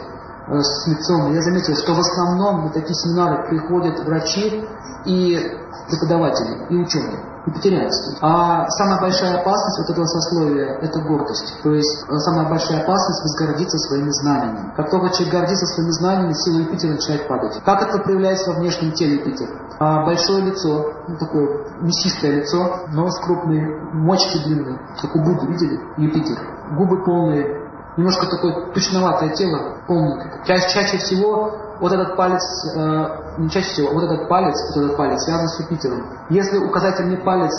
[0.47, 4.65] э, селекционной, я заметил, что в основном на такие семинары приходят врачи
[5.05, 5.39] и
[5.87, 8.17] преподаватели, и ученые вегетарианству.
[8.21, 11.61] А самая большая опасность вот этого сословия– это гордость.
[11.63, 14.73] То есть э, самая большая опасность– возгордиться своими знаниями.
[14.75, 17.61] Как только человек гордится своими знаниями, сила Юпитера начинает падать.
[17.65, 19.51] Как это проявляется во внешнем теле Юпитера?
[19.79, 25.79] А большое лицо, ну, такое мясистое лицо, нос крупный, мочки длинные, как у Будды, видели?
[25.97, 26.37] Юпитер.
[26.77, 27.60] Губы полные,
[27.97, 30.43] немножко такое тучноватое тело, полненькое.
[30.45, 32.41] Чаще, чаще всего вот этот палец,
[32.75, 33.07] э,
[33.39, 36.05] не чаще всего, вот этот палец, вот этот палец связан с Юпитером.
[36.29, 37.51] Если указательный палец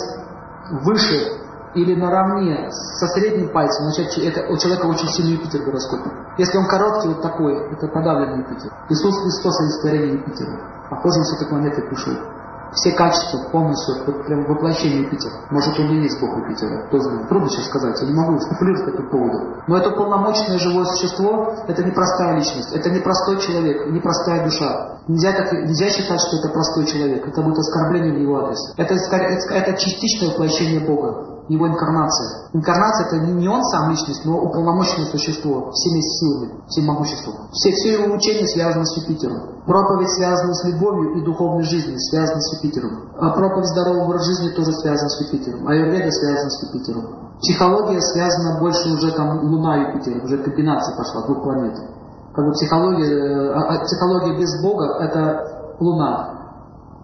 [0.69, 1.39] выше
[1.75, 6.09] или наравне со средним пальцем, значит это, у человека очень сильный Юпитер гороскопе.
[6.37, 8.71] Если он короткий, вот такой, это подавленный Юпитер.
[8.89, 10.59] Иисус Христос олицетворение Юпитера.
[10.89, 12.13] Похоже, он с этой планеты пришел
[12.75, 15.33] все качества полностью, прям воплощение Юпитера.
[15.51, 17.29] Может, он и есть Бог Юпитера, кто знает.
[17.29, 19.63] Трудно сейчас сказать, я не могу спекулировать по этому поводу.
[19.67, 24.43] Но это полномочное живое существо, это не простая личность, это не простой человек, не простая
[24.43, 24.99] душа.
[25.07, 28.73] Нельзя, так, нельзя считать, что это простой человек, это будет оскорбление в его адрес.
[28.77, 32.49] Это, это, это частичное воплощение Бога его инкарнация.
[32.53, 37.35] Инкарнация это не он сам личность, но уполномоченное существо, всеми силами, всем могуществом.
[37.51, 39.63] Все, все его учения связаны с Юпитером.
[39.65, 43.09] Проповедь связана с любовью и духовной жизнью, связана с Юпитером.
[43.19, 45.67] А проповедь здорового образа жизни тоже связана с Юпитером.
[45.67, 47.23] Аюрведа связана с Юпитером.
[47.41, 51.75] Психология связана больше уже там Луна Юпитер, уже комбинация пошла двух планет.
[52.33, 56.32] Как бы психология, э, а, а психология без Бога это Луна,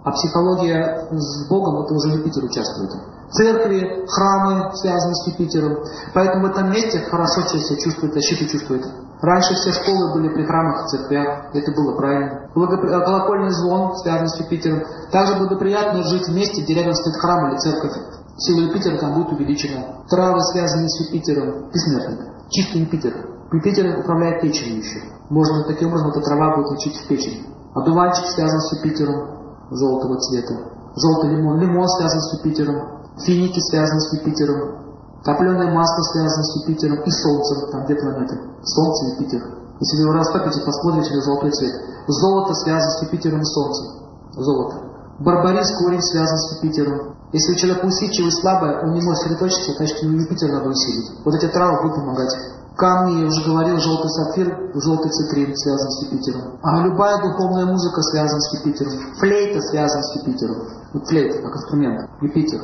[0.03, 2.91] а психология с Богом это уже Юпитер участвует.
[3.31, 5.77] Церкви, храмы связаны с Юпитером.
[6.13, 8.85] Поэтому в этом месте хорошо себя чувствует, защиту чувствует.
[9.21, 11.53] Раньше все школы были при храмах и церквях.
[11.53, 12.49] Это было правильно.
[12.55, 12.89] Благопри...
[12.89, 14.83] Колокольный звон связан с Юпитером.
[15.11, 17.93] Также благоприятно жить в месте, где рядом стоит храм или церковь.
[18.37, 20.05] Сила Юпитера там будет увеличена.
[20.09, 21.69] Травы связаны с Юпитером.
[21.69, 22.49] Бессмертник.
[22.49, 23.13] Чистый Юпитер.
[23.51, 25.01] Юпитер управляет печенью еще.
[25.29, 27.45] Можно таким образом эта трава будет лечить в печень.
[27.75, 29.38] Одуванчик связан с Юпитером
[29.71, 30.55] желтого цвета.
[30.95, 31.59] Желтый лимон.
[31.59, 32.99] Лимон связан с Юпитером.
[33.25, 34.79] Финики связаны с Юпитером.
[35.23, 37.71] Топленое масло связано с Юпитером и Солнцем.
[37.71, 38.39] Там две планеты.
[38.63, 39.41] Солнце и Юпитер.
[39.79, 41.73] Если вы растопите, посмотрите на золотой цвет.
[42.07, 43.85] Золото связано с Юпитером и Солнцем.
[44.33, 44.75] Золото.
[45.19, 47.15] Барбарис корень связан с Юпитером.
[47.31, 51.11] Если у человека усидчивый слабое, он не может сосредоточиться, значит ему Юпитер надо усилить.
[51.23, 52.35] Вот эти травы будут помогать.
[52.79, 56.59] Камни, я уже говорил, желтый сапфир, желтый цитрин связан с Юпитером.
[56.63, 58.93] А любая духовная музыка связана с Юпитером.
[59.19, 60.67] Флейта связана с Юпитером.
[60.93, 62.09] Вот флейта, как инструмент.
[62.21, 62.61] Юпитер.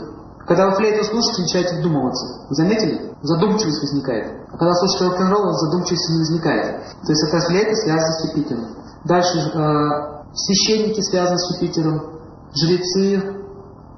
[0.47, 2.47] Когда вы флейту слушаете, начинаете вдумываться.
[2.47, 3.13] Вы заметили?
[3.23, 4.47] Задумчивость возникает.
[4.53, 6.75] А когда слушаете рок-н-ролл, задумчивость не возникает.
[7.03, 8.65] То есть эта флейта связана с Юпитером.
[9.03, 12.21] Дальше э, священники связаны с Юпитером,
[12.55, 13.35] жрецы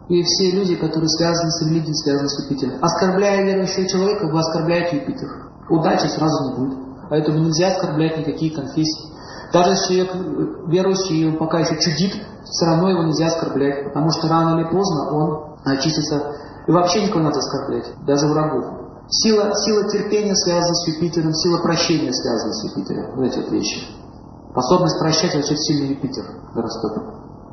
[0.09, 2.79] и все люди, которые связаны с религией, связаны с Юпитером.
[2.81, 5.47] Оскорбляя верующего человека, вы оскорбляете Юпитер.
[5.69, 6.87] Удачи сразу не будет.
[7.09, 9.13] Поэтому нельзя оскорблять никакие конфессии.
[9.53, 12.13] Даже если человек э, верующий, он пока еще чудит,
[12.43, 16.35] все равно его нельзя оскорблять, потому что рано или поздно он очиститься.
[16.67, 18.65] И вообще никого надо оскорблять, даже врагов.
[19.09, 23.15] Сила, сила терпения связана с Юпитером, сила прощения связана с Юпитером.
[23.15, 23.87] Вот эти вот вещи.
[24.51, 27.01] Способность прощать вообще сильный Юпитер гороскопе.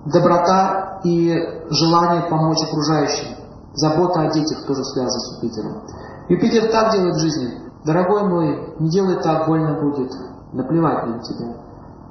[0.07, 1.33] Доброта и
[1.71, 3.37] желание помочь окружающим.
[3.75, 5.83] Забота о детях тоже связана с Юпитером.
[6.29, 7.64] Юпитер так делает в жизни.
[7.85, 10.11] Дорогой мой, не делай так, больно будет.
[10.53, 11.55] Наплевать на тебя.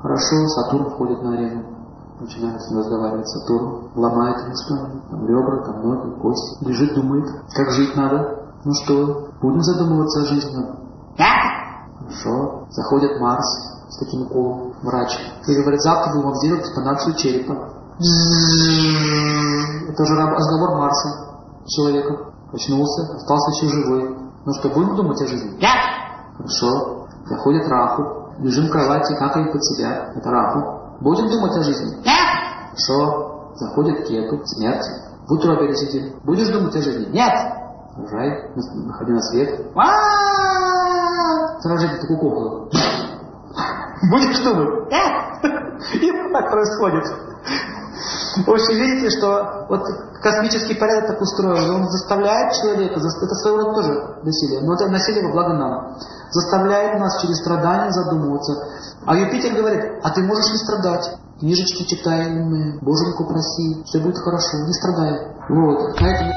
[0.01, 1.63] Хорошо, Сатурн входит на арену.
[2.19, 7.25] начинает с разговаривать Сатурн, ломает ему там ребра, там ноги, кости, лежит, думает,
[7.55, 8.43] как жить надо.
[8.65, 10.65] Ну что, будем задумываться о жизни?
[11.99, 12.67] Хорошо.
[12.69, 13.45] Заходит Марс
[13.89, 15.17] с таким уколом, врач,
[15.47, 17.53] и говорит, завтра будем вам делать экспонацию черепа.
[19.89, 21.09] Это уже разговор Марса
[21.65, 22.33] с человеком.
[22.51, 24.22] Очнулся, остался еще живой.
[24.45, 25.57] Ну что, будем думать о жизни?
[26.37, 27.07] Хорошо.
[27.25, 30.11] Заходит Раху, лежим в кровати, какаем под себя.
[30.15, 30.97] Это Раху.
[30.99, 31.95] Будем думать о жизни?
[32.71, 33.53] Хорошо.
[33.55, 34.85] Заходит Кету, смерть.
[35.27, 36.19] В утробе сидим.
[36.25, 37.05] Будешь думать о жизни?
[37.13, 37.31] Нет.
[37.95, 39.61] Рожай, выходи на свет.
[41.61, 42.69] Сразу же кукол.
[44.09, 44.91] Будешь думать?
[46.01, 47.05] И так происходит.
[48.45, 49.83] В общем, видите, что вот
[50.21, 53.93] космический порядок так устроен, он заставляет человека, это своего рода тоже
[54.23, 55.97] насилие, но это насилие во благо нам,
[56.31, 58.67] заставляет нас через страдания задумываться.
[59.05, 62.29] А Юпитер говорит, а ты можешь не страдать, книжечки читай,
[62.81, 65.27] Боженьку проси, все будет хорошо, не страдай.
[65.49, 66.33] Вот, поэтому...